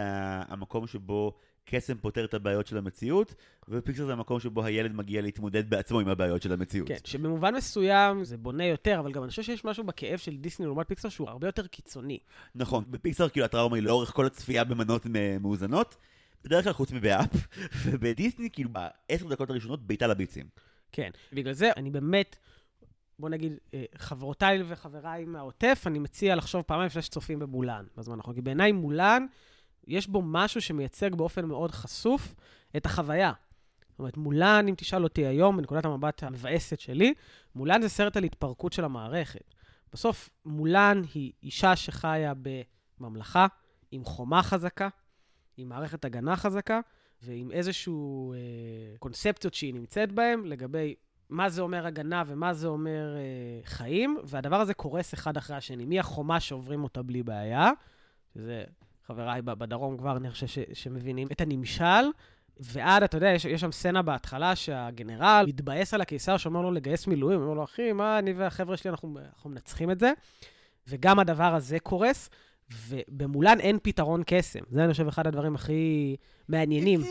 המקום 0.48 0.88
שבו 0.88 1.34
קסם 1.66 1.98
פותר 1.98 2.26
את 2.26 2.34
הבעיות 2.34 2.68
של 2.68 2.78
המציאות, 2.78 3.36
ופיקסר 3.70 4.06
זה 4.06 4.14
המקום 4.14 4.40
שבו 4.40 4.64
הילד 4.64 4.92
מגיע 4.92 5.22
להתמודד 5.22 5.70
בעצמו 5.70 6.00
עם 6.00 6.08
הבעיות 6.08 6.42
של 6.42 6.54
המציאות. 6.54 6.88
כן, 6.88 6.98
שבמובן 7.04 7.56
מסוים 7.56 8.24
זה 8.24 8.38
בונה 8.38 8.66
יותר, 8.66 9.00
אבל 9.00 9.12
גם 9.12 9.24
אני 9.24 9.30
חושב 9.30 9.44
שיש 9.44 9.66
משהו 9.66 9.84
בכאב 9.84 10.18
של 10.20 10.38
דיסני 10.38 10.66
לעומת 10.66 10.88
פיקסר 10.88 11.10
שהוא 11.10 11.30
הרבה 11.30 11.48
יותר 11.48 11.68
קיצוני. 11.68 12.20
נכון, 12.56 12.84
בפיקסר 12.90 13.30
כאילו 13.30 13.46
הטראומה 13.46 13.76
היא 13.76 13.84
לאורך 13.84 14.10
כל 14.10 14.26
הצפייה 14.26 14.64
במנות 14.64 15.06
מאוזנות, 15.40 15.98
בדרך 16.44 16.64
כלל 16.64 16.74
חוץ 16.74 16.92
מבאפ, 16.92 17.30
ובדיסני 17.86 18.50
כאילו 18.50 18.70
בעשר 18.70 19.28
דקות 19.28 19.50
הראשונות 19.50 19.88
בעיטה 19.88 20.08
לביצים. 20.08 20.46
כן, 20.92 21.10
בגלל 21.34 21.54
זה 21.54 21.72
אני 21.78 21.90
באמת, 21.90 22.36
בוא 23.20 23.30
נגיד, 23.30 23.54
אה, 23.74 23.84
חברותיי 23.96 24.64
וחבריי 24.68 25.26
מהעוטף, 25.26 25.84
אני 25.88 26.00
מציע 26.00 26.36
לחשוב 26.36 26.62
פעמיים 26.62 26.86
לפני 26.88 27.02
שצופים 27.02 27.40
במולן 27.40 27.86
בזמן 27.98 28.18
האחרון, 28.18 28.36
כי 28.36 28.42
בעיניי 28.42 28.72
מולן, 28.72 29.26
יש 29.88 30.08
בו 30.08 30.22
משהו 30.22 30.62
שמייצג 30.62 31.16
באופן 31.16 31.46
מאוד 31.46 31.72
חשוף 31.72 32.36
את 32.78 32.86
החוויה. 32.86 33.32
זאת 33.90 34.00
אומרת, 34.00 34.18
מולן, 34.18 34.66
אם 34.70 34.76
תשאל 34.78 35.04
אותי 35.04 35.26
היום, 35.26 35.58
בנקודת 35.58 35.86
המבט 35.86 36.24
המבאסת 36.24 36.80
שלי, 36.80 37.14
מולן 37.56 37.82
זה 37.82 37.90
סרט 37.90 38.18
על 38.18 38.24
התפרקות 38.24 38.74
של 38.74 38.86
המערכת. 38.86 39.54
בסוף, 39.94 40.30
מולן 40.46 41.02
היא 41.14 41.32
אישה 41.44 41.76
שחיה 41.76 42.34
בממלכה, 43.00 43.48
עם 43.92 44.06
חומה 44.06 44.44
חזקה, 44.44 44.90
עם 45.58 45.70
מערכת 45.70 46.06
הגנה 46.06 46.36
חזקה, 46.36 46.80
ועם 47.22 47.52
איזשהו 47.52 48.34
אה, 48.34 48.38
קונספציות 49.00 49.54
שהיא 49.54 49.74
נמצאת 49.74 50.12
בהן 50.12 50.44
לגבי 50.46 50.96
מה 51.30 51.50
זה 51.50 51.62
אומר 51.62 51.88
הגנה 51.88 52.24
ומה 52.28 52.54
זה 52.54 52.68
אומר 52.68 53.16
אה, 53.16 53.22
חיים, 53.66 54.18
והדבר 54.24 54.62
הזה 54.62 54.74
קורס 54.74 55.14
אחד 55.14 55.38
אחרי 55.38 55.56
השני. 55.56 55.86
מי 55.86 56.00
החומה 56.00 56.40
שעוברים 56.40 56.84
אותה 56.84 57.02
בלי 57.02 57.24
בעיה, 57.24 57.72
שזה 58.34 58.64
חבריי 59.08 59.42
בדרום 59.42 59.98
כבר, 59.98 60.18
אני 60.18 60.32
חושב 60.32 60.48
ש- 60.48 60.60
שמבינים 60.74 61.28
את 61.32 61.42
הנמשל. 61.42 62.04
ועד, 62.60 63.04
אתה 63.04 63.18
יודע, 63.18 63.28
יש, 63.30 63.46
יש 63.46 63.62
שם 63.62 63.72
סצנה 63.72 64.02
בהתחלה 64.02 64.56
שהגנרל 64.56 65.46
מתבאס 65.48 65.94
על 65.94 66.02
הקיסר 66.02 66.38
שאומר 66.38 66.62
לו 66.62 66.72
לגייס 66.72 67.08
מילואים, 67.08 67.40
הוא 67.40 67.46
אומר 67.46 67.56
לו, 67.58 67.64
אחי, 67.64 67.92
מה, 67.92 68.20
אני 68.20 68.34
והחבר'ה 68.34 68.78
שלי, 68.78 68.90
אנחנו, 68.92 69.18
אנחנו 69.36 69.50
מנצחים 69.50 69.92
את 69.92 70.00
זה. 70.00 70.12
וגם 70.88 71.20
הדבר 71.20 71.56
הזה 71.56 71.80
קורס, 71.80 72.30
ובמולן 72.88 73.60
אין 73.60 73.78
פתרון 73.84 74.24
קסם. 74.26 74.60
זה, 74.72 74.84
אני 74.84 74.92
חושב, 74.92 75.08
אחד 75.08 75.28
הדברים 75.28 75.56
הכי 75.56 76.16
מעניינים. 76.50 77.02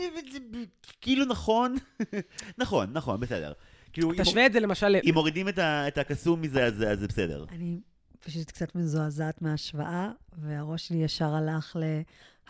כאילו 1.01 1.25
נכון, 1.25 1.75
נכון, 2.61 2.89
נכון, 2.93 3.19
בסדר. 3.19 3.53
כאילו, 3.93 4.11
אם- 4.11 4.17
תשווה 4.23 4.45
את 4.45 4.53
זה 4.53 4.59
למשל... 4.59 4.95
אם 5.03 5.11
מורידים 5.13 5.49
את 5.49 5.57
ה- 5.59 5.87
את 5.87 5.97
הקסום 5.97 6.41
מזה, 6.41 6.65
אז 6.65 6.73
זה 6.99 7.07
בסדר. 7.07 7.45
אני 7.51 7.79
פשוט 8.25 8.47
קצת 8.47 8.75
מזועזעת 8.75 9.41
מההשוואה, 9.41 10.11
והראש 10.37 10.87
שלי 10.87 10.97
ישר 10.97 11.35
הלך 11.35 11.77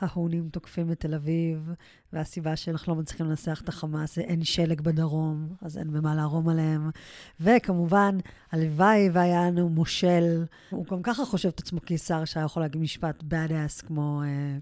לההונים 0.01 0.49
תוקפים 0.49 0.91
את 0.91 0.99
תל 0.99 1.13
אביב, 1.13 1.71
והסיבה 2.13 2.55
שאנחנו 2.55 2.93
לא 2.95 3.01
מצליחים 3.01 3.25
לנסח 3.25 3.61
את 3.63 3.69
החמאס 3.69 4.15
זה 4.15 4.21
אין 4.21 4.43
שלג 4.43 4.81
בדרום, 4.81 5.55
אז 5.61 5.77
אין 5.77 5.91
במה 5.91 6.15
לערום 6.15 6.49
עליהם. 6.49 6.89
וכמובן, 7.39 8.17
הלוואי 8.51 9.09
והיה 9.13 9.47
לנו 9.47 9.69
מושל, 9.69 10.43
הוא 10.69 10.85
גם 10.85 11.01
ככה 11.03 11.25
חושב 11.25 11.49
את 11.49 11.59
עצמו 11.59 11.79
קיסר 11.79 12.25
שהיה 12.25 12.45
יכול 12.45 12.61
להגיד 12.61 12.81
משפט 12.81 13.23
bad 13.23 13.51
ass 13.51 13.87
כמו... 13.87 14.23
אה, 14.23 14.57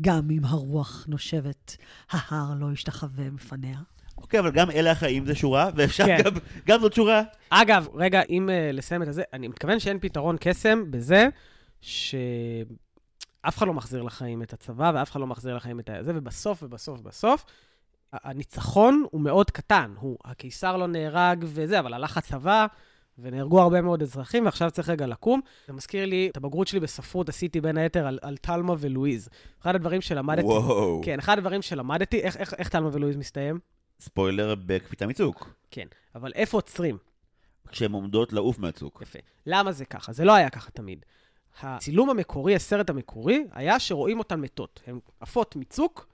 גם 0.00 0.30
אם 0.30 0.44
הרוח 0.44 1.06
נושבת, 1.08 1.76
ההר 2.10 2.54
לא 2.54 2.72
ישתחווה 2.72 3.30
מפניה. 3.30 3.78
אוקיי, 4.18 4.40
אבל 4.40 4.50
גם 4.50 4.70
אלה 4.70 4.90
החיים 4.90 5.26
זה 5.26 5.34
שורה, 5.34 5.70
ואפשר 5.74 6.06
כן. 6.06 6.16
גם- 6.24 6.32
גם 6.66 6.80
זאת 6.80 6.92
שורה. 6.92 7.22
אגב, 7.50 7.88
רגע, 7.94 8.22
אם 8.30 8.48
uh, 8.48 8.76
לסיים 8.76 9.02
את 9.02 9.14
זה, 9.14 9.22
אני 9.32 9.48
מתכוון 9.48 9.78
שאין 9.80 9.98
פתרון 10.00 10.36
קסם 10.40 10.90
בזה 10.90 11.26
שאף 11.80 12.26
אחד 13.44 13.66
לא 13.66 13.74
מחזיר 13.74 14.02
לחיים 14.02 14.42
את 14.42 14.52
הצבא, 14.52 14.92
ואף 14.94 15.10
אחד 15.10 15.20
לא 15.20 15.26
מחזיר 15.26 15.56
לחיים 15.56 15.80
את 15.80 15.90
זה, 16.00 16.12
ובסוף, 16.14 16.62
ובסוף, 16.62 17.00
בסוף, 17.00 17.44
הניצחון 18.12 19.04
הוא 19.10 19.20
מאוד 19.20 19.50
קטן. 19.50 19.94
הוא, 20.00 20.18
הקיסר 20.24 20.76
לא 20.76 20.86
נהרג 20.86 21.44
וזה, 21.48 21.78
אבל 21.80 21.94
הלך 21.94 22.16
הצבא, 22.16 22.66
ונהרגו 23.18 23.60
הרבה 23.60 23.80
מאוד 23.80 24.02
אזרחים, 24.02 24.44
ועכשיו 24.44 24.70
צריך 24.70 24.88
רגע 24.88 25.06
לקום. 25.06 25.40
זה 25.66 25.72
מזכיר 25.72 26.06
לי, 26.06 26.28
את 26.32 26.36
הבגרות 26.36 26.66
שלי 26.66 26.80
בספרות 26.80 27.28
עשיתי 27.28 27.60
בין 27.60 27.76
היתר 27.76 28.06
על, 28.06 28.18
על 28.22 28.36
טלמה 28.36 28.74
ולואיז. 28.78 29.28
אחד 29.62 29.74
הדברים 29.74 30.00
שלמדתי... 30.00 30.46
וואו. 30.46 31.00
כן, 31.04 31.18
אחד 31.18 31.38
הדברים 31.38 31.62
שלמדתי, 31.62 32.20
איך, 32.20 32.36
איך, 32.36 32.54
איך 32.58 32.68
טלמה 32.68 32.88
ולואיז 32.92 33.16
מסתיים? 33.16 33.58
ספוילר 34.02 34.54
בקפיצה 34.66 35.06
מצוק. 35.06 35.48
כן, 35.70 35.86
אבל 36.14 36.32
איפה 36.34 36.58
עוצרים? 36.58 36.98
כשהן 37.68 37.92
עומדות 37.92 38.32
לעוף 38.32 38.58
מהצוק. 38.58 39.02
יפה. 39.02 39.18
למה 39.46 39.72
זה 39.72 39.84
ככה? 39.84 40.12
זה 40.12 40.24
לא 40.24 40.34
היה 40.34 40.50
ככה 40.50 40.70
תמיד. 40.70 41.04
הצילום 41.60 42.10
המקורי, 42.10 42.54
הסרט 42.54 42.90
המקורי, 42.90 43.44
היה 43.52 43.80
שרואים 43.80 44.18
אותן 44.18 44.40
מתות. 44.40 44.80
הן 44.86 44.98
עפות 45.20 45.56
מצוק 45.56 46.08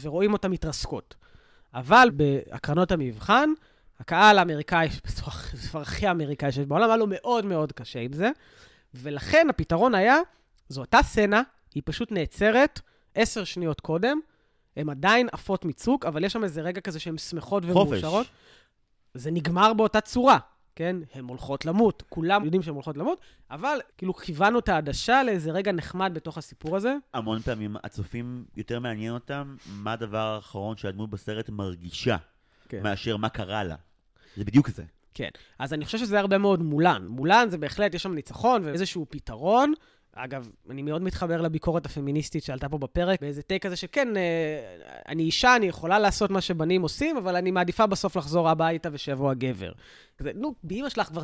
ורואים 0.00 0.32
אותן 0.32 0.50
מתרסקות. 0.50 1.14
אבל 1.74 2.10
בהקרנות 2.12 2.92
המבחן, 2.92 3.50
הקהל 4.00 4.38
האמריקאי, 4.38 4.88
בצורה 5.06 5.32
בצורה 5.54 5.82
הכי 5.82 6.10
אמריקאי 6.10 6.52
שיש 6.52 6.66
בעולם, 6.66 6.88
היה 6.88 6.96
לו 6.96 7.06
מאוד 7.08 7.44
מאוד 7.44 7.72
קשה 7.72 8.00
עם 8.00 8.12
זה, 8.12 8.30
ולכן 8.94 9.46
הפתרון 9.50 9.94
היה, 9.94 10.18
זו 10.68 10.80
אותה 10.80 11.02
סצנה, 11.02 11.42
היא 11.74 11.82
פשוט 11.86 12.12
נעצרת 12.12 12.80
עשר 13.14 13.44
שניות 13.44 13.80
קודם, 13.80 14.20
הן 14.80 14.90
עדיין 14.90 15.28
עפות 15.32 15.64
מצוק, 15.64 16.06
אבל 16.06 16.24
יש 16.24 16.32
שם 16.32 16.44
איזה 16.44 16.62
רגע 16.62 16.80
כזה 16.80 17.00
שהן 17.00 17.18
שמחות 17.18 17.62
ומאושרות. 17.66 18.26
חופש. 18.26 18.30
זה 19.14 19.30
נגמר 19.30 19.72
באותה 19.72 20.00
צורה, 20.00 20.38
כן? 20.76 20.96
הן 21.14 21.24
הולכות 21.24 21.64
למות, 21.64 22.02
כולם 22.08 22.44
יודעים 22.44 22.62
שהן 22.62 22.74
הולכות 22.74 22.96
למות, 22.96 23.20
אבל 23.50 23.78
כאילו 23.98 24.14
כיוונו 24.14 24.58
את 24.58 24.68
העדשה 24.68 25.22
לאיזה 25.22 25.50
רגע 25.50 25.72
נחמד 25.72 26.10
בתוך 26.14 26.38
הסיפור 26.38 26.76
הזה. 26.76 26.94
המון 27.14 27.40
פעמים 27.40 27.76
הצופים 27.84 28.44
יותר 28.56 28.80
מעניין 28.80 29.14
אותם 29.14 29.56
מה 29.66 29.92
הדבר 29.92 30.18
האחרון 30.18 30.76
שהדמות 30.76 31.10
בסרט 31.10 31.48
מרגישה, 31.48 32.16
כן. 32.68 32.82
מאשר 32.82 33.16
מה 33.16 33.28
קרה 33.28 33.64
לה. 33.64 33.76
זה 34.36 34.44
בדיוק 34.44 34.68
זה. 34.68 34.84
כן. 35.14 35.28
אז 35.58 35.72
אני 35.72 35.84
חושב 35.84 35.98
שזה 35.98 36.20
הרבה 36.20 36.38
מאוד 36.38 36.62
מולן. 36.62 37.06
מולן 37.08 37.46
זה 37.50 37.58
בהחלט, 37.58 37.94
יש 37.94 38.02
שם 38.02 38.14
ניצחון 38.14 38.64
ואיזשהו 38.64 39.06
פתרון. 39.08 39.72
אגב, 40.12 40.52
אני 40.70 40.82
מאוד 40.82 41.02
מתחבר 41.02 41.40
לביקורת 41.40 41.86
הפמיניסטית 41.86 42.44
שעלתה 42.44 42.68
פה 42.68 42.78
בפרק, 42.78 43.20
באיזה 43.20 43.42
טייק 43.42 43.66
כזה 43.66 43.76
שכן, 43.76 44.16
אה, 44.16 44.22
אני 45.08 45.22
אישה, 45.22 45.56
אני 45.56 45.66
יכולה 45.66 45.98
לעשות 45.98 46.30
מה 46.30 46.40
שבנים 46.40 46.82
עושים, 46.82 47.16
אבל 47.16 47.36
אני 47.36 47.50
מעדיפה 47.50 47.86
בסוף 47.86 48.16
לחזור 48.16 48.48
הביתה 48.48 48.88
ושיבוא 48.92 49.30
הגבר. 49.30 49.72
כזה, 50.18 50.30
נו, 50.34 50.54
באמא 50.62 50.88
שלך 50.88 51.06
כבר 51.06 51.22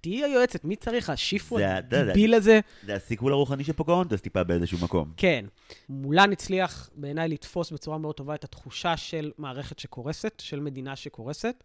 תהיי 0.00 0.24
היועצת, 0.24 0.64
מי 0.64 0.76
צריך? 0.76 1.10
השיפו 1.10 1.58
הדיביל 1.58 2.34
הזה? 2.34 2.60
זה 2.86 2.94
הסיקוול 2.94 3.32
הרוחני 3.32 3.64
של 3.64 3.72
פוקהונטס 3.72 4.20
טיפה 4.20 4.44
באיזשהו 4.44 4.78
מקום. 4.82 5.12
כן. 5.16 5.44
מולן 5.88 6.32
הצליח 6.32 6.90
בעיניי 6.94 7.28
לתפוס 7.28 7.70
בצורה 7.70 7.98
מאוד 7.98 8.14
טובה 8.14 8.34
את 8.34 8.44
התחושה 8.44 8.96
של 8.96 9.32
מערכת 9.38 9.78
שקורסת, 9.78 10.42
של 10.44 10.60
מדינה 10.60 10.96
שקורסת, 10.96 11.64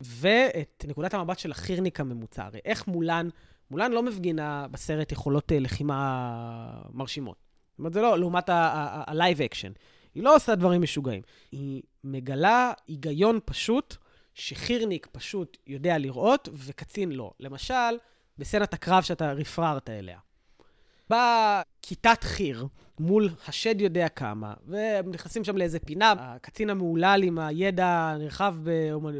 ואת 0.00 0.84
נקודת 0.88 1.14
המבט 1.14 1.38
של 1.38 1.50
החירניק 1.50 2.00
הממוצע. 2.00 2.44
הרי 2.44 2.60
איך 2.64 2.86
מולן, 2.86 3.28
מולן 3.70 3.92
לא 3.92 4.02
מפגינה 4.02 4.66
בסרט 4.70 5.12
יכולות 5.12 5.52
אה, 5.52 5.58
לחימה 5.58 6.80
מרשימות. 6.92 7.36
זאת 7.70 7.78
אומרת, 7.78 7.92
זה 7.92 8.00
לא 8.00 8.18
לעומת 8.18 8.48
ה-live 8.48 9.38
action. 9.52 9.78
היא 10.14 10.22
לא 10.22 10.36
עושה 10.36 10.54
דברים 10.54 10.82
משוגעים. 10.82 11.22
היא 11.52 11.82
מגלה 12.04 12.72
היגיון 12.88 13.38
פשוט, 13.44 13.96
שחירניק 14.34 15.08
פשוט 15.12 15.56
יודע 15.66 15.98
לראות, 15.98 16.48
וקצין 16.52 17.12
לא. 17.12 17.32
למשל, 17.40 17.98
בסצנת 18.38 18.74
הקרב 18.74 19.02
שאתה 19.02 19.32
רפררת 19.32 19.90
אליה. 19.90 20.18
באה 21.10 21.62
כיתת 21.82 22.24
חי"ר 22.24 22.66
מול 23.00 23.30
השד 23.48 23.80
יודע 23.80 24.08
כמה, 24.08 24.54
והם 24.66 25.10
נכנסים 25.10 25.44
שם 25.44 25.56
לאיזה 25.56 25.78
פינה, 25.78 26.14
הקצין 26.18 26.70
המהולל 26.70 27.20
עם 27.24 27.38
הידע 27.38 27.86
הנרחב 27.86 28.56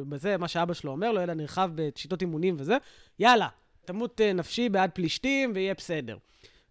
בזה, 0.09 0.37
מה 0.37 0.49
שאבא 0.49 0.75
שלו 0.75 0.93
אומר 0.93 1.13
לו, 1.13 1.21
ידע 1.21 1.35
נרחב 1.35 1.71
בשיטות 1.75 2.21
אימונים 2.21 2.57
וזה, 2.59 2.77
יאללה, 3.19 3.49
תמות 3.87 4.21
אה, 4.21 4.33
נפשי 4.33 4.69
בעד 4.69 4.91
פלישתים 4.95 5.53
ויהיה 5.55 5.75
בסדר. 5.75 6.17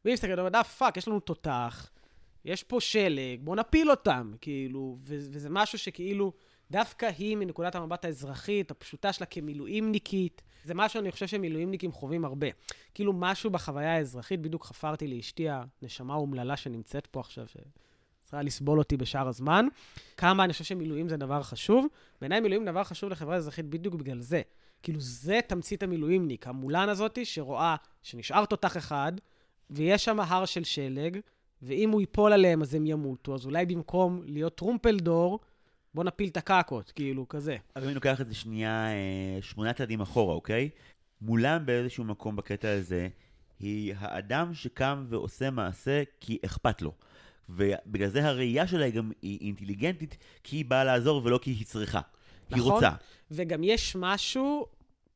והיא 0.05 0.13
מסתכלת, 0.13 0.39
אומרת, 0.39 0.55
אה, 0.55 0.63
fuck, 0.63 0.97
יש 0.97 1.07
לנו 1.07 1.19
תותח, 1.19 1.89
יש 2.45 2.63
פה 2.63 2.81
שלג, 2.81 3.39
בוא 3.41 3.55
נפיל 3.55 3.91
אותם, 3.91 4.33
כאילו, 4.41 4.97
וזה 4.99 5.49
משהו 5.49 5.77
שכאילו, 5.77 6.33
דווקא 6.71 7.09
היא, 7.17 7.37
מנקודת 7.37 7.75
המבט 7.75 8.05
האזרחית, 8.05 8.71
הפשוטה 8.71 9.13
שלה 9.13 9.25
כמילואימניקית, 9.25 10.41
זה 10.63 10.73
משהו, 10.73 10.99
אני 10.99 11.11
חושב 11.11 11.27
שמילואימניקים 11.27 11.91
חווים 11.91 12.25
הרבה. 12.25 12.47
כאילו, 12.93 13.13
משהו 13.13 13.49
בחוויה 13.49 13.95
האזרחית, 13.95 14.41
בדיוק 14.41 14.65
חפרתי 14.65 15.07
לאשתי 15.07 15.47
הנשמה 15.49 16.13
האומללה 16.13 16.57
שנמצאת 16.57 17.07
פה 17.07 17.19
עכשיו, 17.19 17.45
שצריכה 17.47 18.41
לסבול 18.41 18.79
אותי 18.79 18.97
בשאר 18.97 19.27
הזמן. 19.27 19.67
כמה 20.17 20.43
אני 20.43 20.53
חושב 20.53 20.65
שמילואים 20.65 21.09
זה 21.09 21.17
דבר 21.17 21.43
חשוב. 21.43 21.85
בעיניי 22.21 22.39
מילואים 22.39 22.65
זה 22.65 22.71
דבר 22.71 22.83
חשוב 22.83 23.09
לחברה 23.09 23.35
האזרחית 23.35 23.65
בדיוק 23.65 23.95
בגלל 23.95 24.21
זה. 24.21 24.41
כאילו, 24.85 24.99
זה 25.01 25.39
תמצית 25.47 25.83
המילואימניק, 25.83 26.47
המולן 26.47 26.89
הזאתי 26.89 27.25
שרואה 27.25 27.75
שנשאר 28.03 28.45
תותח 28.45 28.77
אחד, 28.77 29.11
ויש 29.69 30.05
שם 30.05 30.19
הר 30.19 30.45
של 30.45 30.63
שלג, 30.63 31.19
ואם 31.61 31.89
הוא 31.89 32.01
ייפול 32.01 32.33
עליהם 32.33 32.61
אז 32.61 32.75
הם 32.75 32.85
ימותו, 32.85 33.35
אז 33.35 33.45
אולי 33.45 33.65
במקום 33.65 34.21
להיות 34.25 34.57
טרומפלדור, 34.57 35.39
בוא 35.93 36.03
נפיל 36.03 36.29
את 36.29 36.37
הקקות, 36.37 36.91
כאילו, 36.91 37.27
כזה. 37.29 37.57
אבל 37.75 37.83
אם 37.83 37.87
אני 37.87 37.95
לוקח 37.95 38.21
את 38.21 38.27
זה 38.27 38.35
שנייה 38.35 38.87
אה, 38.87 39.41
שמונה 39.41 39.73
צעדים 39.73 40.01
אחורה, 40.01 40.33
אוקיי? 40.33 40.69
מולם 41.21 41.65
באיזשהו 41.65 42.03
מקום 42.03 42.35
בקטע 42.35 42.69
הזה, 42.69 43.07
היא 43.59 43.93
האדם 43.97 44.53
שקם 44.53 45.05
ועושה 45.09 45.49
מעשה 45.49 46.03
כי 46.19 46.37
אכפת 46.45 46.81
לו. 46.81 46.91
ובגלל 47.49 48.09
זה 48.09 48.27
הראייה 48.27 48.67
שלה 48.67 48.85
היא 48.85 48.93
גם 48.93 49.11
היא 49.21 49.39
אינטליגנטית, 49.41 50.17
כי 50.43 50.55
היא 50.55 50.65
באה 50.65 50.83
לעזור 50.83 51.21
ולא 51.25 51.39
כי 51.41 51.51
היא 51.51 51.65
צריכה. 51.65 52.01
היא 52.49 52.57
נכון. 52.57 52.71
רוצה. 52.71 52.89
וגם 53.31 53.63
יש 53.63 53.95
משהו, 53.99 54.65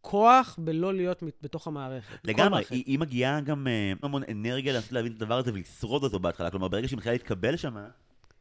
כוח 0.01 0.55
בלא 0.61 0.93
להיות 0.93 1.23
בתוך 1.41 1.67
המערכת. 1.67 2.17
לגמרי. 2.23 2.63
היא, 2.69 2.83
היא 2.85 2.99
מגיעה 2.99 3.41
גם 3.41 3.67
אה, 3.67 3.93
המון 4.03 4.23
אנרגיה 4.31 4.73
לנסות 4.73 4.91
להבין 4.91 5.11
את 5.11 5.21
הדבר 5.21 5.37
הזה 5.37 5.53
ולשרוד 5.53 6.03
אותו 6.03 6.19
בהתחלה. 6.19 6.49
כלומר, 6.49 6.67
ברגע 6.67 6.87
שהיא 6.87 6.97
מתחילה 6.97 7.13
להתקבל 7.13 7.55
שם, 7.57 7.77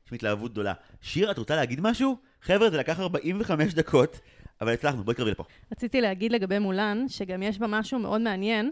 יש 0.06 0.12
התלהבות 0.12 0.52
גדולה. 0.52 0.72
שיר, 1.00 1.30
את 1.30 1.38
רוצה 1.38 1.56
להגיד 1.56 1.80
משהו? 1.80 2.16
חבר'ה, 2.42 2.70
זה 2.70 2.76
לקח 2.76 3.00
45 3.00 3.74
דקות, 3.74 4.20
אבל 4.60 4.72
הצלחנו, 4.72 5.04
בואי 5.04 5.14
תקרבי 5.14 5.30
לפה. 5.30 5.44
רציתי 5.72 6.00
להגיד 6.00 6.32
לגבי 6.32 6.58
מולן, 6.58 7.08
שגם 7.08 7.42
יש 7.42 7.58
בה 7.58 7.66
משהו 7.66 7.98
מאוד 7.98 8.20
מעניין 8.20 8.70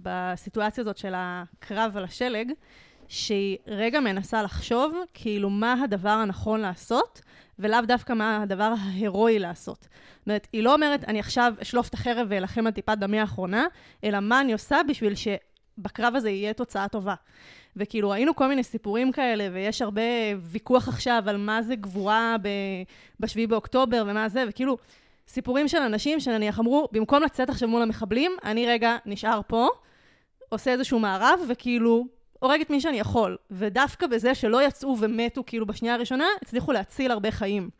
בסיטואציה 0.00 0.82
הזאת 0.82 0.96
של 0.96 1.12
הקרב 1.16 1.96
על 1.96 2.04
השלג, 2.04 2.52
שהיא 3.08 3.58
רגע 3.66 4.00
מנסה 4.00 4.42
לחשוב 4.42 4.94
כאילו 5.14 5.50
מה 5.50 5.72
הדבר 5.84 6.08
הנכון 6.08 6.60
לעשות, 6.60 7.20
ולאו 7.62 7.80
דווקא 7.86 8.12
מה 8.12 8.42
הדבר 8.42 8.72
ההירואי 8.80 9.38
לעשות. 9.38 9.78
זאת 9.80 10.26
אומרת, 10.26 10.46
היא 10.52 10.62
לא 10.62 10.74
אומרת, 10.74 11.04
אני 11.04 11.20
עכשיו 11.20 11.54
אשלוף 11.62 11.88
את 11.88 11.94
החרב 11.94 12.26
ואלחם 12.30 12.66
על 12.66 12.72
טיפת 12.72 12.98
דמי 12.98 13.20
האחרונה, 13.20 13.66
אלא 14.04 14.20
מה 14.20 14.40
אני 14.40 14.52
עושה 14.52 14.78
בשביל 14.88 15.14
שבקרב 15.14 16.16
הזה 16.16 16.30
יהיה 16.30 16.52
תוצאה 16.52 16.88
טובה. 16.88 17.14
וכאילו, 17.76 18.10
ראינו 18.10 18.36
כל 18.36 18.46
מיני 18.46 18.62
סיפורים 18.62 19.12
כאלה, 19.12 19.48
ויש 19.52 19.82
הרבה 19.82 20.02
ויכוח 20.42 20.88
עכשיו 20.88 21.22
על 21.26 21.36
מה 21.36 21.62
זה 21.62 21.74
גבורה 21.74 22.36
ב-7 23.20 23.46
באוקטובר 23.48 24.04
ומה 24.06 24.28
זה, 24.28 24.44
וכאילו, 24.48 24.78
סיפורים 25.28 25.68
של 25.68 25.78
אנשים 25.78 26.20
שנניח 26.20 26.60
אמרו, 26.60 26.88
במקום 26.92 27.22
לצאת 27.22 27.50
עכשיו 27.50 27.68
מול 27.68 27.82
המחבלים, 27.82 28.32
אני 28.44 28.66
רגע 28.66 28.96
נשאר 29.06 29.40
פה, 29.46 29.68
עושה 30.48 30.72
איזשהו 30.72 30.98
מערב, 30.98 31.40
וכאילו 31.48 32.06
הורג 32.42 32.60
את 32.60 32.70
מי 32.70 32.80
שאני 32.80 32.98
יכול. 32.98 33.36
ודווקא 33.50 34.06
בזה 34.06 34.34
שלא 34.34 34.66
יצאו 34.66 34.96
ומתו 35.00 35.42
כאילו 35.46 35.66
בשנייה 35.66 35.94
הראשונה, 35.94 36.24
הצליחו 36.42 36.72
להציל 36.72 37.10
הרבה 37.10 37.30
חיים. 37.30 37.70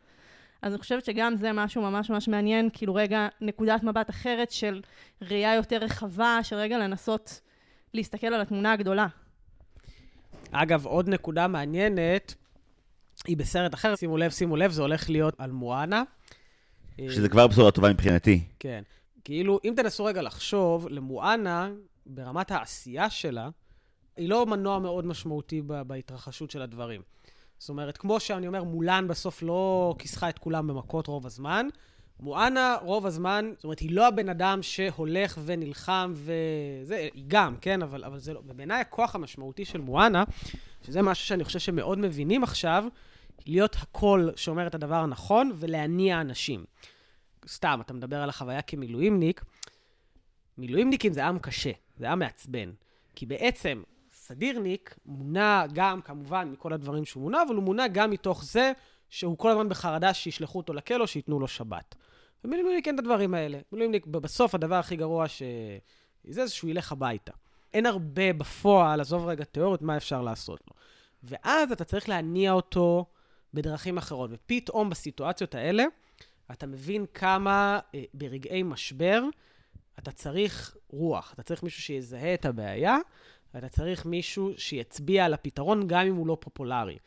אז 0.61 0.73
אני 0.73 0.79
חושבת 0.79 1.05
שגם 1.05 1.35
זה 1.35 1.53
משהו 1.53 1.81
ממש 1.81 2.09
ממש 2.09 2.27
מעניין, 2.27 2.69
כאילו 2.73 2.95
רגע 2.95 3.27
נקודת 3.41 3.83
מבט 3.83 4.09
אחרת 4.09 4.51
של 4.51 4.81
ראייה 5.21 5.55
יותר 5.55 5.77
רחבה, 5.77 6.39
של 6.43 6.55
רגע 6.55 6.77
לנסות 6.77 7.41
להסתכל 7.93 8.27
על 8.27 8.41
התמונה 8.41 8.71
הגדולה. 8.71 9.07
אגב, 10.51 10.85
עוד 10.85 11.09
נקודה 11.09 11.47
מעניינת, 11.47 12.35
היא 13.27 13.37
בסרט 13.37 13.73
אחר, 13.73 13.95
שימו 13.95 14.17
לב, 14.17 14.31
שימו 14.31 14.55
לב, 14.57 14.71
זה 14.71 14.81
הולך 14.81 15.09
להיות 15.09 15.33
על 15.37 15.51
מואנה. 15.51 16.03
שזה 17.09 17.29
כבר 17.29 17.47
בשורה 17.47 17.71
טובה 17.71 17.93
מבחינתי. 17.93 18.43
כן. 18.59 18.83
כאילו, 19.23 19.59
אם 19.65 19.73
תנסו 19.75 20.05
רגע 20.05 20.21
לחשוב, 20.21 20.87
למואנה, 20.89 21.69
ברמת 22.05 22.51
העשייה 22.51 23.09
שלה, 23.09 23.49
היא 24.17 24.29
לא 24.29 24.45
מנוע 24.45 24.79
מאוד 24.79 25.05
משמעותי 25.05 25.61
בהתרחשות 25.61 26.51
של 26.51 26.61
הדברים. 26.61 27.01
זאת 27.59 27.69
אומרת, 27.69 27.97
כמו 27.97 28.19
שאני 28.19 28.47
אומר, 28.47 28.63
מולן 28.63 29.07
בסוף 29.07 29.43
לא 29.43 29.95
כיסחה 29.99 30.29
את 30.29 30.39
כולם 30.39 30.67
במכות 30.67 31.07
רוב 31.07 31.25
הזמן. 31.25 31.67
מואנה, 32.19 32.77
רוב 32.81 33.05
הזמן, 33.05 33.51
זאת 33.55 33.63
אומרת, 33.63 33.79
היא 33.79 33.91
לא 33.95 34.07
הבן 34.07 34.29
אדם 34.29 34.59
שהולך 34.61 35.37
ונלחם 35.45 36.13
וזה, 36.15 37.09
היא 37.13 37.23
גם, 37.27 37.55
כן? 37.61 37.81
אבל, 37.81 38.03
אבל 38.03 38.19
זה 38.19 38.33
לא... 38.33 38.41
ובעיניי 38.45 38.81
הכוח 38.81 39.15
המשמעותי 39.15 39.65
של 39.65 39.81
מואנה, 39.81 40.23
שזה 40.85 41.01
משהו 41.01 41.27
שאני 41.27 41.43
חושב 41.43 41.59
שמאוד 41.59 41.99
מבינים 41.99 42.43
עכשיו, 42.43 42.85
להיות 43.45 43.75
הקול 43.81 44.31
שאומר 44.35 44.67
את 44.67 44.75
הדבר 44.75 44.95
הנכון 44.95 45.51
ולהניע 45.55 46.21
אנשים. 46.21 46.65
סתם, 47.47 47.79
אתה 47.81 47.93
מדבר 47.93 48.17
על 48.17 48.29
החוויה 48.29 48.61
כמילואימניק, 48.61 49.43
מילואימניקים 50.57 51.13
זה 51.13 51.25
עם 51.25 51.39
קשה, 51.39 51.71
זה 51.97 52.11
עם 52.11 52.19
מעצבן. 52.19 52.71
כי 53.15 53.25
בעצם 53.25 53.83
סדירניק 54.27 54.95
מונע 55.05 55.65
גם, 55.73 56.01
כמובן, 56.01 56.49
מכל 56.51 56.73
הדברים 56.73 57.05
שהוא 57.05 57.23
מונע, 57.23 57.41
אבל 57.47 57.55
הוא 57.55 57.63
מונע 57.63 57.87
גם 57.87 58.11
מתוך 58.11 58.43
זה 58.43 58.71
שהוא 59.09 59.37
כל 59.37 59.49
הזמן 59.49 59.69
בחרדה 59.69 60.13
שישלחו 60.13 60.57
אותו 60.57 60.73
לכלא, 60.73 61.07
שייתנו 61.07 61.39
לו 61.39 61.47
שבת. 61.47 61.95
ומילואימניק 62.43 62.87
אין 62.87 62.95
את 62.95 62.99
הדברים 62.99 63.33
האלה. 63.33 63.59
מילואימניק, 63.71 64.05
בסוף 64.05 64.55
הדבר 64.55 64.75
הכי 64.75 64.95
גרוע 64.95 65.27
ש... 65.27 65.43
זה 66.23 66.47
שהוא 66.47 66.69
ילך 66.69 66.91
הביתה. 66.91 67.31
אין 67.73 67.85
הרבה 67.85 68.33
בפועל, 68.33 69.01
עזוב 69.01 69.25
רגע 69.25 69.43
תיאוריות, 69.43 69.81
מה 69.81 69.97
אפשר 69.97 70.21
לעשות 70.21 70.59
לו. 70.67 70.73
ואז 71.23 71.71
אתה 71.71 71.83
צריך 71.83 72.09
להניע 72.09 72.51
אותו 72.51 73.05
בדרכים 73.53 73.97
אחרות. 73.97 74.29
ופתאום 74.33 74.89
בסיטואציות 74.89 75.55
האלה, 75.55 75.83
אתה 76.51 76.67
מבין 76.67 77.05
כמה 77.13 77.79
אה, 77.95 78.03
ברגעי 78.13 78.63
משבר 78.63 79.23
אתה 79.99 80.11
צריך 80.11 80.77
רוח, 80.89 81.33
אתה 81.33 81.43
צריך 81.43 81.63
מישהו 81.63 81.81
שיזהה 81.81 82.33
את 82.33 82.45
הבעיה, 82.45 82.97
ואתה 83.53 83.69
צריך 83.69 84.05
מישהו 84.05 84.51
שיצביע 84.57 85.25
על 85.25 85.33
הפתרון, 85.33 85.87
גם 85.87 86.05
אם 86.05 86.15
הוא 86.15 86.27
לא 86.27 86.37
פופולרי. 86.39 86.97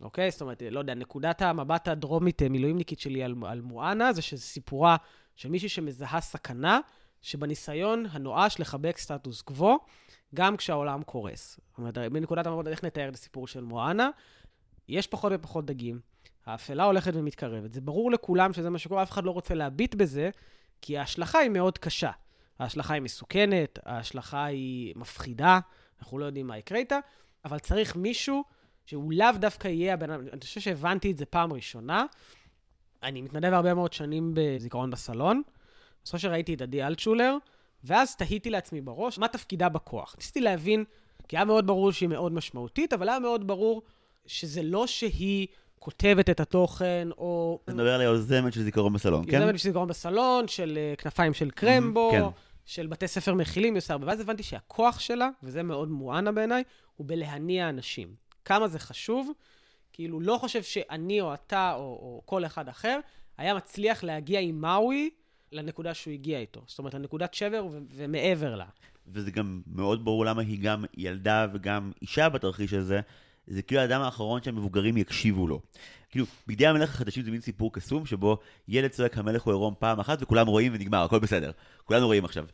אוקיי? 0.00 0.30
זאת 0.30 0.40
אומרת, 0.40 0.62
לא 0.70 0.78
יודע, 0.78 0.94
נקודת 0.94 1.42
המבט 1.42 1.88
הדרומית 1.88 2.42
אה, 2.42 2.48
מילואימניקית 2.48 3.00
שלי 3.00 3.22
על, 3.22 3.34
על 3.46 3.60
מואנה, 3.60 4.12
זה 4.12 4.22
שזה 4.22 4.42
סיפורה 4.42 4.96
של 5.36 5.48
מישהי 5.48 5.68
שמזהה 5.68 6.20
סכנה, 6.20 6.80
שבניסיון 7.22 8.06
הנואש 8.10 8.60
לחבק 8.60 8.98
סטטוס 8.98 9.42
קוו, 9.42 9.78
גם 10.34 10.56
כשהעולם 10.56 11.02
קורס. 11.02 11.60
זאת 11.68 11.78
אומרת, 11.78 11.98
מנקודת 11.98 12.46
המבט, 12.46 12.66
איך 12.66 12.84
נתאר 12.84 13.08
את 13.08 13.14
הסיפור 13.14 13.46
של 13.46 13.64
מואנה? 13.64 14.10
יש 14.88 15.06
פחות 15.06 15.32
ופחות 15.34 15.66
דגים, 15.66 16.00
האפלה 16.46 16.84
הולכת 16.84 17.12
ומתקרבת. 17.14 17.72
זה 17.72 17.80
ברור 17.80 18.10
לכולם 18.10 18.52
שזה 18.52 18.70
מה 18.70 18.78
שקורה, 18.78 19.02
אף 19.02 19.10
אחד 19.10 19.24
לא 19.24 19.30
רוצה 19.30 19.54
להביט 19.54 19.94
בזה, 19.94 20.30
כי 20.82 20.98
ההשלכה 20.98 21.38
היא 21.38 21.50
מאוד 21.50 21.78
קשה. 21.78 22.10
ההשלכה 22.58 22.94
היא 22.94 23.02
מסוכנת, 23.02 23.78
ההשלכה 23.86 24.44
היא 24.44 24.94
מפחידה, 24.96 25.60
אנחנו 26.00 26.18
לא 26.18 26.24
יודעים 26.24 26.46
מה 26.46 26.58
יקרה 26.58 26.78
איתה, 26.78 26.98
אבל 27.44 27.58
צריך 27.58 27.96
מישהו 27.96 28.44
שהוא 28.86 29.12
לאו 29.12 29.32
דווקא 29.38 29.68
יהיה 29.68 29.94
הבן 29.94 30.10
אדם, 30.10 30.24
אני 30.32 30.40
חושב 30.40 30.60
שהבנתי 30.60 31.10
את 31.10 31.18
זה 31.18 31.26
פעם 31.26 31.52
ראשונה. 31.52 32.04
אני 33.02 33.22
מתנדב 33.22 33.52
הרבה 33.52 33.74
מאוד 33.74 33.92
שנים 33.92 34.32
בזיכרון 34.34 34.90
בסלון. 34.90 35.42
בסופו 36.04 36.18
של 36.18 36.28
ראיתי 36.28 36.54
את 36.54 36.62
עדי 36.62 36.82
אלטשולר, 36.82 37.36
ואז 37.84 38.16
תהיתי 38.16 38.50
לעצמי 38.50 38.80
בראש, 38.80 39.18
מה 39.18 39.28
תפקידה 39.28 39.68
בכוח? 39.68 40.14
ניסיתי 40.18 40.40
להבין, 40.40 40.84
כי 41.28 41.36
היה 41.36 41.44
מאוד 41.44 41.66
ברור 41.66 41.92
שהיא 41.92 42.08
מאוד 42.08 42.32
משמעותית, 42.32 42.92
אבל 42.92 43.08
היה 43.08 43.18
מאוד 43.18 43.46
ברור 43.46 43.82
שזה 44.26 44.62
לא 44.62 44.86
שהיא 44.86 45.46
כותבת 45.78 46.30
את 46.30 46.40
התוכן, 46.40 47.08
או... 47.18 47.58
אתה 47.64 47.74
מדבר 47.74 47.94
על 47.94 48.00
היוזמת 48.00 48.52
של 48.52 48.62
זיכרון 48.62 48.92
בסלון, 48.92 49.24
כן? 49.30 49.40
יוזמת 49.40 49.58
של 49.58 49.68
זיכרון 49.68 49.88
בסלון, 49.88 50.48
של 50.48 50.78
uh, 50.94 51.00
כנפיים 51.00 51.34
של 51.34 51.50
קרמבו, 51.50 52.10
כן. 52.12 52.22
של 52.68 52.86
בתי 52.86 53.08
ספר 53.08 53.34
מכילים, 53.34 53.74
היא 53.74 53.78
עושה 53.78 53.92
הרבה. 53.92 54.06
ואז 54.06 54.20
הבנתי 54.20 54.42
שהכוח 54.42 55.00
שלה, 55.00 55.28
וזה 55.42 55.62
מאוד 55.62 55.88
מואנה 55.88 56.32
בעיניי, 56.32 56.62
הוא 56.96 57.06
בלהניע 57.06 57.68
אנשים. 57.68 58.14
כמה 58.44 58.68
זה 58.68 58.78
חשוב, 58.78 59.30
כאילו, 59.92 60.20
לא 60.20 60.38
חושב 60.40 60.62
שאני 60.62 61.20
או 61.20 61.34
אתה 61.34 61.72
או, 61.74 61.80
או 61.80 62.22
כל 62.24 62.46
אחד 62.46 62.68
אחר 62.68 63.00
היה 63.38 63.54
מצליח 63.54 64.04
להגיע 64.04 64.40
עם 64.40 64.60
מאוי 64.60 65.10
לנקודה 65.52 65.94
שהוא 65.94 66.12
הגיע 66.12 66.38
איתו. 66.38 66.62
זאת 66.66 66.78
אומרת, 66.78 66.94
לנקודת 66.94 67.34
שבר 67.34 67.66
ו- 67.70 67.78
ומעבר 67.90 68.54
לה. 68.54 68.66
וזה 69.06 69.30
גם 69.30 69.62
מאוד 69.66 70.04
ברור 70.04 70.24
למה 70.24 70.42
היא 70.42 70.62
גם 70.62 70.84
ילדה 70.96 71.46
וגם 71.52 71.92
אישה 72.02 72.28
בתרחיש 72.28 72.72
הזה. 72.72 73.00
זה 73.46 73.62
כאילו 73.62 73.80
האדם 73.80 74.00
האחרון 74.00 74.42
שהמבוגרים 74.42 74.96
יקשיבו 74.96 75.46
לו. 75.46 75.60
כאילו, 76.10 76.26
בגדי 76.46 76.66
המלך 76.66 76.94
החדשים 76.94 77.22
זה 77.22 77.30
מין 77.30 77.40
סיפור 77.40 77.72
קסום, 77.72 78.06
שבו 78.06 78.38
ילד 78.68 78.90
צועק 78.90 79.18
המלך 79.18 79.42
הוא 79.42 79.52
עירום 79.52 79.74
פעם 79.78 80.00
אחת 80.00 80.22
וכולם 80.22 80.46
רואים 80.46 80.72
ונגמר, 80.74 81.04
הכל 81.04 81.18
בסדר. 81.18 81.50
כולנו 81.84 82.06
רואים 82.06 82.24
עכשיו. 82.24 82.44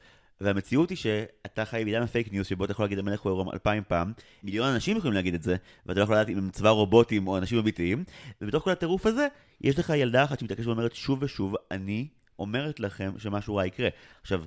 והמציאות 0.40 0.90
היא 0.90 0.98
שאתה 0.98 1.64
חי 1.64 1.82
בעידן 1.84 2.02
ה 2.02 2.08
fake 2.08 2.32
news 2.32 2.46
שבו 2.46 2.64
אתה 2.64 2.72
יכול 2.72 2.84
להגיד 2.84 2.98
המלך 2.98 3.20
הוא 3.20 3.30
עירום 3.30 3.50
אלפיים 3.52 3.82
פעם, 3.88 4.12
מיליון 4.42 4.68
אנשים 4.68 4.96
יכולים 4.96 5.14
להגיד 5.14 5.34
את 5.34 5.42
זה, 5.42 5.56
ואתה 5.86 6.00
לא 6.00 6.04
יכול 6.04 6.16
לדעת 6.16 6.28
אם 6.28 6.38
הם 6.38 6.50
צבא 6.50 6.68
רובוטים 6.68 7.28
או 7.28 7.38
אנשים 7.38 7.58
אמיתיים, 7.58 8.04
ובתוך 8.40 8.64
כל 8.64 8.70
הטירוף 8.70 9.06
הזה, 9.06 9.28
יש 9.60 9.78
לך 9.78 9.92
ילדה 9.96 10.24
אחת 10.24 10.38
שמתעקשת 10.38 10.66
ואומרת 10.66 10.94
שוב 10.94 11.18
ושוב, 11.22 11.54
אני 11.70 12.08
אומרת 12.38 12.80
לכם 12.80 13.12
שמשהו 13.18 13.56
רע 13.56 13.66
יקרה. 13.66 13.88
עכשיו, 14.22 14.44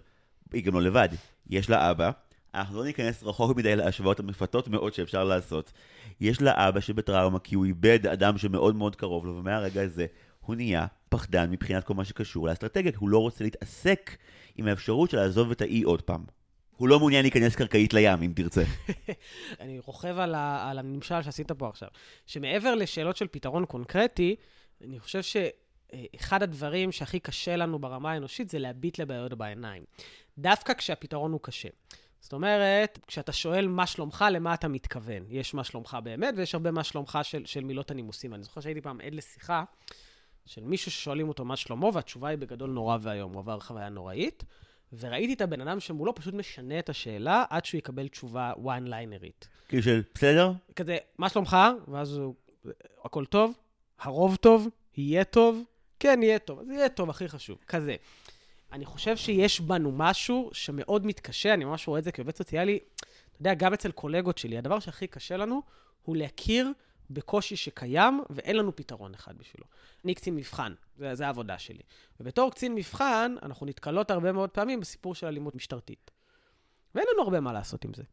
היא 0.54 0.64
גם 0.64 0.74
לא 0.74 0.82
לבד, 0.82 1.10
יש 1.50 1.70
לה 1.70 1.92
אבא, 1.92 2.12
אנחנו 2.58 2.78
לא 2.78 2.86
ניכנס 2.86 3.24
רחוק 3.24 3.58
מדי 3.58 3.76
להשוואות 3.76 4.20
המפתות 4.20 4.68
מאוד 4.68 4.94
שאפשר 4.94 5.24
לעשות. 5.24 5.72
יש 6.22 6.42
לה 6.42 6.70
אבא 6.70 6.80
שבטראומה 6.80 7.40
כי 7.40 7.56
הוא 7.56 7.66
איבד 7.66 8.08
אדם 8.08 8.38
שמאוד 8.38 8.76
מאוד 8.76 8.96
קרוב 8.96 9.26
לו, 9.26 9.36
ומהרגע 9.36 9.82
הזה 9.82 10.06
הוא 10.40 10.56
נהיה 10.56 10.86
פחדן 11.10 11.52
מבחינת 11.52 11.84
כל 11.84 11.94
מה 11.94 12.06
שקשור 12.06 12.48
לאסטרטגיה, 12.48 12.92
כי 12.92 12.98
הוא 12.98 13.10
לא 13.10 13.18
רוצה 13.18 13.44
להתעסק 13.44 14.18
עם 14.56 14.68
האפשרות 14.68 15.10
של 15.10 15.18
לעזוב 15.18 15.52
את 15.52 15.62
האי 15.62 15.84
עוד 15.84 16.02
פעם. 16.02 16.24
הוא 16.78 16.88
לא 16.88 17.00
מעוניין 17.00 17.22
להיכנס 17.22 17.56
קרקעית 17.56 17.94
לים, 17.94 18.22
אם 18.24 18.34
תרצה. 18.36 18.64
אני 19.62 19.80
רוכב 19.80 20.18
על, 20.20 20.36
ה, 20.36 20.70
על 20.70 20.80
הנמשל 20.80 21.22
שעשית 21.22 21.52
פה 21.52 21.70
עכשיו, 21.70 21.90
שמעבר 22.26 22.76
לשאלות 22.76 23.18
של 23.18 23.28
פתרון 23.28 23.66
קונקרטי, 23.66 24.36
אני 24.84 25.00
חושב 25.00 25.22
שאחד 25.22 26.44
הדברים 26.44 26.92
שהכי 26.92 27.20
קשה 27.20 27.56
לנו 27.56 27.80
ברמה 27.80 28.12
האנושית 28.12 28.50
זה 28.50 28.60
להביט 28.60 29.00
לבעיות 29.00 29.34
בעיניים. 29.34 29.84
דווקא 30.38 30.74
כשהפתרון 30.74 31.32
הוא 31.32 31.40
קשה. 31.44 31.70
זאת 32.20 32.34
אומרת, 32.34 33.00
כשאתה 33.08 33.32
שואל 33.32 33.68
מה 33.68 33.88
שלומך, 33.88 34.26
למה 34.32 34.54
אתה 34.54 34.68
מתכוון? 34.68 35.24
יש 35.30 35.54
מה 35.54 35.64
שלומך 35.64 35.98
באמת, 36.04 36.34
ויש 36.38 36.56
הרבה 36.56 36.72
מה 36.72 36.84
שלומך 36.84 37.20
של, 37.24 37.46
של 37.46 37.64
מילות 37.64 37.92
הנימוסים. 37.92 38.34
אני 38.34 38.44
זוכר 38.44 38.62
שהייתי 38.62 38.82
פעם 38.82 39.02
עד 39.02 39.14
לשיחה 39.14 39.64
של 40.46 40.64
מישהו 40.64 40.92
ששואלים 40.92 41.28
אותו 41.28 41.46
מה 41.46 41.56
שלמה, 41.56 41.90
והתשובה 41.94 42.28
היא 42.28 42.38
בגדול 42.38 42.70
נורא 42.70 42.98
ואיום. 43.02 43.34
הוא 43.34 43.40
עבר 43.40 43.60
חוויה 43.60 43.90
נוראית, 43.90 44.44
וראיתי 45.00 45.34
את 45.34 45.42
הבן 45.42 45.62
אדם 45.62 45.80
שמולו 45.80 46.16
פשוט 46.16 46.34
משנה 46.34 46.80
את 46.80 46.90
השאלה 46.90 47.46
עד 47.50 47.66
שהוא 47.66 47.78
יקבל 47.78 48.08
תשובה 48.08 48.54
one-linerית. 48.64 49.48
כאילו 49.68 49.84
של, 49.84 50.02
בסדר? 50.14 50.52
כזה, 50.76 50.98
מה 51.18 51.30
שלומך? 51.30 51.58
ואז 51.88 52.18
הוא, 52.18 52.36
הכל 53.04 53.26
טוב? 53.26 53.54
הרוב 54.00 54.36
טוב? 54.36 54.68
יהיה 54.98 55.24
טוב? 55.24 55.64
כן, 56.00 56.20
יהיה 56.24 56.40
טוב. 56.40 56.60
אז 56.60 56.70
יהיה 56.70 56.90
טוב, 56.90 57.10
הכי 57.10 57.28
חשוב. 57.28 57.58
כזה. 57.68 57.96
אני 58.72 58.86
חושב 58.86 59.18
שיש 59.18 59.62
בנו 59.62 59.92
משהו 59.92 60.50
שמאוד 60.54 61.06
מתקשה, 61.06 61.54
אני 61.54 61.66
ממש 61.66 61.88
רואה 61.88 62.00
את 62.00 62.04
זה 62.04 62.12
כעובד 62.12 62.36
סוציאלי, 62.36 62.80
אתה 62.96 63.42
יודע, 63.42 63.54
גם 63.54 63.74
אצל 63.74 63.92
קולגות 63.92 64.38
שלי, 64.38 64.58
הדבר 64.58 64.80
שהכי 64.80 65.08
קשה 65.08 65.38
לנו 65.38 65.62
הוא 66.04 66.16
להכיר 66.16 66.72
בקושי 67.10 67.56
שקיים, 67.56 68.22
ואין 68.30 68.56
לנו 68.56 68.76
פתרון 68.76 69.14
אחד 69.14 69.38
בשבילו. 69.38 69.66
אני 70.06 70.16
קצין 70.16 70.36
מבחן, 70.36 70.74
זה, 70.98 71.16
זה 71.16 71.26
העבודה 71.26 71.60
שלי. 71.60 71.84
ובתור 72.20 72.52
קצין 72.52 72.76
מבחן, 72.76 73.36
אנחנו 73.42 73.66
נתקלות 73.66 74.12
הרבה 74.12 74.32
מאוד 74.32 74.50
פעמים 74.50 74.80
בסיפור 74.80 75.16
של 75.16 75.28
אלימות 75.28 75.56
משטרתית. 75.56 76.12
ואין 76.96 77.08
לנו 77.14 77.24
הרבה 77.24 77.40
מה 77.40 77.54
לעשות 77.54 77.86
עם 77.86 77.94
זה. 77.94 78.04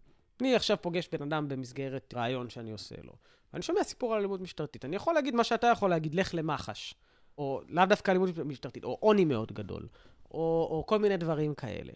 אני 0.40 0.54
עכשיו 0.54 0.76
פוגש 0.80 1.08
בן 1.12 1.22
אדם 1.22 1.48
במסגרת 1.48 2.14
רעיון 2.16 2.50
שאני 2.50 2.72
עושה 2.72 2.94
לו, 3.02 3.12
ואני 3.52 3.62
שומע 3.62 3.82
סיפור 3.82 4.12
על 4.12 4.18
אלימות 4.18 4.40
משטרתית. 4.40 4.84
אני 4.84 4.96
יכול 4.96 5.14
להגיד 5.14 5.34
מה 5.34 5.44
שאתה 5.44 5.66
יכול 5.66 5.90
להגיד, 5.90 6.14
לך 6.14 6.34
למח"ש, 6.34 6.94
או 7.38 7.62
לאו 7.68 7.84
דווקא 7.86 8.10
אלימות 8.10 8.38
משטרתית, 8.38 8.84
או 8.84 8.98
עוני 9.00 9.24
מאוד 9.24 9.52
גדול, 9.52 9.88
או, 10.34 10.68
או 10.70 10.84
כל 10.86 10.98
מיני 10.98 11.16
דברים 11.16 11.54
כאלה. 11.54 11.92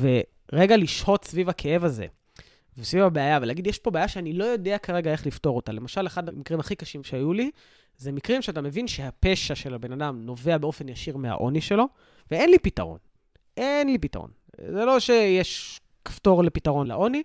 ורגע 0.00 0.76
לשהות 0.76 1.24
סביב 1.24 1.48
הכאב 1.48 1.84
הזה, 1.84 2.06
וסביב 2.78 3.04
הבעיה, 3.04 3.38
ולהגיד, 3.42 3.66
יש 3.66 3.78
פה 3.78 3.90
בעיה 3.90 4.08
שאני 4.08 4.32
לא 4.32 4.44
יודע 4.44 4.78
כרגע 4.78 5.12
איך 5.12 5.26
לפתור 5.26 5.56
אותה. 5.56 5.72
למשל, 5.72 6.06
אחד 6.06 6.28
המקרים 6.28 6.60
הכי 6.60 6.74
קשים 6.74 7.04
שהיו 7.04 7.32
לי, 7.32 7.50
זה 7.96 8.12
מקרים 8.12 8.42
שאתה 8.42 8.60
מבין 8.60 8.88
שהפשע 8.88 9.54
של 9.54 9.74
הבן 9.74 9.92
אדם 9.92 10.20
נובע 10.22 10.58
באופן 10.58 10.88
ישיר 10.88 11.16
מהעוני 11.16 11.60
שלו, 11.60 11.84
ואין 12.30 12.50
לי 12.50 12.58
פתרון. 12.58 12.98
אין 13.56 13.86
לי 13.86 13.98
פתרון. 13.98 14.30
זה 14.66 14.84
לא 14.84 15.00
שיש 15.00 15.80
כפתור 16.04 16.44
לפתרון 16.44 16.86
לעוני, 16.86 17.22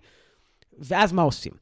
ואז 0.78 1.12
מה 1.12 1.22
עושים? 1.22 1.52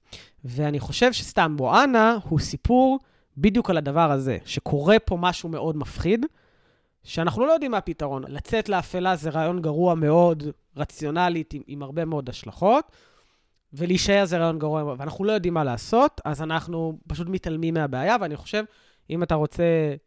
ואני 0.45 0.81
חושב 0.81 1.13
שסתם 1.13 1.57
בואנה 1.57 2.19
הוא 2.29 2.39
סיפור 2.39 2.99
בדיוק 3.37 3.71
על 3.71 3.77
הדבר 3.77 4.11
הזה, 4.11 4.39
שקורה 4.45 4.99
פה 4.99 5.17
משהו 5.21 5.49
מאוד 5.49 5.77
מפחיד, 5.77 6.27
שאנחנו 7.05 7.47
לא 7.47 7.53
יודעים 7.53 7.71
מה 7.71 7.79
הפתרון. 7.79 8.25
לצאת 8.29 8.69
לאפלה 8.69 9.17
זה 9.17 9.31
רעיון 9.31 9.63
גרוע 9.63 9.95
מאוד, 9.95 10.43
רציונלית, 10.77 11.55
עם, 11.55 11.63
עם 11.67 11.83
הרבה 11.83 12.05
מאוד 12.05 12.29
השלכות, 12.29 12.93
ולהישאר 13.73 14.25
זה 14.25 14.39
רעיון 14.39 14.59
גרוע, 14.59 14.95
ואנחנו 14.99 15.25
לא 15.25 15.33
יודעים 15.33 15.55
מה 15.55 15.65
לעשות, 15.65 16.21
אז 16.25 16.43
אנחנו 16.43 16.99
פשוט 17.07 17.29
מתעלמים 17.29 17.75
מהבעיה, 17.75 18.17
ואני 18.21 18.37
חושב, 18.37 18.65
אם 19.11 19.23
אתה 19.23 19.35
רוצה 19.35 19.65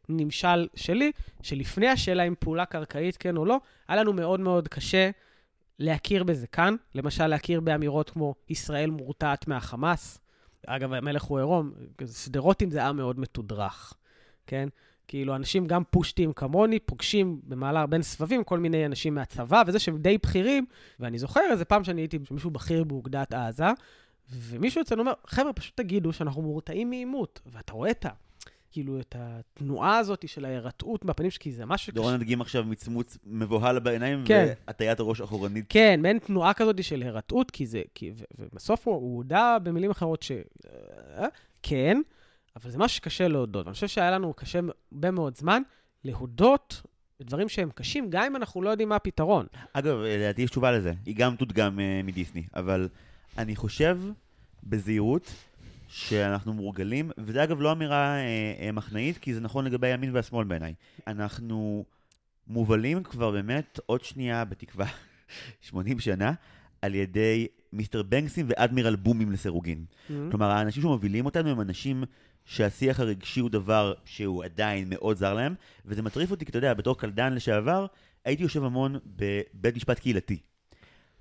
נמשל 0.10 0.68
שלי, 0.76 1.12
שלפני 1.41 1.88
השאלה 1.88 2.24
אם 2.24 2.34
פעולה 2.39 2.66
קרקעית 2.66 3.18
כן 3.18 3.38
או 3.38 3.45
לא, 3.45 3.60
היה 3.88 4.02
לנו 4.02 4.14
מאוד 4.14 4.39
מאוד 4.39 4.68
קשה 4.68 5.10
להכיר 5.80 6.24
בזה 6.24 6.48
כאן. 6.48 6.76
למשל, 6.95 7.28
להכיר 7.28 7.62
באמירות 7.62 8.10
כמו 8.10 8.36
ישראל 8.50 8.89
מורתעת 8.89 9.48
מהחמאס. 9.48 10.20
אגב, 10.68 10.93
המלך 10.93 11.24
הוא 11.24 11.38
עירום, 11.38 11.72
שדרות 12.14 12.64
זה 12.70 12.86
עם 12.86 12.98
מאוד 12.98 13.20
מתודרך, 13.20 13.93
כן? 14.48 14.70
כאילו, 15.08 15.36
אנשים 15.36 15.66
גם 15.68 15.84
פושטים 15.89 16.34
כמוני, 16.34 16.80
פוגשים 16.80 17.39
במהלך 17.43 17.89
בין 17.89 18.01
סבבים 18.01 18.43
כל 18.43 18.60
מיני 18.60 18.86
אנשים 18.86 19.16
מהצבא, 19.16 19.64
וזה 19.68 19.80
שהם 19.80 19.97
די 19.97 20.18
בכירים. 20.18 20.66
ואני 20.99 21.18
זוכר 21.18 21.41
איזה 21.51 21.66
פעם 21.66 21.84
שאני 21.84 22.01
הייתי 22.01 22.20
מישהו 22.32 22.49
בכיר 22.49 22.84
באוגדת 22.84 23.34
עזה, 23.34 23.66
ומישהו 24.32 24.82
אצלנו 24.82 25.01
אומר, 25.01 25.14
חבר'ה, 25.28 25.53
פשוט 25.53 25.78
תגידו 25.78 26.14
שאנחנו 26.14 26.41
מורתעים 26.41 26.89
מעימות. 26.89 27.41
ואתה 27.45 27.74
רואה 27.74 27.91
את 27.91 28.05
ה... 28.05 28.10
כאילו, 28.72 28.99
את 28.99 29.16
התנועה 29.20 29.97
הזאת 29.97 30.30
של 30.30 30.45
ההירתעות 30.45 31.05
מהפנים, 31.05 31.32
כי 31.39 31.51
זה 31.51 31.66
משהו... 31.66 31.93
דורון 31.93 32.14
הדגים 32.14 32.41
עכשיו 32.41 32.64
מצמוץ 32.64 33.18
מבוהל 33.26 33.80
בעיניים, 33.80 34.24
כן. 34.26 34.53
והטיית 34.68 34.99
הראש 34.99 35.22
אחורנית. 35.22 35.66
כן, 35.70 35.99
מעין 36.01 36.20
תנועה 36.20 36.53
כזאת 36.53 36.84
של 36.84 37.01
הירתעות, 37.01 37.51
כי 37.51 37.66
זה... 37.66 37.82
כי, 37.95 38.12
ובסוף 38.39 38.88
הוא, 38.88 38.95
הוא 38.95 39.18
הודה 39.18 39.58
במילים 39.64 39.91
אחרות 39.91 40.24
ש... 40.24 40.32
אה, 40.32 41.28
כן, 41.64 42.01
אבל 42.64 42.72
זה 42.72 42.78
משהו 42.78 42.97
שקשה 42.97 43.28
להודות. 43.28 43.66
ואני 43.66 43.74
חושב 43.74 43.88
שהיה 43.88 44.12
לנו 44.12 44.34
קשה 44.34 44.60
הרבה 44.91 45.12
מאוד 45.12 45.38
זמן 45.38 45.62
להודות 46.03 46.82
בדברים 47.20 47.49
שהם 47.49 47.70
קשים, 47.76 48.10
גם 48.10 48.24
אם 48.24 48.36
אנחנו 48.36 48.62
לא 48.62 48.70
יודעים 48.70 48.89
מה 48.89 48.95
הפתרון. 48.95 49.45
אגב, 49.74 49.97
לדעתי 49.97 50.41
יש 50.41 50.49
תשובה 50.49 50.72
לזה. 50.72 50.93
היא 51.05 51.16
גם 51.16 51.36
תודגם 51.36 51.80
uh, 51.80 52.05
מדיסני, 52.05 52.43
אבל 52.55 52.89
אני 53.38 53.55
חושב, 53.55 53.99
בזהירות, 54.64 55.34
שאנחנו 55.88 56.53
מורגלים, 56.53 57.12
וזה 57.18 57.43
אגב 57.43 57.62
לא 57.62 57.72
אמירה 57.72 58.16
אה, 58.16 58.53
אה, 58.60 58.72
מחנאית, 58.72 59.18
כי 59.18 59.34
זה 59.34 59.39
נכון 59.39 59.66
לגבי 59.66 59.88
הימין 59.88 60.16
והשמאל 60.16 60.43
בעיניי. 60.43 60.74
אנחנו 61.08 61.86
מובלים 62.47 63.03
כבר 63.03 63.32
באמת 63.32 63.80
עוד 63.86 64.03
שנייה, 64.03 64.45
בתקווה, 64.45 64.86
80 65.62 65.99
שנה, 65.99 66.34
על 66.82 66.95
ידי 66.95 67.47
מיסטר 67.74 68.03
בנקסים 68.03 68.45
ואדמירל 68.49 68.95
בומים 68.95 69.32
לסירוגין. 69.32 69.86
Mm-hmm. 69.88 70.14
כלומר, 70.32 70.51
האנשים 70.51 70.82
שמובילים 70.82 71.26
אותנו 71.26 71.49
הם 71.49 71.62
אנשים 71.62 72.03
שהשיח 72.48 73.00
הרגשי 73.00 73.39
הוא 73.39 73.50
דבר 73.50 73.93
שהוא 74.06 74.43
עדיין 74.43 74.89
מאוד 74.89 75.18
זר 75.18 75.34
להם, 75.34 75.56
וזה 75.86 76.02
מטריף 76.02 76.32
אותי, 76.32 76.45
כי 76.45 76.50
אתה 76.50 76.58
יודע, 76.58 76.74
בתור 76.74 76.98
קלדן 76.98 77.34
לשעבר, 77.34 77.86
הייתי 78.26 78.43
יושב 78.43 78.64
המון 78.64 78.95
בבית 79.06 79.76
משפט 79.76 80.00
קהילתי. 80.00 80.39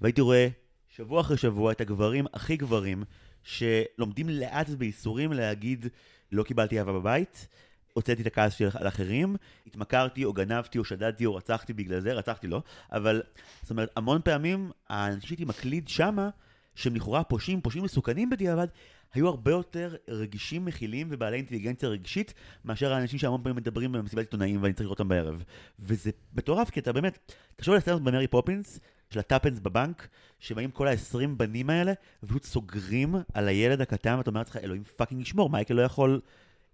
והייתי 0.01 0.21
רואה 0.21 0.49
שבוע 0.89 1.21
אחרי 1.21 1.37
שבוע 1.37 1.73
את 1.73 1.81
הגברים 1.81 2.27
הכי 2.33 2.57
גברים 2.57 3.05
שלומדים 3.43 4.29
לאט 4.29 4.67
ובייסורים 4.71 5.33
להגיד 5.33 5.87
לא 6.33 6.43
קיבלתי 6.43 6.79
אהבה 6.79 6.93
בבית, 6.93 7.49
הוצאתי 7.93 8.23
את 8.23 8.27
הכעס 8.27 8.55
שלי 8.55 8.69
על 8.75 8.89
אחרים, 8.89 9.37
התמכרתי 9.67 10.25
או 10.25 10.33
גנבתי 10.33 10.79
או 10.79 10.85
שדדתי 10.85 11.27
או 11.27 11.35
רצחתי 11.35 11.73
בגלל 11.73 12.01
זה, 12.01 12.13
רצחתי 12.13 12.47
לא, 12.47 12.63
אבל 12.93 13.23
זאת 13.63 13.71
אומרת, 13.71 13.91
המון 13.97 14.21
פעמים 14.25 14.71
האנשים 14.89 15.29
שהייתי 15.29 15.45
מקליד 15.45 15.89
שמה, 15.89 16.31
שהם 16.75 16.97
לכאורה 16.97 17.25
פושעים, 17.25 17.61
פושעים 17.61 17.85
מסוכנים 17.85 18.31
בדיעבד, 18.31 18.67
היו 19.15 19.29
הרבה 19.29 19.51
יותר 19.51 19.95
רגישים, 20.09 20.65
מכילים 20.65 21.09
ובעלי 21.11 21.37
אינטליגנציה 21.37 21.89
רגשית, 21.89 22.35
מאשר 22.65 22.93
האנשים 22.93 23.19
שהמון 23.19 23.43
פעמים 23.43 23.57
מדברים 23.57 23.93
במסיבת 23.93 24.25
עיתונאים 24.25 24.63
ואני 24.63 24.75
צריך 24.75 24.87
לראות 24.87 24.99
אותם 24.99 25.09
בערב. 25.09 25.43
וזה 25.79 26.11
מטורף, 26.35 26.71
כי 26.71 26.81
אתה 26.81 26.93
באמת, 26.93 27.33
תחשוב 27.57 27.73
על 27.73 27.79
הסצנות 27.79 28.03
במרי 28.03 28.27
פופינס, 28.27 28.81
של 29.11 29.19
ה 29.19 29.23
tuppence 29.23 29.59
בבנק, 29.59 30.09
שבאים 30.41 30.71
כל 30.71 30.89
ה-20 30.89 31.29
בנים 31.37 31.71
האלה, 31.71 31.93
ופשוט 32.23 32.45
סוגרים 32.45 33.15
על 33.35 33.49
הילד 33.49 33.81
הקטן, 33.81 34.15
ואתה 34.19 34.31
אומר 34.31 34.41
לעצמך, 34.41 34.57
אלוהים 34.57 34.85
fucking 34.85 35.21
ישמור, 35.21 35.51
מייקל 35.51 35.75
לא 35.75 35.83
יכול, 35.83 36.21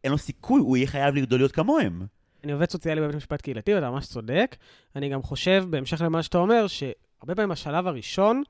אין 0.04 0.12
לו 0.12 0.18
סיכוי, 0.18 0.60
הוא 0.60 0.76
יהיה 0.76 0.86
חייב 0.86 1.14
לגדול 1.14 1.40
להיות 1.40 1.52
כמוהם. 1.52 2.06
אני 2.44 2.52
עובד 2.52 2.70
סוציאלי 2.70 3.00
בבית 3.00 3.16
משפט 3.16 3.40
קהילתי, 3.40 3.74
ואתה 3.74 3.90
ממש 3.90 4.06
צודק. 4.06 4.56
אני 4.96 5.08
גם 5.08 5.22
חושב, 5.22 5.64
בהמשך 5.70 6.00
למה 6.00 6.22
שאתה 6.22 6.38
אומר, 6.38 6.66
שהרבה 6.66 7.34
פעמים 7.34 7.50
השלב 7.50 7.86
הראשון, 7.86 8.42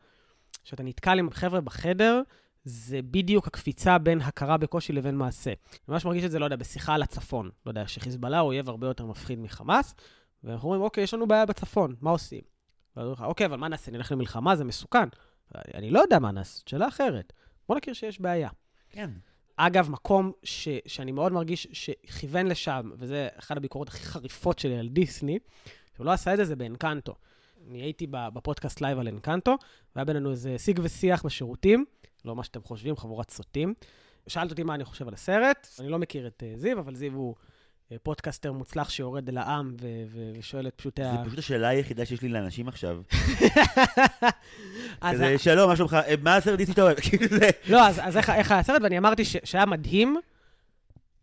שאתה 0.64 0.82
נתקל 0.82 1.18
עם 1.18 1.30
חבר'ה 1.30 1.60
בחדר, 1.60 2.22
זה 2.64 3.00
בדיוק 3.02 3.46
הקפיצה 3.46 3.98
בין 3.98 4.20
הכרה 4.20 4.56
בקושי 4.56 4.92
לבין 4.92 5.16
מעשה. 5.16 5.50
אני 5.50 5.78
ממש 5.88 6.04
מרגיש 6.04 6.24
את 6.24 6.30
זה, 6.30 6.38
לא 6.38 6.44
יודע, 6.44 6.56
בשיחה 6.56 6.94
על 6.94 7.02
הצפון. 7.02 7.50
לא 7.66 7.70
יודע, 7.70 7.88
שחיזבאללה 7.88 8.38
הוא 8.38 8.46
אויב 8.46 8.68
הרבה 8.68 8.86
יותר 8.86 9.06
מפחיד 9.06 9.38
מחמאס, 9.38 9.94
ואנחנו 10.44 10.68
אומרים, 10.68 10.82
אוקיי, 10.82 11.04
יש 11.04 11.14
לנו 11.14 11.28
בעיה 11.28 11.46
בצפון, 11.46 11.94
מה 12.00 12.10
עושים? 12.10 12.40
ואז 12.96 13.04
אומרים 13.04 13.12
לך, 13.12 13.22
אוקיי, 13.22 13.46
אבל 13.46 13.56
מה 13.56 13.68
נעשה? 13.68 13.92
נלך 13.92 14.12
למלחמה, 14.12 14.56
זה 14.56 14.64
מסוכן. 14.64 15.08
אני 15.74 15.90
לא 15.90 16.00
יודע 16.00 16.18
מה 16.18 16.30
נעשה, 16.30 16.62
שאלה 16.66 16.88
אחרת. 16.88 17.32
בוא 17.68 17.76
נכיר 17.76 17.94
שיש 17.94 18.20
בעיה. 18.20 18.48
כן. 18.90 19.10
אגב, 19.56 19.90
מקום 19.90 20.32
ש, 20.42 20.68
שאני 20.86 21.12
מאוד 21.12 21.32
מרגיש 21.32 21.68
שכיוון 21.72 22.46
לשם, 22.46 22.90
וזה 22.98 23.28
אחת 23.38 23.56
הביקורות 23.56 23.88
הכי 23.88 24.04
חריפות 24.04 24.58
שלי 24.58 24.78
על 24.78 24.88
דיסני, 24.88 25.38
שהוא 25.96 26.06
לא 26.06 26.10
עשה 26.10 26.32
את 26.32 26.36
זה, 26.36 26.44
זה 26.44 26.56
באנקנטו. 26.56 27.14
אני 27.68 27.82
הייתי 27.82 28.06
בפודקאסט 28.10 28.80
live 28.80 28.98
על 28.98 29.08
אנקנטו, 29.08 29.56
והיה 29.96 30.04
בינינו 30.04 30.30
איזה 30.30 30.58
שיג 30.58 30.80
ושיח 30.82 31.26
בשירותים, 31.26 31.84
לא 32.24 32.36
מה 32.36 32.44
שאתם 32.44 32.62
חושבים, 32.62 32.96
חבורת 32.96 33.30
סוטים. 33.30 33.74
שאלת 34.26 34.50
אותי 34.50 34.62
מה 34.62 34.74
אני 34.74 34.84
חושב 34.84 35.08
על 35.08 35.14
הסרט, 35.14 35.68
אני 35.80 35.88
לא 35.88 35.98
מכיר 35.98 36.26
את 36.26 36.42
אה, 36.42 36.60
זיו, 36.60 36.78
אבל 36.78 36.94
זיו 36.94 37.12
הוא 37.12 37.34
אה, 37.34 37.94
פודקאסטר 38.02 38.52
מוצלח 38.52 38.90
שיורד 38.90 39.28
אל 39.28 39.38
העם 39.38 39.76
ו- 39.80 39.86
ו- 40.06 40.32
ושואל 40.38 40.66
את 40.66 40.74
פשוטי 40.76 41.02
ה... 41.02 41.12
זה 41.12 41.24
פשוט 41.24 41.38
השאלה 41.38 41.68
היחידה 41.68 42.06
שיש 42.06 42.22
לי 42.22 42.28
לאנשים 42.28 42.68
עכשיו. 42.68 43.02
כזה, 45.10 45.38
שלום, 45.38 45.70
מה 45.70 45.76
שלומך? 45.76 45.94
אה, 45.94 46.14
מה 46.22 46.36
הסרט 46.36 46.56
דיסני 46.56 46.72
שאתה 46.72 46.82
אוהב? 46.82 47.00
כאילו 47.08 47.26
לא, 47.68 47.86
אז 47.86 48.16
איך 48.16 48.30
היה 48.30 48.58
הסרט? 48.58 48.82
ואני 48.82 48.98
אמרתי 48.98 49.24
שהיה 49.24 49.66
מדהים, 49.66 50.16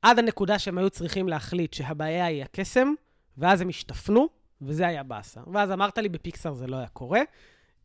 עד 0.02 0.20
הנקודה 0.20 0.60
שהם 0.60 0.78
היו 0.78 0.90
צריכים 0.90 1.30
להחליט 1.30 1.74
שהבעיה 1.74 2.26
היא 2.26 2.44
הקסם, 2.44 2.94
ואז 3.38 3.62
הם 3.62 3.70
השתפנו, 3.70 4.28
וזה 4.62 4.88
היה 4.88 5.04
באסה. 5.04 5.42
ואז 5.54 5.72
אמרת 5.72 5.98
לי, 5.98 6.10
בפיקסאר 6.10 6.54
זה 6.54 6.68
לא 6.68 6.76
היה 6.76 6.88
קורה. 6.88 7.22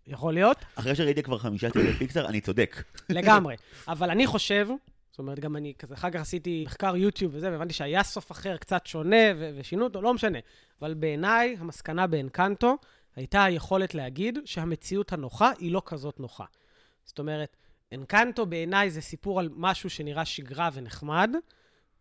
יכול 0.07 0.35
להיות. 0.35 0.57
אחרי 0.75 0.95
שראיתי 0.97 1.23
כבר 1.23 1.39
חמישה 1.39 1.71
סרטי 1.71 1.93
פיקסאר, 1.93 2.29
אני 2.29 2.41
צודק. 2.41 2.83
לגמרי. 3.09 3.57
אבל 3.89 4.11
אני 4.11 4.27
חושב, 4.27 4.69
זאת 5.11 5.19
אומרת, 5.19 5.41
גם 5.41 5.57
אני 5.57 5.73
כזה, 5.79 5.95
אחר 5.95 6.11
כך 6.11 6.21
עשיתי 6.21 6.65
מחקר 6.67 6.97
יוטיוב 6.97 7.35
וזה, 7.35 7.51
והבנתי 7.53 7.75
שהיה 7.75 8.03
סוף 8.03 8.33
אחר 8.33 8.57
קצת 8.57 8.87
שונה, 8.87 9.17
ו- 9.37 9.51
ושינו 9.57 9.85
אותו, 9.85 10.03
לא 10.03 10.15
משנה. 10.15 10.39
אבל 10.81 10.95
בעיניי, 10.95 11.57
המסקנה 11.59 12.07
באנקנטו 12.07 12.77
הייתה 13.17 13.45
היכולת 13.45 13.95
להגיד 13.95 14.39
שהמציאות 14.45 15.13
הנוחה 15.13 15.51
היא 15.59 15.73
לא 15.73 15.83
כזאת 15.87 16.21
נוחה. 16.21 16.45
זאת 17.05 17.19
אומרת, 17.19 17.57
אנקנטו 17.95 18.47
בעיניי 18.47 18.91
זה 18.91 19.01
סיפור 19.01 19.41
על 19.41 19.49
משהו 19.53 19.91
שנראה 19.91 20.25
שגרה 20.25 20.71
ונחמד, 20.73 21.31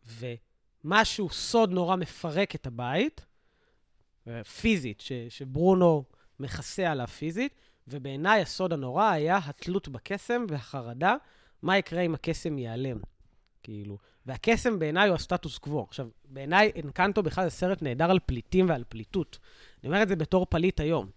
ומשהו, 0.06 1.30
סוד 1.30 1.72
נורא 1.72 1.95
מפרק 1.95 2.56
את 2.56 2.68
הבית, 2.68 3.26
פיזית, 4.62 5.01
ש- 5.01 5.12
שברונו 5.30 6.04
מכסה 6.39 6.91
עליו 6.91 7.08
פיזית, 7.08 7.56
ובעיניי 7.88 8.41
הסוד 8.41 8.73
הנורא 8.73 9.09
היה 9.09 9.39
התלות 9.45 9.88
בקסם 9.88 10.45
והחרדה, 10.49 11.15
מה 11.61 11.77
יקרה 11.77 12.01
אם 12.01 12.13
הקסם 12.13 12.57
ייעלם. 12.57 12.97
כאילו, 13.63 13.97
והקסם 14.25 14.79
בעיניי 14.79 15.07
הוא 15.07 15.15
הסטטוס 15.15 15.57
קוו. 15.57 15.84
עכשיו, 15.84 16.07
בעיניי 16.25 16.71
אנקנטו 16.84 17.23
בכלל 17.23 17.43
זה 17.43 17.49
סרט 17.49 17.81
נהדר 17.81 18.11
על 18.11 18.19
פליטים 18.25 18.69
ועל 18.69 18.84
פליטות. 18.89 19.39
אני 19.84 19.89
אומר 19.89 20.03
את 20.03 20.07
זה 20.07 20.15
בתור 20.15 20.45
פליט 20.45 20.79
היום. 20.79 21.09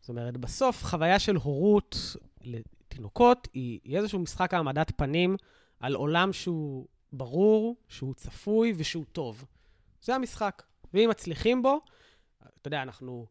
זאת 0.00 0.08
אומרת, 0.08 0.36
בסוף 0.36 0.84
חוויה 0.84 1.18
של 1.18 1.36
הורות 1.36 1.96
לתינוקות 2.44 3.48
היא, 3.52 3.80
היא 3.84 3.96
איזשהו 3.96 4.18
משחק 4.18 4.54
העמדת 4.54 4.92
פנים 4.96 5.36
על 5.80 5.94
עולם 5.94 6.32
שהוא 6.32 6.86
ברור, 7.12 7.76
שהוא 7.88 8.14
צפוי 8.14 8.72
ושהוא 8.76 9.04
טוב. 9.12 9.44
זה 10.02 10.14
המשחק. 10.14 10.62
ואם 10.94 11.08
מצליחים 11.10 11.62
בו, 11.62 11.80
אתה 12.38 12.68
יודע, 12.68 12.82
אנחנו 12.82 13.26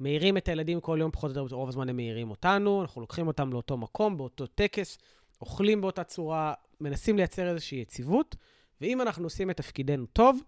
מאירים 0.00 0.36
את 0.36 0.48
הילדים 0.48 0.80
כל 0.80 0.98
יום, 1.00 1.10
פחות 1.10 1.36
או 1.36 1.42
יותר 1.42 1.54
רוב 1.54 1.68
הזמן 1.68 1.88
הם 1.88 1.96
מאירים 1.96 2.30
אותנו, 2.30 2.82
אנחנו 2.82 3.00
לוקחים 3.00 3.26
אותם 3.26 3.52
לאותו 3.52 3.76
מקום, 3.76 4.16
באותו 4.16 4.46
טקס, 4.46 4.98
אוכלים 5.40 5.80
באותה 5.80 6.04
צורה, 6.04 6.54
מנסים 6.80 7.16
לייצר 7.16 7.48
איזושהי 7.48 7.78
יציבות, 7.78 8.36
ואם 8.80 9.00
אנחנו 9.00 9.24
עושים 9.24 9.50
את 9.50 9.56
תפקידנו 9.56 10.06
טוב, 10.06 10.40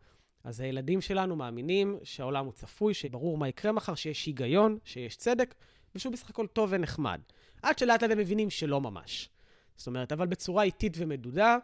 אז 0.44 0.60
הילדים 0.60 1.00
שלנו 1.00 1.36
מאמינים 1.36 1.98
שהעולם 2.02 2.44
הוא 2.44 2.52
צפוי, 2.52 2.94
שברור 2.94 3.38
מה 3.38 3.48
יקרה 3.48 3.72
מחר, 3.72 3.94
שיש 3.94 4.26
היגיון, 4.26 4.78
שיש 4.84 5.16
צדק, 5.16 5.54
ושהוא 5.94 6.12
בסך 6.12 6.30
הכל 6.30 6.46
טוב 6.46 6.68
ונחמד. 6.72 7.20
עד 7.62 7.78
שלאט 7.78 8.02
לאט 8.02 8.10
הם 8.10 8.18
מבינים 8.18 8.50
שלא 8.50 8.80
ממש. 8.80 9.28
זאת 9.76 9.86
אומרת, 9.86 10.12
אבל 10.12 10.26
בצורה 10.26 10.62
איטית 10.62 10.94
ומדודה, 10.96 11.56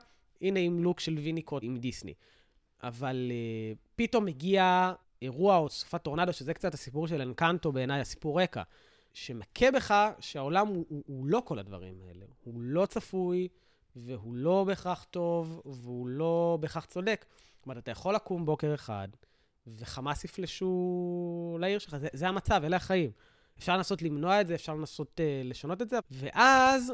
הנה 0.42 0.60
עם 0.60 0.82
לוק 0.82 1.00
של 1.00 1.18
ויניקוט 1.18 1.62
עם 1.62 1.76
דיסני. 1.76 2.14
אבל 2.82 3.30
uh, 3.30 3.78
פתאום 3.96 4.24
מגיע 4.24 4.92
אירוע 5.22 5.56
או 5.56 5.68
סופת 5.68 6.02
טורנדו, 6.02 6.32
שזה 6.32 6.54
קצת 6.54 6.74
הסיפור 6.74 7.08
של 7.08 7.20
אנקנטו 7.20 7.72
בעיניי, 7.72 8.00
הסיפור 8.00 8.42
רקע, 8.42 8.62
שמכה 9.12 9.70
בך 9.70 9.94
שהעולם 10.20 10.66
הוא, 10.66 10.84
הוא, 10.88 11.02
הוא 11.06 11.26
לא 11.26 11.42
כל 11.44 11.58
הדברים 11.58 11.94
האלה. 12.06 12.24
הוא 12.44 12.60
לא 12.62 12.86
צפוי, 12.86 13.48
והוא 13.96 14.34
לא 14.34 14.64
בהכרח 14.66 15.06
טוב, 15.10 15.62
והוא 15.64 16.08
לא 16.08 16.58
בהכרח 16.60 16.84
צודק. 16.84 17.24
זאת 17.56 17.66
אומרת, 17.66 17.78
אתה 17.78 17.90
יכול 17.90 18.14
לקום 18.14 18.46
בוקר 18.46 18.74
אחד, 18.74 19.08
וחמאס 19.66 20.24
יפלשו 20.24 21.56
לעיר 21.60 21.78
שלך, 21.78 21.96
זה, 21.96 22.08
זה 22.12 22.28
המצב, 22.28 22.62
אלה 22.64 22.76
החיים. 22.76 23.10
אפשר 23.58 23.76
לנסות 23.76 24.02
למנוע 24.02 24.40
את 24.40 24.46
זה, 24.46 24.54
אפשר 24.54 24.74
לנסות 24.74 25.20
uh, 25.20 25.48
לשנות 25.48 25.82
את 25.82 25.90
זה, 25.90 25.98
ואז 26.10 26.92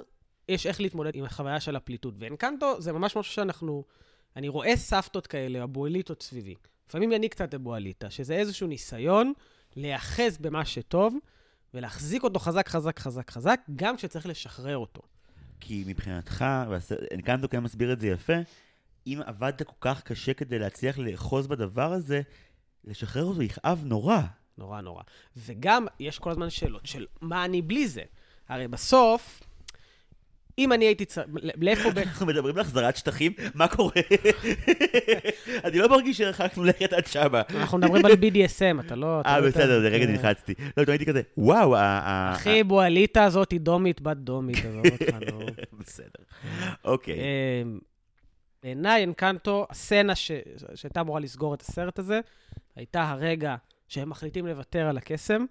יש 0.49 0.67
איך 0.67 0.81
להתמודד 0.81 1.15
עם 1.15 1.25
החוויה 1.25 1.61
של 1.61 1.77
הפליטות. 1.77 2.15
ואנקנטו 2.19 2.81
זה 2.81 2.93
ממש 2.93 3.17
משהו 3.17 3.33
שאנחנו... 3.33 3.85
אני 4.37 4.49
רואה 4.49 4.77
סבתות 4.77 5.27
כאלה, 5.27 5.65
אבואליטות 5.65 6.23
סביבי. 6.23 6.55
לפעמים 6.89 7.13
אני 7.13 7.29
קצת 7.29 7.55
אבואליטה, 7.55 8.11
שזה 8.11 8.35
איזשהו 8.35 8.67
ניסיון 8.67 9.33
להיאחז 9.77 10.39
במה 10.39 10.65
שטוב, 10.65 11.17
ולהחזיק 11.75 12.23
אותו 12.23 12.39
חזק, 12.39 12.69
חזק, 12.69 12.99
חזק, 12.99 13.31
חזק, 13.31 13.61
גם 13.77 13.97
כשצריך 13.97 14.27
לשחרר 14.27 14.79
אותו. 14.79 15.03
כי 15.61 15.85
מבחינתך, 15.87 16.45
ואנקנטו 16.71 17.49
כן 17.49 17.61
מסביר 17.61 17.93
את 17.93 18.01
זה 18.01 18.07
יפה, 18.09 18.33
אם 19.07 19.21
עבדת 19.27 19.63
כל 19.63 19.75
כך 19.81 20.03
קשה 20.03 20.35
כדי 20.35 20.59
להצליח 20.59 20.99
לאחוז 20.99 21.47
בדבר 21.47 21.93
הזה, 21.93 22.23
לשחרר 22.85 23.25
אותו 23.25 23.43
יכאב 23.43 23.83
נורא. 23.85 24.21
נורא 24.59 24.81
נורא. 24.81 25.03
וגם, 25.37 25.87
יש 26.01 26.19
כל 26.19 26.31
הזמן 26.31 26.51
שאלות 26.51 26.87
של 26.87 27.07
מה 27.21 27.45
אני 27.45 27.63
בלי 27.63 27.89
זה. 27.89 28.03
הרי 28.49 28.69
בסוף, 28.69 29.41
אם 30.59 30.73
אני 30.73 30.85
הייתי 30.85 31.05
צריך... 31.05 31.27
לאיפה 31.61 31.91
ב... 31.91 31.99
אנחנו 31.99 32.27
מדברים 32.27 32.55
על 32.55 32.61
החזרת 32.61 32.97
שטחים, 32.97 33.33
מה 33.55 33.69
קורה? 33.69 33.93
אני 35.65 35.79
לא 35.79 35.89
מרגיש 35.89 36.19
שהרחקנו 36.19 36.65
לכת 36.65 36.93
עד 36.93 37.07
שמה. 37.07 37.43
אנחנו 37.51 37.79
מדברים 37.79 38.05
על 38.07 38.13
BDSM, 38.13 38.87
אתה 38.87 38.95
לא... 38.95 39.21
אה, 39.27 39.41
לא 39.41 39.47
בסדר, 39.49 39.63
יותר- 39.63 39.79
לרגע 39.79 40.07
כן. 40.07 40.13
נלחצתי. 40.13 40.55
לא, 40.77 40.85
הייתי 40.89 41.07
כזה, 41.07 41.23
וואו, 41.37 41.77
ה- 41.77 42.33
אחי, 42.35 42.63
בואליטה 42.63 43.25
הזאת 43.25 43.51
היא 43.53 43.61
דומית, 43.61 44.01
בת 44.01 44.17
דומית, 44.17 44.57
עזוב 44.65 44.83
אותך, 44.87 45.15
נו. 45.33 45.41
בסדר. 45.81 46.25
אוקיי. 46.85 47.15
אמ, 47.63 47.79
בעיניי, 48.63 49.05
אנקנטו, 49.05 49.67
הסצנה 49.71 50.15
שהייתה 50.15 51.01
אמורה 51.01 51.21
לסגור 51.21 51.55
את 51.55 51.63
הסרט 51.63 51.99
הזה, 51.99 52.21
הייתה 52.77 53.11
הרגע 53.11 53.57
שהם 53.89 54.11
מחליטים 54.11 54.47
לוותר 54.47 54.87
על 54.87 54.97
הקסם, 54.97 55.45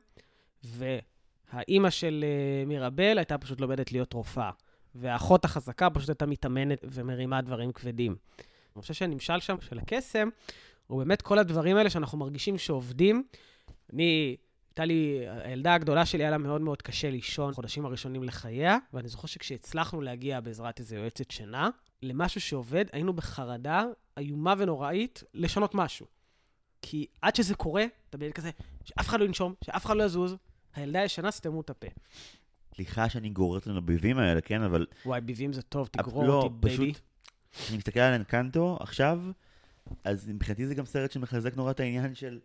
והאימא 0.63 1.89
של 1.89 2.25
אה, 2.27 2.65
מירבל 2.65 3.17
הייתה 3.17 3.37
פשוט 3.37 3.61
לומדת 3.61 3.91
להיות 3.91 4.13
רופאה, 4.13 4.49
והאחות 4.95 5.45
החזקה 5.45 5.89
פשוט 5.89 6.09
הייתה 6.09 6.25
מתאמנת 6.25 6.85
ומרימה 6.91 7.41
דברים 7.41 7.71
כבדים. 7.71 8.15
אני 8.75 8.81
חושב 8.81 8.93
שהנמשל 8.93 9.39
שם 9.39 9.55
של 9.61 9.79
הקסם, 9.79 10.29
הוא 10.87 11.03
באמת 11.03 11.21
כל 11.21 11.39
הדברים 11.39 11.77
האלה 11.77 11.89
שאנחנו 11.89 12.17
מרגישים 12.17 12.57
שעובדים. 12.57 13.23
אני, 13.93 14.35
הייתה 14.69 14.85
לי, 14.85 15.19
הילדה 15.43 15.73
הגדולה 15.73 16.05
שלי 16.05 16.23
היה 16.23 16.31
לה 16.31 16.37
מאוד 16.37 16.61
מאוד 16.61 16.81
קשה 16.81 17.09
לישון 17.09 17.51
בחודשים 17.51 17.85
הראשונים 17.85 18.23
לחייה, 18.23 18.77
ואני 18.93 19.07
זוכר 19.07 19.27
שכשהצלחנו 19.27 20.01
להגיע 20.01 20.39
בעזרת 20.39 20.79
איזו 20.79 20.95
יועצת 20.95 21.31
שינה, 21.31 21.69
למשהו 22.01 22.41
שעובד, 22.41 22.85
היינו 22.91 23.13
בחרדה 23.13 23.85
איומה 24.17 24.53
ונוראית 24.57 25.23
לשנות 25.33 25.75
משהו. 25.75 26.05
כי 26.81 27.07
עד 27.21 27.35
שזה 27.35 27.55
קורה, 27.55 27.85
אתה 28.09 28.17
באמת 28.17 28.33
כזה, 28.33 28.51
שאף 28.83 29.07
אחד 29.07 29.19
לא 29.19 29.25
ינשום, 29.25 29.53
שאף 29.65 29.85
אחד 29.85 29.97
לא 29.97 30.03
יזוז, 30.03 30.35
הילדה 30.75 31.03
ישנה, 31.03 31.31
סתמו 31.31 31.61
את 31.61 31.69
הפה. 31.69 31.87
סליחה 32.75 33.09
שאני 33.09 33.29
גורר 33.29 33.59
אותנו 33.59 33.77
לביבים 33.77 34.17
האלה, 34.17 34.41
כן, 34.41 34.61
אבל 34.61 34.85
וואי, 35.05 35.21
ביבים 35.21 35.53
זה 35.53 35.61
טוב, 35.61 35.87
תגרור 35.87 36.25
לא, 36.25 36.33
אותי, 36.33 36.55
baby. 36.59 36.93
פשוט, 36.93 37.01
כשאני 37.51 37.77
מסתכל 37.77 37.99
על 37.99 38.13
אנקנטו 38.13 38.77
עכשיו, 38.79 39.19
אז 40.03 40.29
מבחינתי 40.29 40.67
זה 40.67 40.75
גם 40.75 40.85
סרט 40.85 41.11
שמחזק 41.11 41.55
נורא 41.57 41.71
את 41.71 41.79
העניין 41.79 42.15
של 42.15 42.39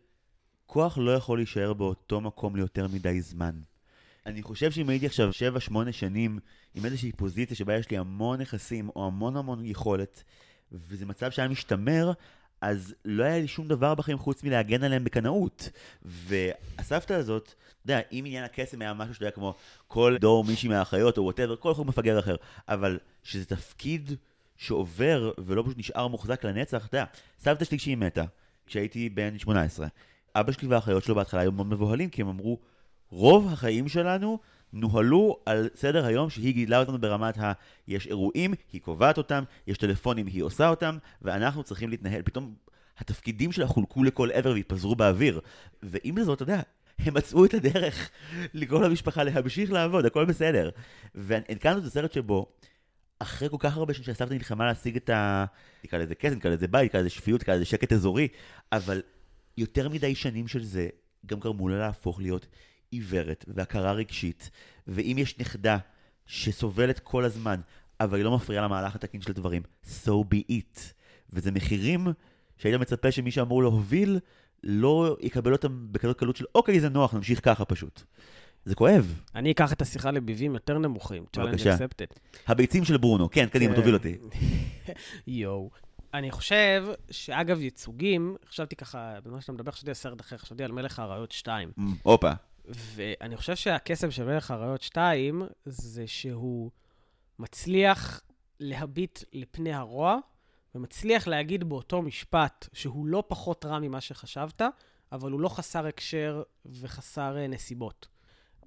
כוח 0.66 0.98
לא 0.98 1.10
יכול 1.10 1.38
להישאר 1.38 1.72
באותו 1.72 2.20
מקום 2.20 2.56
ליותר 2.56 2.88
מדי 2.88 3.20
זמן. 3.20 3.60
אני 4.26 4.42
חושב 4.42 4.70
שאם 4.70 4.88
הייתי 4.88 5.06
עכשיו 5.06 5.30
7-8 5.70 5.92
שנים 5.92 6.38
עם 6.74 6.84
איזושהי 6.84 7.12
פוזיציה 7.12 7.56
שבה 7.56 7.76
יש 7.76 7.90
לי 7.90 7.98
המון 7.98 8.40
נכסים 8.40 8.88
או 8.96 9.06
המון 9.06 9.36
המון 9.36 9.64
יכולת, 9.64 10.24
וזה 10.72 11.06
מצב 11.06 11.30
שהיה 11.30 11.48
משתמר, 11.48 12.12
אז 12.60 12.94
לא 13.04 13.24
היה 13.24 13.38
לי 13.38 13.48
שום 13.48 13.68
דבר 13.68 13.94
בחיים 13.94 14.18
חוץ 14.18 14.44
מלהגן 14.44 14.84
עליהם 14.84 15.04
בקנאות. 15.04 15.70
והסבתא 16.02 17.12
הזאת, 17.12 17.44
אתה 17.44 17.92
יודע, 17.92 18.00
אם 18.12 18.24
עניין 18.26 18.44
הקסם 18.44 18.82
היה 18.82 18.94
משהו 18.94 19.14
שאתה 19.14 19.24
יודע, 19.24 19.34
כמו 19.34 19.54
כל 19.88 20.16
דור 20.20 20.44
מישהי 20.44 20.68
מהאחיות 20.68 21.18
או 21.18 21.22
וואטאבר, 21.22 21.56
כל 21.56 21.74
חוק 21.74 21.86
מפגר 21.86 22.18
אחר, 22.18 22.36
אבל 22.68 22.98
שזה 23.22 23.44
תפקיד 23.44 24.12
שעובר 24.56 25.32
ולא 25.38 25.62
פשוט 25.62 25.78
נשאר 25.78 26.08
מוחזק 26.08 26.44
לנצח, 26.44 26.86
אתה 26.86 26.96
יודע, 26.96 27.04
סבתא 27.38 27.64
שלי 27.64 27.78
כשהיא 27.78 27.96
מתה, 27.96 28.24
כשהייתי 28.66 29.08
בן 29.08 29.38
18, 29.38 29.86
אבא 30.34 30.52
שלי 30.52 30.68
והאחיות 30.68 31.04
שלו 31.04 31.14
בהתחלה 31.14 31.40
היו 31.40 31.52
מאוד 31.52 31.66
מבוהלים, 31.66 32.10
כי 32.10 32.22
הם 32.22 32.28
אמרו, 32.28 32.58
רוב 33.10 33.52
החיים 33.52 33.88
שלנו 33.88 34.38
נוהלו 34.72 35.36
על 35.46 35.68
סדר 35.74 36.06
היום 36.06 36.30
שהיא 36.30 36.54
גידלה 36.54 36.80
אותנו 36.80 36.98
ברמת 36.98 37.38
ה... 37.38 37.52
יש 37.88 38.06
אירועים, 38.06 38.54
היא 38.72 38.80
קובעת 38.80 39.18
אותם, 39.18 39.44
יש 39.66 39.78
טלפונים, 39.78 40.26
היא 40.26 40.42
עושה 40.42 40.68
אותם, 40.68 40.98
ואנחנו 41.22 41.62
צריכים 41.62 41.90
להתנהל. 41.90 42.22
פתאום 42.22 42.54
התפקידים 42.98 43.52
שלה 43.52 43.66
חולקו 43.66 44.04
לכל 44.04 44.30
עבר 44.30 44.50
והתפזרו 44.50 44.96
באוויר. 44.96 45.40
ועם 45.82 46.24
זאת, 46.24 46.36
אתה 46.36 46.42
יודע, 46.42 46.60
הם 46.98 47.14
מצאו 47.14 47.44
את 47.44 47.54
הדרך 47.54 48.10
לגרום 48.54 48.82
למשפחה 48.82 49.24
להמשיך 49.24 49.72
לעבוד, 49.72 50.06
הכל 50.06 50.24
בסדר. 50.24 50.70
והנקרנו 51.14 51.78
את 51.78 51.84
הסרט 51.84 52.12
שבו, 52.12 52.46
אחרי 53.18 53.48
כל 53.48 53.56
כך 53.60 53.76
הרבה 53.76 53.94
שנים 53.94 54.04
שהסבתא 54.04 54.34
נלחמה 54.34 54.66
להשיג 54.66 54.96
את 54.96 55.10
ה... 55.10 55.44
נקרא 55.84 55.98
לזה 55.98 56.14
קסם, 56.14 56.34
נקרא 56.34 56.50
לזה 56.50 56.68
בית, 56.68 56.90
נקרא 56.90 57.00
לזה 57.00 57.10
שפיות, 57.10 57.40
נקרא 57.40 57.54
לזה 57.54 57.64
שקט 57.64 57.92
אזורי, 57.92 58.28
אבל 58.72 59.02
יותר 59.56 59.88
מדי 59.88 60.14
שנים 60.14 60.48
של 60.48 60.64
זה 60.64 60.88
גם 61.26 61.40
גרמו 61.40 61.68
לה 61.68 61.78
להפוך 61.78 62.20
להיות 62.20 62.46
עיוורת 62.90 63.44
והכרה 63.48 63.92
רגשית, 63.92 64.50
ואם 64.86 65.16
יש 65.18 65.38
נכדה 65.38 65.78
שסובלת 66.26 66.98
כל 66.98 67.24
הזמן, 67.24 67.60
אבל 68.00 68.16
היא 68.16 68.24
לא 68.24 68.36
מפריעה 68.36 68.64
למהלך 68.64 68.94
התקין 68.94 69.20
של 69.20 69.30
הדברים, 69.30 69.62
so 70.04 70.10
be 70.34 70.52
it. 70.52 70.80
וזה 71.30 71.50
מחירים 71.50 72.06
שהיית 72.56 72.80
מצפה 72.80 73.10
שמי 73.10 73.30
שאמור 73.30 73.62
להוביל 73.62 74.18
לא 74.62 75.16
יקבל 75.20 75.52
אותם 75.52 75.86
בכזאת 75.92 76.18
קלות 76.18 76.36
של 76.36 76.44
אוקיי, 76.54 76.80
זה 76.80 76.88
נוח, 76.88 77.14
נמשיך 77.14 77.44
ככה 77.44 77.64
פשוט. 77.64 78.02
זה 78.64 78.74
כואב. 78.74 79.20
אני 79.34 79.50
אקח 79.50 79.72
את 79.72 79.82
השיחה 79.82 80.10
לביבים 80.10 80.54
יותר 80.54 80.78
נמוכים. 80.78 81.24
בבקשה. 81.36 81.76
הביצים 82.46 82.84
של 82.84 82.96
ברונו, 82.96 83.30
כן, 83.30 83.46
קדימה, 83.46 83.74
כן. 83.74 83.80
תוביל 83.80 83.94
אותי. 83.94 84.16
יואו. 85.26 85.70
אני 86.14 86.30
חושב 86.30 86.84
שאגב 87.10 87.60
ייצוגים, 87.60 88.36
חשבתי 88.48 88.76
ככה, 88.76 89.18
במה 89.24 89.40
שאתה 89.40 89.52
מדבר, 89.52 89.72
חשבתי 89.72 89.90
על 89.90 89.94
סרט 89.94 90.20
אחר, 90.20 90.36
חשבתי 90.36 90.64
על 90.64 90.72
מלך 90.72 90.98
האריות 90.98 91.32
2. 91.32 91.70
מ, 91.76 91.86
הופה. 92.02 92.32
ואני 92.68 93.36
חושב 93.36 93.56
שהקסם 93.56 94.10
של 94.10 94.24
מלך 94.24 94.50
האריות 94.50 94.82
2 94.82 95.42
זה 95.64 96.06
שהוא 96.06 96.70
מצליח 97.38 98.20
להביט 98.60 99.18
לפני 99.32 99.72
הרוע, 99.72 100.18
ומצליח 100.74 101.28
להגיד 101.28 101.64
באותו 101.64 102.02
משפט 102.02 102.68
שהוא 102.72 103.06
לא 103.06 103.24
פחות 103.28 103.64
רע 103.64 103.78
ממה 103.78 104.00
שחשבת, 104.00 104.62
אבל 105.12 105.30
הוא 105.30 105.40
לא 105.40 105.48
חסר 105.48 105.86
הקשר 105.86 106.42
וחסר 106.66 107.38
אה, 107.38 107.46
נסיבות. 107.46 108.08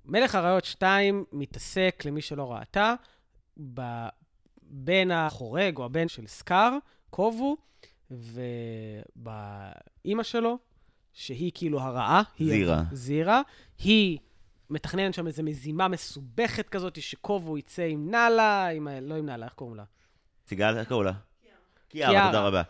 מלך 0.05 0.35
האריות 0.35 0.65
2 0.65 1.25
מתעסק, 1.31 2.03
למי 2.05 2.21
שלא 2.21 2.51
ראתה, 2.51 2.93
בבן 3.57 5.11
החורג 5.11 5.77
או 5.77 5.85
הבן 5.85 6.07
של 6.07 6.27
סקאר, 6.27 6.77
קובו, 7.09 7.57
ובאימא 8.11 10.23
שלו, 10.23 10.57
שהיא 11.13 11.51
כאילו 11.53 11.79
הרעה. 11.81 12.21
היא- 12.39 12.49
זירה. 12.49 12.83
זירה. 12.91 13.41
היא 13.79 14.17
מתכננת 14.69 15.13
שם 15.13 15.27
איזו 15.27 15.43
מזימה 15.43 15.87
מסובכת 15.87 16.69
כזאת, 16.69 17.01
שקובו 17.01 17.57
יצא 17.57 17.81
עם 17.83 18.11
נאלה, 18.11 18.67
עם, 18.67 18.87
ה- 18.87 18.99
לא 18.99 19.15
עם 19.15 19.25
נאלה, 19.25 19.45
איך 19.45 19.53
קוראים 19.53 19.75
לה? 19.77 19.83
סיגל, 20.47 20.77
איך 20.77 20.87
קראו 20.87 21.03
לה? 21.03 21.11
קיארה, 21.89 22.09
קיארה. 22.11 22.25
תודה 22.27 22.47
רבה. 22.47 22.61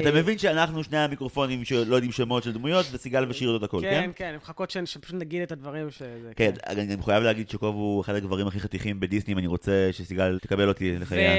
אתה 0.00 0.08
אה, 0.08 0.14
מבין 0.14 0.38
שאנחנו 0.38 0.84
שני 0.84 0.98
המיקרופונים 0.98 1.64
שלא 1.64 1.94
יודעים 1.94 2.12
שמות 2.12 2.42
של 2.42 2.52
דמויות, 2.52 2.86
וסיגל 2.92 3.26
ושיר 3.28 3.48
יודעות 3.48 3.62
הכל, 3.62 3.80
כן? 3.82 4.02
כן, 4.04 4.10
כן, 4.14 4.36
מחכות 4.36 4.70
ש- 4.70 4.78
שפשוט 4.84 5.14
נגיד 5.14 5.42
את 5.42 5.52
הדברים 5.52 5.90
שזה... 5.90 6.32
כן, 6.36 6.52
אני 6.66 6.86
גם 6.86 7.02
חייב 7.02 7.22
להגיד 7.22 7.50
שקוב 7.50 7.74
הוא 7.74 8.00
אחד 8.00 8.14
הגברים 8.14 8.46
הכי 8.46 8.60
חתיכים 8.60 9.00
בדיסני, 9.00 9.32
אם 9.32 9.38
אני 9.38 9.46
רוצה 9.46 9.88
שסיגל 9.92 10.38
תקבל 10.38 10.68
אותי 10.68 10.98
לחייה. 10.98 11.32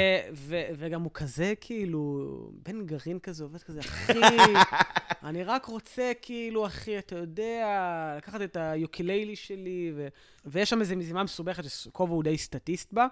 וגם 0.78 1.02
הוא 1.02 1.12
כזה, 1.14 1.54
כאילו, 1.62 2.30
בן 2.66 2.86
גרעין 2.86 3.20
כזה, 3.20 3.44
עובד 3.44 3.64
כזה, 3.64 3.80
אחי, 3.80 4.20
אני 5.28 5.44
רק 5.44 5.66
רוצה, 5.66 6.12
כאילו, 6.22 6.66
אחי, 6.66 6.98
אתה 6.98 7.16
יודע, 7.16 7.68
לקחת 8.18 8.42
את 8.42 8.58
היוקיליילי 8.60 9.36
שלי, 9.36 9.94
ויש 10.46 10.70
שם 10.70 10.82
איזו 10.82 10.96
מזימה 10.96 11.24
מסובכת 11.24 11.64
שקובו 11.70 12.14
הוא 12.14 12.24
די 12.24 12.38
סטטיסט 12.38 12.94
בה. 12.94 13.08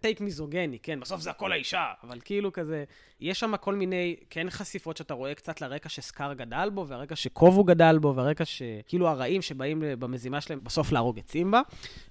טייק 0.00 0.20
מיזוגני, 0.20 0.78
כן, 0.78 1.00
בסוף 1.00 1.20
זה 1.20 1.30
הכל 1.30 1.52
האישה, 1.52 1.92
אבל 2.02 2.18
כאילו 2.24 2.52
כזה, 2.52 2.84
יש 3.20 3.40
שם 3.40 3.56
כל 3.56 3.74
מיני, 3.74 4.16
כן, 4.30 4.50
חשיפות 4.50 4.96
שאתה 4.96 5.14
רואה 5.14 5.34
קצת 5.34 5.60
לרקע 5.60 5.88
שסקאר 5.88 6.34
גדל 6.34 6.70
בו, 6.74 6.86
והרקע 6.88 7.16
שקובו 7.16 7.64
גדל 7.64 7.98
בו, 7.98 8.16
והרקע 8.16 8.44
שכאילו 8.44 9.08
הרעים 9.08 9.42
שבאים 9.42 9.82
במזימה 9.98 10.40
שלהם 10.40 10.60
בסוף 10.64 10.92
להרוג 10.92 11.18
את 11.18 11.30
סימבה, 11.30 11.60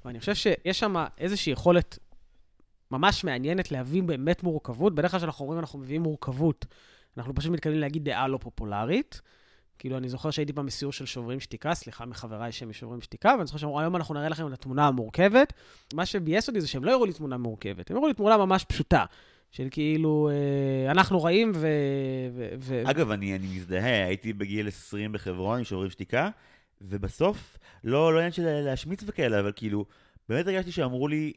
ואני 0.06 0.20
חושב 0.20 0.36
שיש 0.36 0.80
שם 0.80 0.96
איזושהי 1.18 1.54
יכולת 1.54 2.00
ממש 2.92 3.24
מעניינת 3.24 3.72
להביא 3.72 4.04
באמת 4.04 4.44
מורכבות. 4.44 4.96
בדרך 4.96 5.12
כלל 5.12 5.20
כשאנחנו 5.20 5.44
אומרים 5.46 5.60
אנחנו 5.60 5.80
מביאים 5.80 6.02
מורכבות, 6.02 6.66
אנחנו 7.18 7.36
פשוט 7.36 7.52
מתכוונים 7.52 7.82
להגיד 7.82 8.04
דעה 8.04 8.28
לא 8.28 8.38
פופולרית. 8.38 9.22
כאילו, 9.80 9.98
אני 9.98 10.10
זוכר 10.10 10.32
שהייתי 10.32 10.54
פעם 10.54 10.66
בסיור 10.66 10.92
של 10.92 11.06
שוברים 11.06 11.40
שתיקה, 11.40 11.74
סליחה 11.74 12.06
מחבריי 12.06 12.52
שהם 12.52 12.70
משוברים 12.70 13.02
שתיקה, 13.02 13.34
ואני 13.38 13.46
זוכר 13.46 13.58
שאמרו, 13.58 13.80
היום 13.80 13.96
אנחנו 13.96 14.16
נראה 14.16 14.30
לכם 14.30 14.48
את 14.48 14.54
התמונה 14.54 14.88
המורכבת. 14.88 15.54
מה 15.94 16.06
שביאס 16.06 16.48
אותי 16.48 16.62
זה 16.62 16.68
שהם 16.68 16.84
לא 16.84 16.92
הראו 16.92 17.06
לי 17.06 17.14
תמונה 17.14 17.38
מורכבת, 17.38 17.92
הם 17.92 17.98
הראו 17.98 18.08
לי 18.08 18.14
תמונה 18.14 18.38
ממש 18.38 18.66
פשוטה. 18.66 19.06
של 19.52 19.68
כאילו, 19.72 20.30
אה, 20.30 20.92
אנחנו 20.92 21.24
רעים 21.24 21.52
ו... 21.56 21.68
ו, 22.36 22.50
ו 22.60 22.82
אגב, 22.86 23.12
אני, 23.12 23.36
אני 23.36 23.48
מזדהה, 23.48 24.06
הייתי 24.06 24.34
בגיל 24.34 24.68
20 24.68 25.12
בחברון 25.12 25.58
עם 25.58 25.64
שוברים 25.64 25.90
שתיקה, 25.90 26.30
ובסוף, 26.82 27.58
לא, 27.84 28.14
לא 28.14 28.18
עניין 28.18 28.32
של 28.32 28.62
להשמיץ 28.62 29.04
וכאלה, 29.06 29.40
אבל 29.40 29.52
כאילו, 29.56 29.86
באמת 30.30 30.48
הרגשתי 30.48 30.72
שאמרו 30.72 31.08
לי 31.08 31.34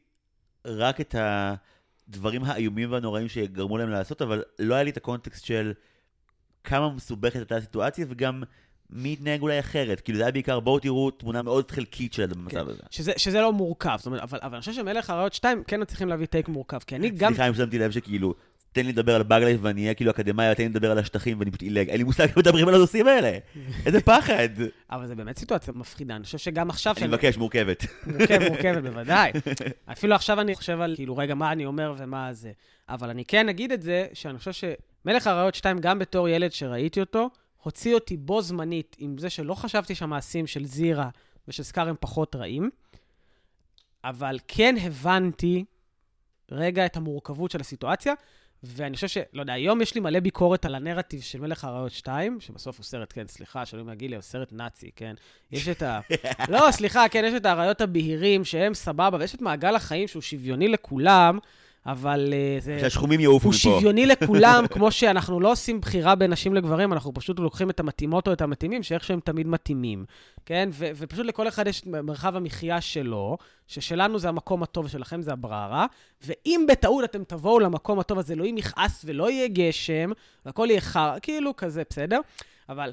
רק 0.65 1.01
את 1.01 1.15
הדברים 1.19 2.45
האיומים 2.45 2.93
והנוראים 2.93 3.29
שגרמו 3.29 3.79
להם 3.79 3.91
לעשות, 3.91 4.23
אבל 4.23 4.43
לא 4.59 4.75
היה 4.75 4.85
לי 4.85 4.91
את 4.91 4.97
הקונטקסט 4.97 5.45
של 5.45 5.73
כמה 6.65 6.91
מסובכת 6.91 7.37
הייתה 7.37 7.57
הסיטואציה, 7.57 8.07
וגם 8.09 8.43
מי 8.91 9.13
יתנהג 9.13 9.43
אולי 9.43 9.61
אחרת. 9.61 10.01
כאילו, 10.01 10.19
זה 10.19 10.25
היה 10.25 10.33
בעיקר, 10.33 10.61
בואו 10.61 10.79
תראו 10.79 11.11
תמונה 11.11 11.43
מאוד 11.43 11.71
חלקית 11.71 12.13
של 12.13 12.27
במצב 12.27 12.51
כן. 12.51 12.71
הזה. 12.71 12.83
שזה, 12.91 13.13
שזה 13.17 13.41
לא 13.41 13.53
מורכב, 13.53 13.95
זאת 13.97 14.07
אומרת, 14.07 14.23
אבל, 14.23 14.39
אבל 14.43 14.55
אני 14.55 14.61
חושב 14.61 14.73
שמלך 14.73 15.11
האריות 15.11 15.35
2 15.35 15.63
כן 15.67 15.83
מצליחים 15.83 16.09
להביא 16.09 16.27
טייק 16.27 16.49
מורכב, 16.49 16.79
כי 16.79 16.97
אני 16.97 17.11
גם... 17.11 17.29
סליחה 17.29 17.49
אם 17.49 17.55
שמתי 17.55 17.79
לב 17.79 17.91
שכאילו, 17.91 18.35
תן 18.73 18.87
לי 18.87 18.93
לדבר 18.93 19.15
על 19.15 19.23
באגלייף 19.23 19.61
ואני 19.63 19.83
אהיה 19.83 19.95
כאילו 19.95 20.11
אקדמאי, 20.11 20.55
תן 20.55 20.63
לי 20.63 20.69
לדבר 20.69 20.91
על 20.91 20.99
השטחים 20.99 21.39
ואני 21.39 21.51
פשוט 21.51 21.63
עילג. 21.63 21.89
אין 21.89 21.99
לי 21.99 22.05
מושג 22.05 22.27
מדברים 22.37 22.69
על 22.69 22.75
הנושאים 22.75 23.07
האלה. 23.07 23.39
איזה 23.87 24.01
פחד. 24.01 24.49
אבל 24.91 25.07
זה 25.07 25.15
באמת 25.15 25.39
סיטואציה 25.39 25.75
מפחידה, 25.77 26.17
אני 26.17 26.25
חושב 26.25 26.39
שגם 26.39 26.71
עכשיו... 26.71 26.95
אני 26.99 27.07
מבקש, 27.07 27.37
מורכבת. 27.37 27.87
מורכבת, 28.07 28.49
מורכבת, 28.51 28.83
בוודאי. 28.93 29.33
אפילו 29.93 30.15
עכשיו 30.15 30.41
אני 30.41 30.55
חושב 30.55 30.81
על, 30.81 30.95
כאילו, 30.97 31.17
רגע, 31.17 31.35
מה 31.35 31.53
אני 31.53 31.67
אומר 31.67 31.95
ומה 31.99 32.33
זה. 32.33 32.53
אבל 32.89 33.11
אני 33.11 33.25
כן 33.25 33.49
אגיד 33.49 33.73
את 33.73 33.83
זה, 33.83 34.07
שאני 34.13 34.39
חושב 34.39 34.53
שמלך 35.05 35.27
האריות 35.27 35.55
2, 35.55 35.79
גם 35.79 35.99
בתור 35.99 36.29
ילד 36.29 36.53
שראיתי 36.53 37.01
אותו, 37.01 37.31
הוציא 37.63 37.95
אותי 37.95 38.17
בו 38.17 38.43
זמנית 38.43 38.97
עם 38.99 39.19
זה 39.19 39.31
שלא 39.31 39.55
חשבתי 39.55 39.95
שהמעשים 39.95 40.47
של 40.47 40.65
זירה 40.65 41.09
ושל 41.49 41.63
סקאר 41.63 41.89
הם 41.89 41.95
פחות 42.01 42.37
רעים, 42.37 42.71
אבל 44.05 44.39
כן 44.49 44.75
הבנתי 44.83 45.65
רגע 46.51 46.87
את 46.87 46.97
המורכבות 46.97 47.51
של 47.51 47.61
הסיטואציה, 47.61 48.15
ואני 48.63 48.95
חושב 48.95 49.09
ש... 49.09 49.19
לא 49.33 49.41
יודע, 49.41 49.53
היום 49.53 49.83
יש 49.83 49.95
לי 49.95 50.01
מלא 50.01 50.21
ביקורת 50.21 50.65
על 50.65 50.75
הנרטיב 50.75 51.21
של 51.21 51.41
מלך 51.41 51.65
האריות 51.65 51.93
2, 51.93 52.41
שבסוף 52.41 52.79
הוא 52.79 52.85
סרט, 52.85 53.13
כן, 53.13 53.29
סליחה, 53.29 53.67
שלא 53.67 53.87
להגיד 53.87 54.11
לי, 54.11 54.17
הוא 54.17 54.23
סרט 54.23 54.53
נאצי, 54.53 54.91
כן? 54.97 55.15
יש 55.53 55.69
את 55.69 55.83
ה... 55.83 56.01
לא, 56.53 56.71
סליחה, 56.71 57.09
כן, 57.09 57.25
יש 57.27 57.35
את 57.35 57.47
האריות 57.47 57.81
הבהירים 57.81 58.45
שהם 58.45 58.75
סבבה, 58.75 59.19
ויש 59.21 59.35
את 59.35 59.41
מעגל 59.41 59.75
החיים 59.75 60.09
שהוא 60.09 60.23
שוויוני 60.23 60.69
לכולם, 60.69 61.39
אבל 61.87 62.33
uh, 62.33 62.63
זה... 62.65 62.79
שהשחומים 62.81 63.21
יעופו 63.21 63.49
הוא 63.49 63.55
מפה. 63.55 63.59
שוויוני 63.59 64.07
לכולם, 64.13 64.65
כמו 64.71 64.91
שאנחנו 64.91 65.41
לא 65.41 65.53
עושים 65.53 65.81
בחירה 65.81 66.15
בין 66.15 66.31
נשים 66.31 66.55
לגברים, 66.55 66.93
אנחנו 66.93 67.15
פשוט 67.15 67.39
לוקחים 67.39 67.71
את 67.71 67.81
המתאימות 67.81 68.29
או 68.29 68.33
את 68.33 68.41
המתאימים, 68.41 68.83
שאיך 68.83 69.05
שהם 69.05 69.21
תמיד 69.21 69.47
מתאימים, 69.47 70.05
כן? 70.47 70.69
ו- 70.73 70.91
ופשוט 70.97 71.27
לכל 71.27 71.49
אחד 71.49 71.67
יש 71.67 71.87
מרחב 71.87 72.37
המחיה 72.37 72.81
שלו, 72.81 73.39
ששלנו 73.67 74.19
זה 74.19 74.29
המקום 74.29 74.63
הטוב 74.63 74.85
ושלכם 74.85 75.23
זה 75.23 75.33
הבררה, 75.33 75.87
ואם 76.27 76.65
בטעות 76.69 77.05
אתם 77.05 77.25
תבואו 77.25 77.61
למקום 77.61 78.01
הטוב 78.01 78.19
הזה, 78.19 78.35
אלוהים 78.35 78.59
יכעס 78.59 79.03
ולא 79.05 79.31
יהיה 79.31 79.49
גשם, 79.49 80.11
והכל 80.47 80.67
יהיה 80.71 80.81
חרא, 80.81 81.19
כאילו 81.23 81.57
כזה, 81.57 81.83
בסדר? 81.91 82.21
אבל, 82.69 82.93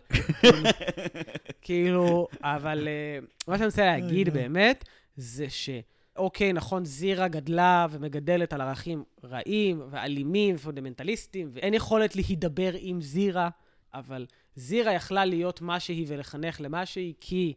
כאילו, 1.62 2.28
אבל 2.42 2.88
אה, 2.88 3.20
מה 3.48 3.58
שאני 3.58 3.66
רוצה 3.66 3.86
להגיד 3.86 4.30
באמת, 4.34 4.86
זה 5.16 5.46
ש... 5.50 5.70
אוקיי, 6.18 6.53
נכון, 6.53 6.86
זירה 6.86 7.28
גדלה 7.28 7.88
ומגדלת 7.91 8.53
על 8.53 8.61
ערכים 8.61 9.03
רעים 9.24 9.82
ואלימים 9.89 10.55
ופונדמנטליסטים, 10.55 11.49
ואין 11.53 11.74
יכולת 11.74 12.15
להידבר 12.15 12.72
עם 12.80 13.01
זירה, 13.01 13.49
אבל 13.93 14.26
זירה 14.55 14.93
יכלה 14.93 15.26
להיות 15.26 15.61
מה 15.61 15.80
שהיא 15.80 16.05
ולחנך 16.07 16.61
למה 16.61 16.86
שהיא, 16.86 17.13
כי 17.22 17.53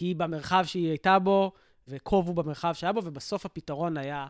היא 0.00 0.16
במרחב 0.16 0.64
שהיא 0.66 0.88
הייתה 0.88 1.18
בו, 1.18 1.52
וקוב 1.88 2.28
הוא 2.28 2.36
במרחב 2.36 2.72
שהיה 2.74 2.92
בו, 2.92 3.00
ובסוף 3.04 3.46
הפתרון 3.46 3.96
היה 3.96 4.26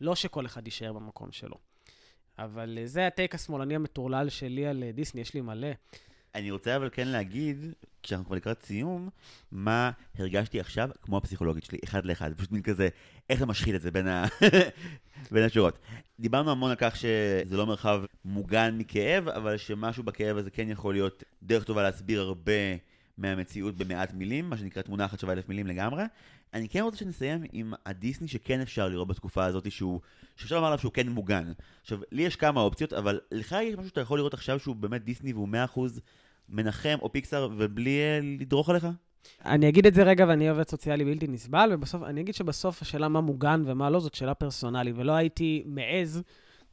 לא 0.00 0.14
שכל 0.14 0.46
אחד 0.46 0.66
יישאר 0.66 0.92
במקום 0.92 1.32
שלו. 1.32 1.56
אבל 2.38 2.78
אה, 2.80 2.86
זה 2.86 3.06
הטייק 3.06 3.34
השמאלני 3.34 3.74
המטורלל 3.74 4.28
שלי 4.28 4.66
על 4.66 4.82
אה, 4.82 4.92
דיסני, 4.92 5.20
יש 5.20 5.34
לי 5.34 5.40
מלא. 5.40 5.68
אני 6.34 6.50
רוצה 6.50 6.76
אבל 6.76 6.88
כן 6.92 7.08
להגיד, 7.08 7.74
כשאנחנו 8.02 8.26
כבר 8.26 8.36
לקראת 8.36 8.62
סיום, 8.62 9.08
מה 9.52 9.90
הרגשתי 10.18 10.60
עכשיו 10.60 10.90
כמו 11.02 11.16
הפסיכולוגית 11.16 11.64
שלי, 11.64 11.78
אחד 11.84 12.06
לאחד. 12.06 12.32
פשוט 12.36 12.52
מין 12.52 12.62
כזה, 12.62 12.88
איך 13.30 13.38
זה 13.38 13.46
משחית 13.46 13.74
את 13.74 13.80
זה 13.80 13.90
בין, 13.90 14.08
ה... 14.08 14.26
בין 15.32 15.44
השורות. 15.44 15.78
דיברנו 16.20 16.50
המון 16.50 16.70
על 16.70 16.76
כך 16.80 16.96
שזה 16.96 17.56
לא 17.56 17.66
מרחב 17.66 18.02
מוגן 18.24 18.78
מכאב, 18.78 19.28
אבל 19.28 19.56
שמשהו 19.56 20.02
בכאב 20.02 20.36
הזה 20.36 20.50
כן 20.50 20.68
יכול 20.70 20.94
להיות 20.94 21.22
דרך 21.42 21.64
טובה 21.64 21.82
להסביר 21.82 22.20
הרבה 22.20 22.52
מהמציאות 23.18 23.76
במעט 23.76 24.14
מילים, 24.14 24.50
מה 24.50 24.56
שנקרא 24.56 24.82
תמונה 24.82 25.04
אחת 25.04 25.20
שווה 25.20 25.32
אלף 25.32 25.48
מילים 25.48 25.66
לגמרי. 25.66 26.02
אני 26.54 26.68
כן 26.68 26.80
רוצה 26.80 26.96
שנסיים 26.96 27.44
עם 27.52 27.72
הדיסני 27.86 28.28
שכן 28.28 28.60
אפשר 28.60 28.88
לראות 28.88 29.08
בתקופה 29.08 29.44
הזאת, 29.44 29.72
שהוא, 29.72 30.00
שאפשר 30.36 30.56
לומר 30.56 30.66
עליו 30.66 30.78
שהוא 30.78 30.92
כן 30.92 31.08
מוגן. 31.08 31.52
עכשיו, 31.82 32.00
לי 32.12 32.22
יש 32.22 32.36
כמה 32.36 32.60
אופציות, 32.60 32.92
אבל 32.92 33.20
לך 33.30 33.56
יש 33.62 33.74
משהו 33.74 33.88
שאתה 33.88 34.00
יכול 34.00 34.18
לראות 34.18 34.34
עכשיו 34.34 34.58
שהוא 34.58 34.76
באמת 34.76 35.04
דיסני 35.04 35.32
והוא 35.32 35.48
100% 35.74 35.80
מנחם 36.48 36.96
או 37.02 37.12
פיקסאר, 37.12 37.48
ובלי 37.58 38.00
אה, 38.00 38.20
לדרוך 38.40 38.68
עליך? 38.68 38.86
אני 39.44 39.68
אגיד 39.68 39.86
את 39.86 39.94
זה 39.94 40.02
רגע, 40.02 40.24
ואני 40.28 40.48
עובד 40.48 40.68
סוציאלי 40.68 41.04
בלתי 41.04 41.26
נסבל, 41.26 41.70
ובסוף, 41.72 42.02
אני 42.02 42.20
אגיד 42.20 42.34
שבסוף 42.34 42.82
השאלה 42.82 43.08
מה 43.08 43.20
מוגן 43.20 43.62
ומה 43.66 43.90
לא, 43.90 44.00
זאת 44.00 44.14
שאלה 44.14 44.34
פרסונלית, 44.34 44.94
ולא 44.98 45.12
הייתי 45.12 45.62
מעז 45.66 46.22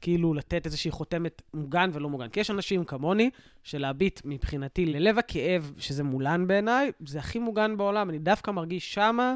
כאילו 0.01 0.33
לתת 0.33 0.65
איזושהי 0.65 0.91
חותמת 0.91 1.41
מוגן 1.53 1.89
ולא 1.93 2.09
מוגן. 2.09 2.29
כי 2.29 2.39
יש 2.39 2.51
אנשים 2.51 2.83
כמוני, 2.83 3.29
שלהביט 3.63 4.21
מבחינתי 4.25 4.85
ללב 4.85 5.17
הכאב, 5.17 5.73
שזה 5.77 6.03
מולן 6.03 6.47
בעיניי, 6.47 6.91
זה 7.05 7.19
הכי 7.19 7.39
מוגן 7.39 7.77
בעולם. 7.77 8.09
אני 8.09 8.19
דווקא 8.19 8.51
מרגיש 8.51 8.93
שמה, 8.93 9.35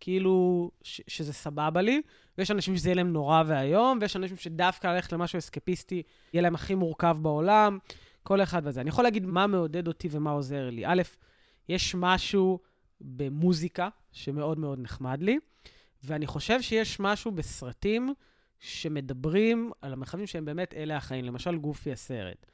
כאילו, 0.00 0.70
ש- 0.82 1.00
שזה 1.06 1.32
סבבה 1.32 1.80
לי, 1.82 2.02
ויש 2.38 2.50
אנשים 2.50 2.76
שזה 2.76 2.88
יהיה 2.88 2.96
להם 2.96 3.12
נורא 3.12 3.42
ואיום, 3.46 3.98
ויש 4.00 4.16
אנשים 4.16 4.36
שדווקא 4.36 4.86
ללכת 4.86 5.12
למשהו 5.12 5.38
אסקפיסטי, 5.38 6.02
יהיה 6.32 6.42
להם 6.42 6.54
הכי 6.54 6.74
מורכב 6.74 7.16
בעולם, 7.22 7.78
כל 8.22 8.42
אחד 8.42 8.62
וזה. 8.64 8.80
אני 8.80 8.88
יכול 8.88 9.04
להגיד 9.04 9.26
מה 9.26 9.46
מעודד 9.46 9.88
אותי 9.88 10.08
ומה 10.10 10.30
עוזר 10.30 10.70
לי. 10.70 10.86
א', 10.86 11.02
יש 11.68 11.94
משהו 11.94 12.58
במוזיקה 13.00 13.88
שמאוד 14.12 14.58
מאוד 14.58 14.78
נחמד 14.78 15.22
לי, 15.22 15.38
ואני 16.04 16.26
חושב 16.26 16.62
שיש 16.62 17.00
משהו 17.00 17.30
בסרטים 17.30 18.14
שמדברים 18.60 19.70
על 19.82 19.92
המרחבים 19.92 20.26
שהם 20.26 20.44
באמת 20.44 20.74
אלה 20.74 20.96
החיים. 20.96 21.24
למשל, 21.24 21.56
גופי 21.56 21.92
הסרט. 21.92 22.46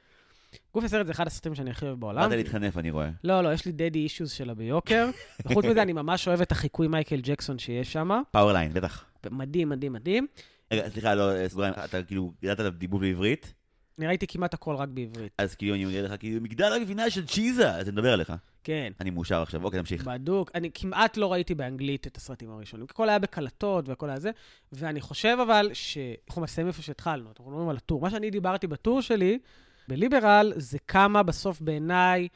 גופי 0.73 0.85
הסרט 0.85 1.05
זה 1.05 1.11
אחד 1.11 1.27
הסרטים 1.27 1.55
שאני 1.55 1.69
הכי 1.69 1.85
אוהב 1.85 1.99
בעולם. 1.99 2.29
באת 2.29 2.37
להתחנף, 2.37 2.77
אני 2.77 2.91
רואה. 2.91 3.09
לא, 3.23 3.41
לא, 3.41 3.53
יש 3.53 3.65
לי 3.65 3.71
דדי 3.71 3.99
אישוז 3.99 4.31
שלה 4.31 4.53
ביוקר. 4.53 5.09
וחוץ 5.45 5.65
מזה, 5.65 5.81
אני 5.81 5.93
ממש 5.93 6.27
אוהב 6.27 6.41
את 6.41 6.51
החיקוי 6.51 6.87
מייקל 6.87 7.19
ג'קסון 7.23 7.59
שיש 7.59 7.93
שם. 7.93 8.09
Powerline, 8.31 8.73
בטח. 8.73 9.05
מדהים, 9.31 9.69
מדהים, 9.69 9.93
מדהים. 9.93 10.27
רגע, 10.71 10.89
סליחה, 10.89 11.15
לא, 11.15 11.35
אה, 11.35 11.49
סוגריים, 11.49 11.73
אתה 11.85 12.03
כאילו 12.03 12.33
ידעת 12.43 12.59
עליו 12.59 12.71
דיבוב 12.71 12.99
בעברית, 12.99 13.53
אני 13.99 14.07
ראיתי 14.07 14.27
כמעט 14.27 14.53
הכל 14.53 14.75
רק 14.75 14.89
בעברית. 14.89 15.31
אז 15.37 15.55
כאילו 15.55 15.75
אני 15.75 15.85
אומר 15.85 16.03
לך, 16.05 16.13
כאילו, 16.19 16.41
מגדל 16.41 16.73
הגבינה 16.73 17.09
של 17.09 17.27
צ'יזה, 17.27 17.75
אז 17.75 17.87
אני 17.87 17.91
מדבר 17.91 18.13
עליך. 18.13 18.33
כן. 18.63 18.91
אני 18.99 19.09
מאושר 19.09 19.41
עכשיו, 19.41 19.63
אוקיי, 19.63 19.79
תמשיך. 19.79 20.03
בדוק. 20.03 20.51
אני 20.55 20.69
כמעט 20.73 21.17
לא 21.17 21.31
ראיתי 21.31 21.55
באנגלית 21.55 22.07
את 22.07 22.17
הסרטים 22.17 22.51
הראשונים. 22.51 22.87
הכל 22.89 23.09
היה 23.09 23.19
בקלטות 23.19 23.89
והכל 23.89 24.09
היה 24.09 24.19
זה. 24.19 24.31
ואני 24.71 25.01
חושב 25.01 25.37
אבל 25.41 25.69
שאנחנו 25.73 26.41
מסיימים 26.41 26.67
איפה 26.67 26.81
שהתחלנו. 26.81 27.29
אנחנו 27.29 27.51
מדברים 27.51 27.69
על 27.69 27.77
הטור. 27.77 28.01
מה 28.01 28.09
שאני 28.09 28.29
דיברתי 28.29 28.67
בטור 28.67 29.01
שלי, 29.01 29.39
בליברל, 29.87 30.53
זה 30.55 30.77
כמה 30.87 31.23
בסוף 31.23 31.61
בעיניי, 31.61 32.27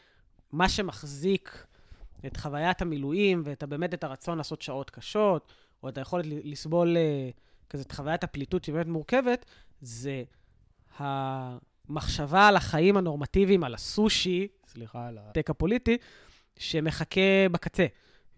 מה 0.52 0.70
שמחזיק 0.70 1.66
את 2.26 2.38
חוויית 2.38 2.82
המילואים 2.82 3.42
ואת 3.46 3.64
באמת 3.64 3.94
את 3.94 4.04
הרצון 4.04 4.38
לעשות 4.38 4.62
שעות 4.62 4.90
קשות, 4.90 5.54
או 5.84 5.90
את 5.90 5.98
היכולת 5.98 6.26
לסבול 6.28 6.98
אה, 6.98 7.30
כזה 7.70 7.84
את 7.84 7.92
חוויית 7.92 8.24
הפליטות 8.24 8.64
שהיא 8.64 8.76
באמת 8.76 8.88
מורכבת, 8.88 9.46
זה 9.82 10.24
המחשבה 10.98 12.48
על 12.48 12.56
החיים 12.56 12.98
הנורמטיביים, 12.98 13.64
על 13.64 13.74
הסושי, 13.74 14.48
סליחה 14.68 15.08
על 15.08 15.18
הטק 15.18 15.50
הפוליטי, 15.50 15.98
שמחכה 16.58 17.50
בקצה. 17.52 17.86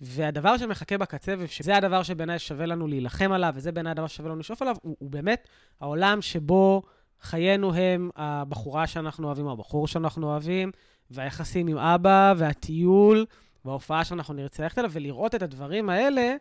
והדבר 0.01 0.58
שמחכה 0.58 0.97
בקצה, 0.97 1.36
ושזה 1.38 1.78
הדבר 1.78 2.03
שבעיניי 2.03 2.39
שווה 2.39 2.66
לנו 2.66 2.88
להילחם 2.88 3.32
עליו, 3.32 3.53
וזה 3.56 3.72
בעיניי 3.72 3.91
הדבר 3.91 4.08
ששווה 4.08 4.30
לנו 4.30 4.39
לשאוף 4.39 4.62
עליו, 4.62 4.76
הוא, 4.82 4.95
הוא 4.99 5.12
באמת 5.12 5.47
העולם 5.82 6.22
שבו 6.22 6.82
חיינו 7.22 7.74
הם 7.74 8.10
הבחורה 8.16 8.88
שאנחנו 8.88 9.28
אוהבים, 9.28 9.45
או 9.45 9.51
הבחור 9.51 9.88
שאנחנו 9.88 10.28
אוהבים, 10.28 10.72
והיחסים 11.12 11.68
עם 11.68 11.78
אבא, 11.78 12.34
והטיול, 12.38 13.26
וההופעה 13.66 14.06
שאנחנו 14.06 14.34
נרצה 14.34 14.64
ללכת 14.64 14.78
אליו, 14.78 14.91
ולראות 14.93 15.36
את 15.36 15.41
הדברים 15.41 15.89
האלה, 15.89 16.36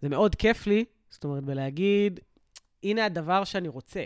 זה 0.00 0.08
מאוד 0.08 0.34
כיף 0.34 0.66
לי, 0.66 0.84
זאת 1.10 1.24
אומרת, 1.24 1.44
בלהגיד, 1.44 2.20
הנה 2.82 3.04
הדבר 3.04 3.44
שאני 3.44 3.68
רוצה. 3.68 4.04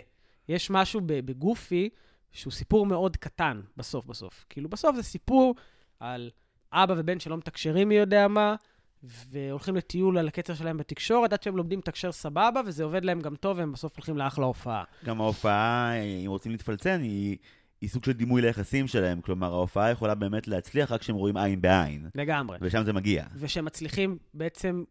יש 0.49 0.69
משהו 0.69 1.01
בגופי 1.05 1.89
שהוא 2.31 2.53
סיפור 2.53 2.85
מאוד 2.85 3.17
קטן, 3.17 3.61
בסוף 3.77 4.05
בסוף. 4.05 4.45
כאילו, 4.49 4.69
בסוף 4.69 4.95
זה 4.95 5.03
סיפור 5.03 5.55
על 5.99 6.31
אבא 6.73 6.93
ובן 6.97 7.19
שלא 7.19 7.37
מתקשרים 7.37 7.89
מי 7.89 7.95
יודע 7.95 8.27
מה, 8.27 8.55
והולכים 9.03 9.75
לטיול 9.75 10.17
על 10.17 10.27
הקצר 10.27 10.53
שלהם 10.53 10.77
בתקשורת, 10.77 11.33
עד 11.33 11.43
שהם 11.43 11.57
לומדים 11.57 11.79
לתקשר 11.79 12.11
סבבה, 12.11 12.61
וזה 12.65 12.83
עובד 12.83 13.05
להם 13.05 13.21
גם 13.21 13.35
טוב, 13.35 13.57
והם 13.57 13.71
בסוף 13.71 13.95
הולכים 13.95 14.17
לאחלה 14.17 14.45
הופעה. 14.45 14.83
גם 15.05 15.21
ההופעה, 15.21 15.93
אם 15.93 16.29
רוצים 16.29 16.51
להתפלצן, 16.51 17.01
היא, 17.01 17.37
היא 17.81 17.89
סוג 17.89 18.03
של 18.03 18.11
דימוי 18.11 18.41
ליחסים 18.41 18.87
שלהם. 18.87 19.21
כלומר, 19.21 19.53
ההופעה 19.53 19.91
יכולה 19.91 20.15
באמת 20.15 20.47
להצליח 20.47 20.91
רק 20.91 21.01
כשהם 21.01 21.15
רואים 21.15 21.37
עין 21.37 21.61
בעין. 21.61 22.09
לגמרי. 22.15 22.57
ושם 22.61 22.83
זה 22.83 22.93
מגיע. 22.93 23.25
ושהם 23.35 23.65
מצליחים 23.65 24.17
בעצם 24.33 24.83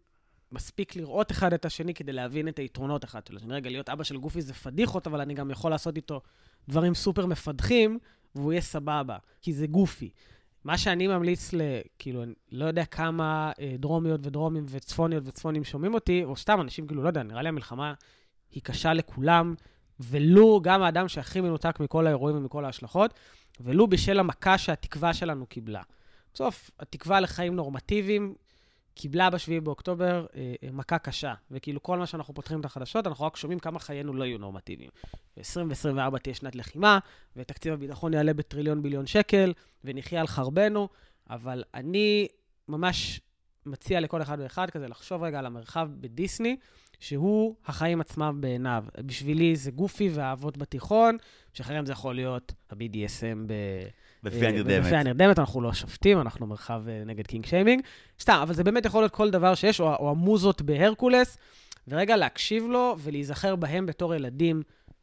מספיק 0.52 0.96
לראות 0.96 1.32
אחד 1.32 1.52
את 1.52 1.64
השני 1.64 1.94
כדי 1.94 2.12
להבין 2.12 2.48
את 2.48 2.58
היתרונות 2.58 3.04
אחד 3.04 3.26
של 3.26 3.36
השני. 3.36 3.54
רגע, 3.54 3.70
להיות 3.70 3.88
אבא 3.88 4.04
של 4.04 4.16
גופי 4.16 4.42
זה 4.42 4.54
פדיחות, 4.54 5.06
אבל 5.06 5.20
אני 5.20 5.34
גם 5.34 5.50
יכול 5.50 5.70
לעשות 5.70 5.96
איתו 5.96 6.20
דברים 6.68 6.94
סופר 6.94 7.26
מפדחים, 7.26 7.98
והוא 8.34 8.52
יהיה 8.52 8.62
סבבה, 8.62 9.16
כי 9.40 9.52
זה 9.52 9.66
גופי. 9.66 10.10
מה 10.64 10.78
שאני 10.78 11.06
ממליץ 11.06 11.52
ל... 11.54 11.60
כאילו, 11.98 12.22
אני 12.22 12.32
לא 12.50 12.64
יודע 12.64 12.84
כמה 12.84 13.52
אה, 13.60 13.74
דרומיות 13.78 14.26
ודרומים 14.26 14.66
וצפוניות 14.68 15.22
וצפונים 15.26 15.64
שומעים 15.64 15.94
אותי, 15.94 16.24
או 16.24 16.36
סתם 16.36 16.60
אנשים, 16.60 16.86
כאילו, 16.86 17.02
לא 17.02 17.08
יודע, 17.08 17.22
נראה 17.22 17.42
לי 17.42 17.48
המלחמה 17.48 17.94
היא 18.50 18.62
קשה 18.62 18.92
לכולם, 18.92 19.54
ולו 20.00 20.60
גם 20.62 20.82
האדם 20.82 21.08
שהכי 21.08 21.40
מנותק 21.40 21.80
מכל 21.80 22.06
האירועים 22.06 22.36
ומכל 22.36 22.64
ההשלכות, 22.64 23.14
ולו 23.60 23.86
בשל 23.86 24.18
המכה 24.18 24.58
שהתקווה 24.58 25.14
שלנו 25.14 25.46
קיבלה. 25.46 25.82
בסוף, 26.34 26.70
התקווה 26.80 27.20
לחיים 27.20 27.56
נורמטיביים 27.56 28.34
קיבלה 28.94 29.30
ב-7 29.30 29.60
באוקטובר 29.62 30.26
אה, 30.34 30.54
אה, 30.62 30.68
מכה 30.72 30.98
קשה, 30.98 31.34
וכאילו 31.50 31.82
כל 31.82 31.98
מה 31.98 32.06
שאנחנו 32.06 32.34
פותחים 32.34 32.60
את 32.60 32.64
החדשות, 32.64 33.06
אנחנו 33.06 33.24
רק 33.24 33.36
שומעים 33.36 33.58
כמה 33.58 33.78
חיינו 33.78 34.14
לא 34.14 34.24
יהיו 34.24 34.38
נורמטיביים. 34.38 34.90
ב-2024 35.36 36.18
תהיה 36.18 36.34
שנת 36.34 36.54
לחימה, 36.54 36.98
ותקציב 37.36 37.72
הביטחון 37.72 38.14
יעלה 38.14 38.34
בטריליון 38.34 38.82
ביליון 38.82 39.06
שקל, 39.06 39.52
ונחיה 39.84 40.20
על 40.20 40.26
חרבנו, 40.26 40.88
אבל 41.30 41.64
אני 41.74 42.28
ממש 42.68 43.20
מציע 43.66 44.00
לכל 44.00 44.22
אחד 44.22 44.38
ואחד 44.40 44.70
כזה 44.70 44.88
לחשוב 44.88 45.22
רגע 45.22 45.38
על 45.38 45.46
המרחב 45.46 45.88
בדיסני, 46.00 46.56
שהוא 47.00 47.54
החיים 47.66 48.00
עצמם 48.00 48.38
בעיניו. 48.40 48.84
בשבילי 48.98 49.56
זה 49.56 49.70
גופי 49.70 50.10
והאהבות 50.14 50.56
בתיכון, 50.56 51.16
שאחרים 51.52 51.86
זה 51.86 51.92
יכול 51.92 52.14
להיות 52.14 52.52
ה-BDSM 52.70 53.46
ב... 53.46 53.52
בפי 54.22 54.42
אה, 54.42 54.48
הנרדמת. 54.48 54.84
בפי 54.86 54.96
הנרדמת, 54.96 55.38
אנחנו 55.38 55.60
לא 55.60 55.72
שופטים, 55.72 56.20
אנחנו 56.20 56.46
מרחב 56.46 56.82
אה, 56.88 57.02
נגד 57.06 57.26
kink 57.26 57.46
shaming. 57.46 57.82
סתם, 58.20 58.38
אבל 58.42 58.54
זה 58.54 58.64
באמת 58.64 58.84
יכול 58.84 59.02
להיות 59.02 59.12
כל 59.12 59.30
דבר 59.30 59.54
שיש, 59.54 59.80
או, 59.80 59.94
או 59.94 60.10
המוזות 60.10 60.62
בהרקולס, 60.62 61.38
ורגע 61.88 62.16
להקשיב 62.16 62.64
לו 62.68 62.96
ולהיזכר 62.98 63.56
בהם 63.56 63.86
בתור 63.86 64.14
ילדים. 64.14 64.62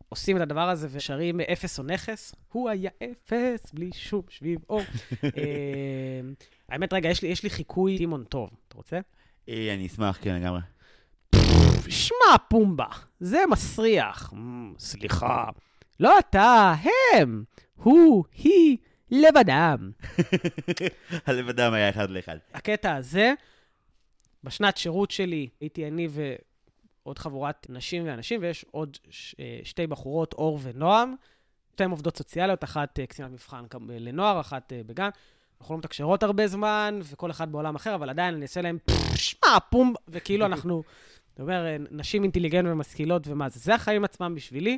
עושים 0.10 0.38
את 0.38 0.42
הדבר 0.42 0.70
הזה 0.70 0.88
ושרים 0.92 1.40
אפס 1.40 1.80
או 1.80 1.84
נכס, 1.84 2.36
הוא 2.52 2.70
היה 2.70 2.90
אפס 3.04 3.72
בלי 3.74 3.90
שום 3.94 4.22
שביב 4.30 4.60
אור. 4.70 4.82
אה, 5.24 6.22
האמת, 6.70 6.94
רגע, 6.94 7.10
יש 7.10 7.22
לי, 7.22 7.28
יש 7.30 7.44
לי 7.44 7.50
חיקוי 7.50 7.98
טימון 7.98 8.24
טוב, 8.24 8.50
אתה 8.68 8.78
רוצה? 8.78 9.00
אני 9.48 9.88
אשמח, 9.88 10.18
כן, 10.22 10.36
לגמרי. 10.36 10.60
שמע, 11.90 12.38
פומבה, 12.50 12.86
זה 13.20 13.40
מסריח. 13.52 14.34
"מ, 14.34 14.74
סליחה. 14.80 15.50
לא 16.00 16.20
אתה, 16.20 16.74
הם. 17.14 17.44
הוא, 17.76 18.24
היא, 18.44 18.78
לבדם. 19.12 19.92
הלב 21.28 21.50
אדם 21.50 21.74
היה 21.74 21.90
אחד 21.90 22.10
לאחד. 22.10 22.38
הקטע 22.54 22.96
הזה, 22.96 23.34
בשנת 24.44 24.78
שירות 24.78 25.12
שלי 25.12 25.50
הייתי 25.62 25.88
אני 25.88 26.08
ועוד 27.06 27.20
חבורת 27.20 27.66
נשים 27.70 28.08
ואנשים, 28.08 28.42
ויש 28.42 28.66
עוד 28.72 28.98
ש- 29.10 29.36
אה, 29.40 29.60
שתי 29.64 29.88
בחורות, 29.88 30.34
אור 30.34 30.60
ונועם. 30.64 31.16
שתיהן 31.74 31.92
עובדות 31.92 32.18
סוציאליות, 32.18 32.64
אחת 32.64 33.00
אה, 33.00 33.06
קצינת 33.06 33.32
מבחן 33.32 33.64
לנוער, 33.90 34.40
אחת 34.40 34.74
אה, 34.74 34.82
בגן. 34.86 35.10
אנחנו 35.62 35.76
לא 35.76 35.80
מתקשרות 35.80 36.24
הרבה 36.24 36.48
זמן, 36.48 37.00
וכל 37.04 37.32
אחד 37.32 37.52
בעולם 37.52 37.76
אחר, 37.76 37.96
אבל 37.96 38.10
עדיין 38.10 38.34
אני 38.34 38.44
אעשה 38.44 38.62
להם 38.62 38.78
שמע, 39.16 39.58
פום, 39.70 39.94
וכאילו 40.08 40.46
אנחנו, 40.46 40.84
אתה 41.34 41.44
אומר, 41.44 41.66
אה, 41.66 41.78
נשים 41.92 42.24
אינטליגנט 42.24 42.68
ומשכילות 42.72 43.28
ומה 43.28 43.50
זה. 43.50 43.60
זה 43.60 43.76
החיים 43.76 44.04
עצמם 44.04 44.36
בשבילי, 44.36 44.78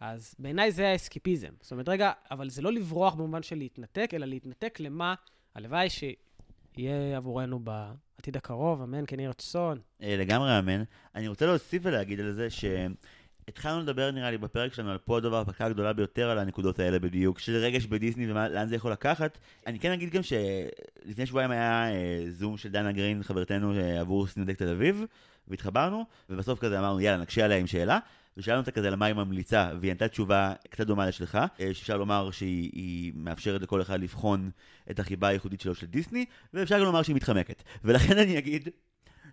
אז 0.00 0.34
בעיניי 0.38 0.72
זה 0.72 0.88
האסקיפיזם. 0.88 1.48
זאת 1.60 1.72
אומרת, 1.72 1.88
רגע, 1.88 2.12
אבל 2.30 2.50
זה 2.50 2.62
לא 2.62 2.72
לברוח 2.72 3.14
במובן 3.14 3.42
של 3.42 3.56
להתנתק, 3.56 4.10
אלא 4.14 4.26
להתנתק 4.26 4.80
למה, 4.80 5.14
הלוואי 5.54 5.88
שיהיה 5.90 7.16
עבורנו 7.16 7.60
בעתיד 7.60 8.36
הקרוב, 8.36 8.82
אמן, 8.82 9.04
כן 9.06 9.20
יהי 9.20 9.28
רצון. 9.28 9.78
אה, 10.02 10.16
לגמרי 10.18 10.58
אמן. 10.58 10.82
אני 11.14 11.28
רוצה 11.28 11.46
להוסיף 11.46 11.82
ולהגיד 11.84 12.20
על 12.20 12.32
זה 12.32 12.48
שהתחלנו 12.50 13.80
לדבר 13.80 14.10
נראה 14.10 14.30
לי 14.30 14.38
בפרק 14.38 14.74
שלנו 14.74 14.90
על 14.90 14.98
פה 14.98 15.16
הדבר 15.16 15.36
ההפקה 15.36 15.66
הגדולה 15.66 15.92
ביותר 15.92 16.30
על 16.30 16.38
הנקודות 16.38 16.78
האלה 16.78 16.98
בדיוק, 16.98 17.38
של 17.38 17.56
רגש 17.56 17.86
בדיסני 17.86 18.32
ולאן 18.32 18.68
זה 18.68 18.76
יכול 18.76 18.92
לקחת. 18.92 19.38
אני 19.66 19.78
כן 19.78 19.92
אגיד 19.92 20.10
גם 20.10 20.22
שלפני 20.22 21.26
שבועיים 21.26 21.50
היה 21.50 21.90
אה, 21.90 22.24
זום 22.30 22.56
של 22.56 22.68
דנה 22.68 22.92
גרין, 22.92 23.22
חברתנו 23.22 23.74
אה, 23.74 24.00
עבור 24.00 24.26
סינדק 24.26 24.56
תל 24.58 24.68
אביב, 24.68 25.04
והתחברנו, 25.48 26.04
ובסוף 26.30 26.58
כזה 26.58 26.78
אמרנו 26.78 27.00
יאללה 27.00 27.22
נקשה 27.22 27.44
עליה 27.44 27.56
עם 27.56 27.66
שאלה. 27.66 27.98
ושאלנו 28.38 28.60
אותה 28.60 28.70
כזה 28.70 28.90
למה 28.90 29.06
היא 29.06 29.14
ממליצה, 29.14 29.70
והיא 29.80 29.90
ענתה 29.90 30.08
תשובה 30.08 30.52
קצת 30.70 30.86
דומה 30.86 31.06
לשלך, 31.06 31.38
אה, 31.60 31.74
שאפשר 31.74 31.96
לומר 31.96 32.30
שהיא 32.30 32.70
היא 32.72 33.12
מאפשרת 33.14 33.62
לכל 33.62 33.82
אחד 33.82 34.00
לבחון 34.00 34.50
את 34.90 35.00
החיבה 35.00 35.28
הייחודית 35.28 35.60
שלו 35.60 35.74
של 35.74 35.86
דיסני, 35.86 36.24
ואפשר 36.54 36.78
גם 36.78 36.84
לומר 36.84 37.02
שהיא 37.02 37.16
מתחמקת. 37.16 37.62
ולכן 37.84 38.18
אני 38.18 38.38
אגיד 38.38 38.68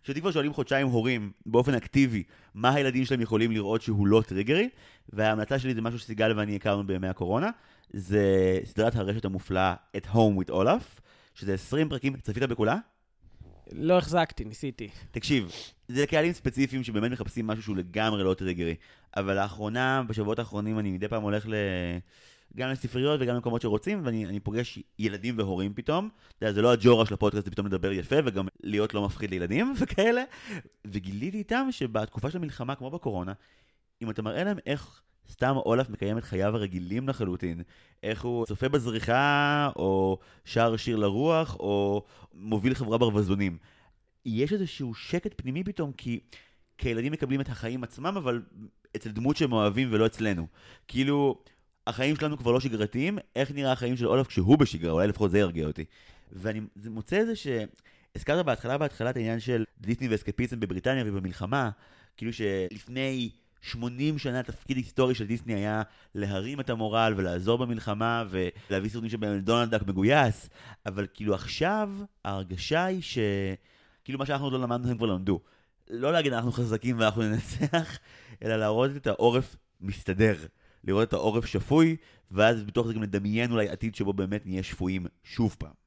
שאותי 0.04 0.22
כבר 0.22 0.32
שואלים 0.32 0.54
חודשיים 0.54 0.88
הורים 0.88 1.32
באופן 1.46 1.74
אקטיבי 1.74 2.24
מה 2.54 2.74
הילדים 2.74 3.06
שלהם 3.06 3.22
יכולים 3.22 3.52
לראות 3.52 3.82
שהוא 3.82 4.08
לא 4.08 4.22
טריגרי, 4.28 4.70
וההמלצה 5.10 5.60
שלי 5.60 5.74
זה 5.74 5.82
משהו 5.82 6.00
שסיגל 6.00 6.34
ואני 6.38 6.56
הכרנו 6.56 6.88
בימי 6.88 7.08
הקורונה, 7.08 7.50
זה 7.90 8.60
סדרת 8.64 8.96
הרשת 8.96 9.26
המופלאה 9.26 9.76
At 9.98 10.06
Home 10.14 10.40
with 10.40 10.52
Olaf, 10.52 11.02
שזה 11.34 11.54
20 11.54 11.90
פרקים, 11.90 12.18
צפית 12.18 12.44
בכולה? 12.44 12.78
לא 13.72 13.98
החזקתי, 13.98 14.46
ניסיתי. 14.46 14.90
תקשיב, 15.12 15.52
זה 15.88 16.04
לקהלים 16.04 16.34
ספציפיים 16.34 16.84
שבאמת 16.84 17.12
מחפשים 17.12 17.48
משהו 17.48 17.64
שהוא 17.64 17.76
לגמרי 17.76 18.24
לא 18.24 18.34
טריגרי, 18.34 18.76
אבל 19.18 19.42
לאחרונה, 19.42 20.04
בשבועות 20.08 20.40
האחרונים, 20.40 20.80
אני 20.80 20.92
מדי 20.92 21.08
פעם 21.08 21.24
הולך 21.24 21.48
ל... 21.48 21.54
גם 22.56 22.70
לספריות 22.70 23.22
וגם 23.22 23.36
למקומות 23.36 23.62
שרוצים, 23.62 24.02
ואני 24.06 24.26
אני 24.26 24.40
פוגש 24.40 24.80
ילדים 25.00 25.38
והורים 25.38 25.74
פתאום. 25.74 26.10
אתה 26.28 26.46
יודע, 26.46 26.54
זה 26.54 26.62
לא 26.62 26.72
הג'ורה 26.72 27.06
של 27.06 27.14
הפודקאסט, 27.14 27.46
זה 27.46 27.52
פתאום 27.52 27.68
לדבר 27.68 27.92
יפה 27.92 28.16
וגם 28.26 28.48
להיות 28.64 28.94
לא 28.94 29.06
מפחיד 29.06 29.30
לילדים 29.30 29.74
וכאלה. 29.80 30.24
וגיליתי 30.86 31.38
איתם 31.38 31.68
שבתקופה 31.72 32.32
של 32.32 32.38
המלחמה, 32.38 32.76
כמו 32.76 32.92
בקורונה, 32.92 33.34
אם 34.02 34.10
אתה 34.10 34.22
מראה 34.22 34.44
להם 34.44 34.58
איך 34.66 35.02
סתם 35.32 35.56
אולף 35.56 35.90
מקיים 35.90 36.18
את 36.18 36.24
חייו 36.24 36.56
הרגילים 36.56 37.10
לחלוטין, 37.10 37.62
איך 38.04 38.24
הוא 38.24 38.46
צופה 38.46 38.70
בזריחה, 38.70 39.70
או 39.76 40.18
שר 40.46 40.78
שיר 40.78 40.96
לרוח, 40.96 41.56
או 41.60 42.04
מוביל 42.34 42.74
חברה 42.74 42.98
ברווזונים. 42.98 43.58
יש 44.26 44.54
איזשהו 44.54 44.94
שקט 44.94 45.34
פנימי 45.42 45.64
פתאום, 45.64 45.92
כי, 45.92 46.20
כי 46.78 46.90
הילדים 46.90 47.12
מקבלים 47.12 47.42
את 47.42 47.50
החיים 47.50 47.84
עצמם, 47.84 48.18
אבל 48.18 48.42
אצל 48.96 49.12
דמות 49.12 49.38
שהם 49.38 49.52
אוהבים 49.52 49.88
ולא 49.92 50.06
אצלנו. 50.06 50.48
כאילו, 50.88 51.42
החיים 51.88 52.16
שלנו 52.16 52.38
כבר 52.38 52.52
לא 52.52 52.60
שגרתיים, 52.60 53.18
איך 53.36 53.52
נראה 53.52 53.72
החיים 53.72 53.98
של 53.98 54.08
אולף 54.08 54.28
כשהוא 54.28 54.58
בשגרה, 54.58 54.92
אולי 54.92 55.08
לפחות 55.08 55.32
זה 55.32 55.40
ירגיע 55.40 55.68
אותי. 55.68 55.86
ואני 56.32 56.62
מוצא 56.86 57.16
איזה 57.16 57.36
ש... 57.36 57.48
הזכרת 58.16 58.46
בהתחלה 58.46 58.78
בהתחלה 58.78 59.10
את 59.10 59.16
העניין 59.16 59.40
של 59.40 59.64
דיסני 59.82 60.08
ואסקפיזם 60.08 60.60
בבריטניה 60.60 61.04
ובמלחמה, 61.08 61.70
כאילו 62.18 62.34
שלפני 62.34 63.30
80 63.62 64.18
שנה 64.18 64.44
תפקיד 64.44 64.78
היסטורי 64.78 65.16
של 65.16 65.26
דיסני 65.26 65.54
היה 65.54 65.82
להרים 66.16 66.60
את 66.60 66.70
המורל 66.70 67.14
ולעזור 67.18 67.58
במלחמה 67.58 68.24
ולהביא 68.30 68.90
סרטים 68.90 69.10
שבהם 69.10 69.40
דונלד 69.40 69.72
דאק 69.72 69.88
מגויס, 69.88 70.50
אבל 70.86 71.08
כאילו 71.14 71.34
עכשיו 71.34 71.90
ההרגשה 72.26 72.86
היא 72.86 73.02
ש... 73.02 73.18
כאילו 74.06 74.20
מה 74.20 74.26
שאנחנו 74.26 74.50
לא 74.50 74.60
למדנו 74.60 74.90
הם 74.90 74.98
כבר 74.98 75.06
למדו. 75.06 75.40
לא 75.90 76.14
להגיד 76.14 76.34
אנחנו 76.34 76.52
חזקים 76.52 77.00
ואנחנו 77.00 77.22
ננצח, 77.22 77.98
אלא 78.44 78.56
להראות 78.56 78.92
את 78.96 79.08
העורף 79.08 79.56
מסתדר. 79.82 80.36
לראות 80.84 81.08
את 81.08 81.14
העורף 81.14 81.46
שפוי, 81.46 81.96
ואז 82.32 82.64
בתוך 82.64 82.88
זה 82.88 82.94
גם 82.94 83.04
לדמיין 83.04 83.52
אולי 83.52 83.70
עתיד 83.70 83.96
שבו 83.96 84.14
באמת 84.14 84.46
נהיה 84.46 84.64
שפויים 84.64 85.06
שוב 85.24 85.56
פעם. 85.60 85.86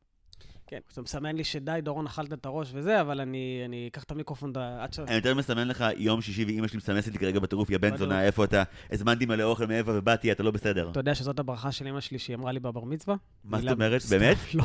כן, 0.66 0.78
זה 0.92 1.02
מסמן 1.02 1.36
לי 1.36 1.44
שדי, 1.44 1.78
דורון, 1.82 2.06
אכלת 2.06 2.32
את 2.32 2.46
הראש 2.46 2.70
וזה, 2.74 3.00
אבל 3.00 3.20
אני 3.20 3.62
אני 3.64 3.88
אקח 3.92 4.02
את 4.02 4.10
המיקרופון 4.10 4.52
עד 4.56 4.92
ש... 4.92 4.98
אני 4.98 5.14
יותר 5.14 5.34
מסמן 5.34 5.68
לך 5.68 5.84
יום 5.96 6.20
שישי 6.20 6.44
ואימא 6.44 6.68
שלי 6.68 6.76
מסמסת 6.76 7.12
לי 7.12 7.18
כרגע 7.18 7.40
בטירוף, 7.40 7.70
יא 7.70 7.78
בן. 7.78 7.96
זונה, 7.96 8.22
איפה 8.22 8.44
אתה? 8.44 8.62
הזמנתי 8.90 9.26
מלא 9.26 9.42
אוכל 9.42 9.66
מאיפה 9.66 9.92
ובאתי, 9.94 10.32
אתה 10.32 10.42
לא 10.42 10.50
בסדר. 10.50 10.90
אתה 10.90 11.00
יודע 11.00 11.14
שזאת 11.14 11.38
הברכה 11.38 11.72
של 11.72 11.86
אמא 11.86 12.00
שלי 12.00 12.18
שהיא 12.18 12.36
אמרה 12.36 12.52
לי 12.52 12.60
בבר 12.60 12.84
מצווה? 12.84 13.16
מה 13.44 13.60
זאת 13.60 13.70
אומרת? 13.70 14.02
באמת? 14.10 14.36
לא. 14.54 14.64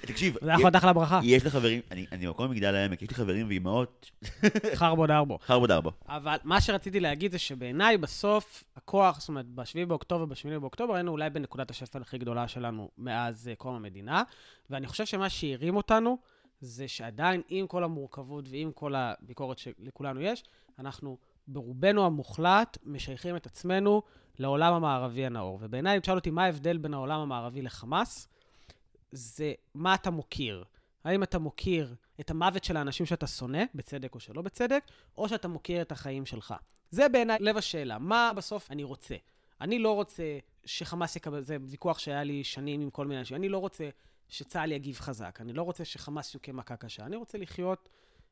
תקשיב, 0.00 0.36
זה 0.42 0.50
יכול 0.50 0.64
להיות 0.64 0.76
אחלה 0.76 0.92
ברכה. 0.92 1.20
יש 1.22 1.44
לי 1.44 1.50
חברים, 1.50 1.80
אני 1.90 2.26
במקום 2.26 2.50
מגדל 2.50 2.74
העמק, 2.74 3.02
יש 3.02 3.08
לי 3.08 3.14
חברים 3.14 3.48
ואימהות, 3.48 4.10
חרבו 4.74 5.06
דרבו. 5.06 5.38
חרבו 5.42 5.66
דרבו. 5.66 5.90
אבל 6.08 6.36
מה 6.44 6.60
שרציתי 6.60 7.00
להגיד 7.00 7.32
זה 7.32 7.38
שבעיניי 7.38 7.98
בסוף 7.98 8.64
הכוח, 8.76 9.20
זאת 9.20 9.28
אומרת, 9.28 9.46
ב-7 9.46 9.86
באוקטובר, 9.88 10.24
ב-8 10.24 10.60
באוקטובר, 10.60 10.94
היינו 10.94 11.12
אולי 11.12 11.30
בנקודת 11.30 11.70
השפל 11.70 12.02
הכי 12.02 12.18
גדולה 12.18 12.48
שלנו 12.48 12.90
מאז 12.98 13.48
אה, 13.48 13.54
קום 13.54 13.74
המדינה, 13.74 14.22
ואני 14.70 14.86
חושב 14.86 15.06
שמה 15.06 15.28
שהרים 15.28 15.76
אותנו 15.76 16.18
זה 16.60 16.88
שעדיין, 16.88 17.42
עם 17.48 17.66
כל 17.66 17.84
המורכבות 17.84 18.44
ועם 18.48 18.72
כל 18.72 18.94
הביקורת 18.94 19.58
שלכולנו 19.58 20.20
יש, 20.20 20.44
אנחנו 20.78 21.18
ברובנו 21.48 22.06
המוחלט 22.06 22.78
משייכים 22.84 23.36
את 23.36 23.46
עצמנו 23.46 24.02
לעולם 24.38 24.72
המערבי 24.74 25.26
הנאור. 25.26 25.58
ובעיניי, 25.62 25.96
אם 25.96 26.00
תשאל 26.00 26.14
אותי 26.14 26.30
מה 26.30 26.44
ההבדל 26.44 26.76
בין 26.76 26.94
העולם 26.94 27.20
המערבי 27.20 27.62
לחמאס, 27.62 28.28
זה 29.12 29.52
מה 29.74 29.94
אתה 29.94 30.10
מוקיר. 30.10 30.64
האם 31.04 31.22
אתה 31.22 31.38
מוקיר 31.38 31.94
את 32.20 32.30
המוות 32.30 32.64
של 32.64 32.76
האנשים 32.76 33.06
שאתה 33.06 33.26
שונא, 33.26 33.62
בצדק 33.74 34.14
או 34.14 34.20
שלא 34.20 34.42
בצדק, 34.42 34.84
או 35.18 35.28
שאתה 35.28 35.48
מוקיר 35.48 35.82
את 35.82 35.92
החיים 35.92 36.26
שלך. 36.26 36.54
זה 36.90 37.08
בעיניי 37.08 37.36
לב 37.40 37.56
השאלה, 37.56 37.98
מה 37.98 38.32
בסוף 38.36 38.70
אני 38.70 38.84
רוצה? 38.84 39.14
אני 39.60 39.78
לא 39.78 39.94
רוצה 39.94 40.38
שחמאס 40.64 41.16
יקבל, 41.16 41.42
זה 41.42 41.56
ויכוח 41.60 41.98
שהיה 41.98 42.24
לי 42.24 42.44
שנים 42.44 42.80
עם 42.80 42.90
כל 42.90 43.06
מיני 43.06 43.20
אנשים, 43.20 43.36
אני 43.36 43.48
לא 43.48 43.58
רוצה 43.58 43.88
שצה"ל 44.28 44.72
יגיב 44.72 44.98
חזק, 44.98 45.38
אני 45.40 45.52
לא 45.52 45.62
רוצה 45.62 45.84
שחמאס 45.84 46.34
יוכה 46.34 46.52
מכה 46.52 46.76
קשה, 46.76 47.06
אני 47.06 47.16
רוצה 47.16 47.38
לחיות 47.38 47.88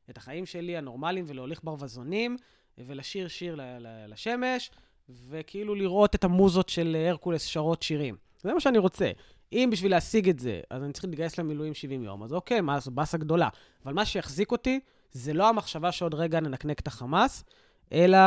את 0.09 0.17
החיים 0.17 0.45
שלי 0.45 0.77
הנורמליים 0.77 1.25
ולהוליך 1.27 1.63
ברווזונים, 1.63 2.37
ולשיר 2.77 3.27
שיר 3.27 3.59
לשמש, 4.07 4.71
וכאילו 5.09 5.75
לראות 5.75 6.15
את 6.15 6.23
המוזות 6.23 6.69
של 6.69 6.97
הרקולס 7.09 7.45
שרות 7.45 7.81
שירים. 7.81 8.17
זה 8.41 8.53
מה 8.53 8.59
שאני 8.59 8.77
רוצה. 8.77 9.11
אם 9.53 9.69
בשביל 9.71 9.91
להשיג 9.91 10.29
את 10.29 10.39
זה, 10.39 10.59
אז 10.69 10.83
אני 10.83 10.93
צריך 10.93 11.05
להתגייס 11.05 11.39
למילואים 11.39 11.73
70 11.73 12.03
יום, 12.03 12.23
אז 12.23 12.33
אוקיי, 12.33 12.61
מה, 12.61 12.79
זו 12.79 12.91
באסה 12.91 13.17
גדולה. 13.17 13.49
אבל 13.85 13.93
מה 13.93 14.05
שיחזיק 14.05 14.51
אותי, 14.51 14.79
זה 15.11 15.33
לא 15.33 15.49
המחשבה 15.49 15.91
שעוד 15.91 16.13
רגע 16.13 16.39
ננקנק 16.39 16.79
את 16.79 16.87
החמאס, 16.87 17.43
אלא 17.91 18.17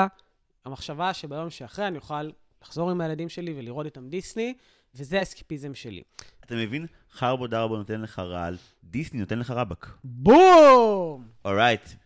המחשבה 0.64 1.14
שביום 1.14 1.50
שאחרי 1.50 1.86
אני 1.86 1.96
אוכל 1.96 2.30
לחזור 2.62 2.90
עם 2.90 3.00
הילדים 3.00 3.28
שלי 3.28 3.54
ולראות 3.58 3.86
איתם 3.86 4.08
דיסני, 4.08 4.54
וזה 4.94 5.18
האסקיפיזם 5.18 5.74
שלי. 5.74 6.02
אתה 6.44 6.54
מבין? 6.54 6.86
חרבו 7.12 7.46
דרבו 7.46 7.76
נותן 7.76 8.00
לך 8.00 8.18
רעל, 8.18 8.56
דיסני 8.84 9.20
נותן 9.20 9.38
לך 9.38 9.50
רבאק. 9.50 9.96
בום! 10.04 11.28
אורייט. 11.44 12.03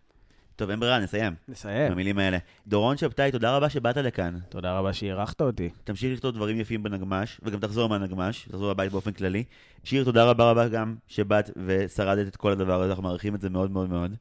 טוב, 0.58 0.70
אין 0.70 0.80
ברירה, 0.80 0.98
נסיים. 0.98 1.34
נסיים. 1.48 1.92
במילים 1.92 2.18
האלה. 2.18 2.38
דורון 2.66 2.96
שבתאי, 2.96 3.32
תודה 3.32 3.56
רבה 3.56 3.68
שבאת 3.68 3.96
לכאן. 3.96 4.38
תודה 4.48 4.78
רבה 4.78 4.92
שאירחת 4.92 5.40
אותי. 5.40 5.70
תמשיך 5.84 6.12
לכתוב 6.12 6.34
דברים 6.34 6.60
יפים 6.60 6.82
בנגמש, 6.82 7.40
וגם 7.42 7.60
תחזור 7.60 7.88
מהנגמש, 7.88 8.48
תחזור 8.50 8.70
לבית 8.70 8.92
באופן 8.92 9.12
כללי. 9.12 9.44
שיר, 9.84 10.04
תודה 10.04 10.24
רבה 10.24 10.50
רבה 10.50 10.68
גם 10.68 10.94
שבאת 11.08 11.50
ושרדת 11.66 12.28
את 12.28 12.36
כל 12.36 12.52
הדבר 12.52 12.82
הזה, 12.82 12.90
אנחנו 12.90 13.02
מעריכים 13.02 13.34
את 13.34 13.40
זה 13.40 13.50
מאוד 13.50 13.70
מאוד 13.70 13.90
מאוד. 13.90 14.14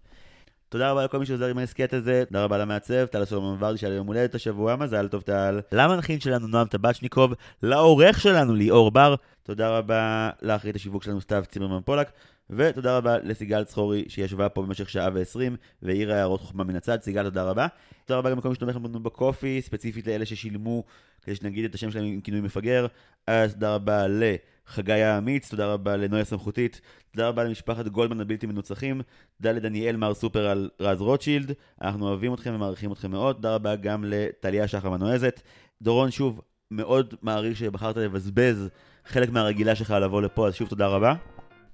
תודה 0.70 0.92
רבה 0.92 1.06
לכל 1.06 1.20
מי 1.20 1.26
שעוזר 1.26 1.46
עם 1.46 1.58
ההסכת 1.58 1.94
הזה, 1.94 2.24
תודה 2.28 2.44
רבה 2.44 2.58
למעצב, 2.58 3.06
טל 3.06 3.26
סולומון 3.26 3.58
ורדי 3.60 3.78
שהיה 3.78 3.94
ליום 3.94 4.08
הולדת 4.08 4.36
השבוע, 4.36 4.76
מזל 4.76 5.08
טוב 5.08 5.22
טל. 5.22 5.60
למנחין 5.72 6.20
שלנו 6.20 6.48
נועם 6.48 6.68
טבצ'ניקוב, 6.68 7.34
לעורך 7.64 8.22
שלנו 8.22 8.56
ליאור 8.56 8.92
בר, 8.92 9.16
תודה 9.44 9.78
רבה 9.78 10.30
לאחרית 10.42 10.76
השיווק 10.76 11.04
שלנו 11.04 11.22
סתיו 11.22 11.44
צימרמן 11.48 11.80
פולק, 11.86 12.12
ותודה 12.50 12.98
רבה 12.98 13.18
לסיגל 13.24 13.64
צחורי 13.64 14.06
שישבה 14.08 14.50
פה 14.50 14.62
במשך 14.62 14.90
שעה 14.90 15.10
ועשרים 15.14 15.56
והעירה 15.82 16.16
הערות 16.16 16.42
חוכמה 16.42 16.64
מן 16.64 16.76
הצד, 16.76 17.02
סיגל 17.02 17.24
תודה 17.24 17.44
רבה. 17.44 17.68
תודה 18.06 18.20
רבה 18.20 18.30
גם 18.32 18.38
לכל 18.38 18.50
מי 18.50 18.56
שתומך 18.56 18.76
בנו 18.76 19.00
בקופי, 19.00 19.62
ספציפית 19.62 20.08
לאלה 20.08 20.26
ששילמו 20.26 20.84
כדי 21.22 21.36
שנגיד 21.36 21.66
את 21.66 21.76
השם 21.76 21.92
שלהם 21.92 22.06
עם 22.06 22.22
כינוי 22.22 22.42
מפגר. 22.42 22.88
אז 23.28 23.54
תודה 23.54 23.76
רבה 23.76 24.06
לחגי 24.08 24.94
האמיץ, 24.94 25.50
תודה 25.50 25.74
רבה 25.74 25.96
לנויה 25.96 26.26
סמכותית, 26.26 26.82
תודה 27.12 27.28
רבה 27.28 27.44
למשפחת 27.44 27.88
גולדמן 27.88 28.22
הבלתי 28.22 28.48
מנוצחים, 28.48 29.02
תודה 29.38 29.52
לדניאל 29.52 29.96
מר 29.96 30.14
סופר 30.14 30.48
על 30.48 30.70
רז 30.80 31.02
רוטשילד, 31.02 31.52
אנחנו 31.82 32.08
אוהבים 32.08 32.34
אתכם 32.34 32.54
ומעריכים 32.56 32.92
אתכם 32.92 33.12
מאוד, 33.12 33.36
תודה 33.36 33.56
רבה 33.56 33.76
גם 33.76 34.04
לטליה 34.08 34.68
שחר 34.68 34.90
מנועזת. 34.90 35.42
דורון, 35.82 36.12
שוב, 36.12 36.42
מאוד 36.72 37.14
מעריך 37.22 37.58
שבחרת 37.58 37.98
לבזבז 37.98 38.70
חלק 39.06 39.30
מהרגילה 39.30 39.76
שלך 39.76 39.92
לבוא 39.92 40.22
לפה, 40.22 40.48
אז 40.48 40.56
שוב 40.56 40.70
תודה 40.70 40.88
רבה. 40.88 41.14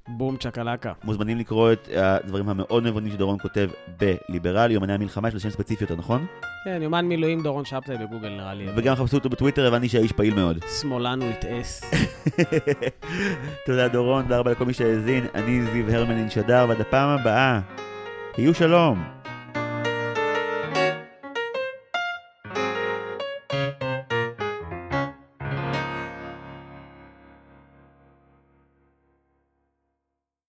בום 0.07 0.37
צ'קלקה. 0.37 0.93
מוזמנים 1.03 1.37
לקרוא 1.37 1.71
את 1.71 1.87
הדברים 1.95 2.49
המאוד 2.49 2.87
נבונים 2.87 3.11
שדורון 3.11 3.37
כותב 3.41 3.69
בליברל, 3.99 4.71
יומני 4.71 4.93
המלחמה, 4.93 5.27
יש 5.27 5.33
לו 5.33 5.39
שם 5.39 5.49
ספציפי 5.49 5.83
יותר, 5.83 5.95
נכון? 5.95 6.25
כן, 6.65 6.79
יומן 6.81 7.05
מילואים 7.05 7.43
דורון 7.43 7.65
שבתאי 7.65 7.97
בגוגל 7.97 8.29
נראה 8.29 8.53
לי. 8.53 8.65
וגם 8.75 8.95
חפשו 8.95 9.17
אותו 9.17 9.29
בטוויטר, 9.29 9.67
הבנתי 9.67 9.89
שהאיש 9.89 10.11
פעיל 10.11 10.35
מאוד. 10.35 10.57
שמאלן 10.81 11.21
הוא 11.21 11.29
התאס. 11.29 11.83
תודה 13.65 13.87
דורון, 13.87 14.23
תודה 14.23 14.37
רבה 14.37 14.51
לכל 14.51 14.65
מי 14.65 14.73
שהאזין, 14.73 15.25
אני 15.35 15.65
זיו 15.65 15.89
הרמלין 15.89 16.29
שדר, 16.29 16.65
ועד 16.69 16.81
הפעם 16.81 17.19
הבאה, 17.19 17.59
היו 18.37 18.53
שלום. 18.53 19.22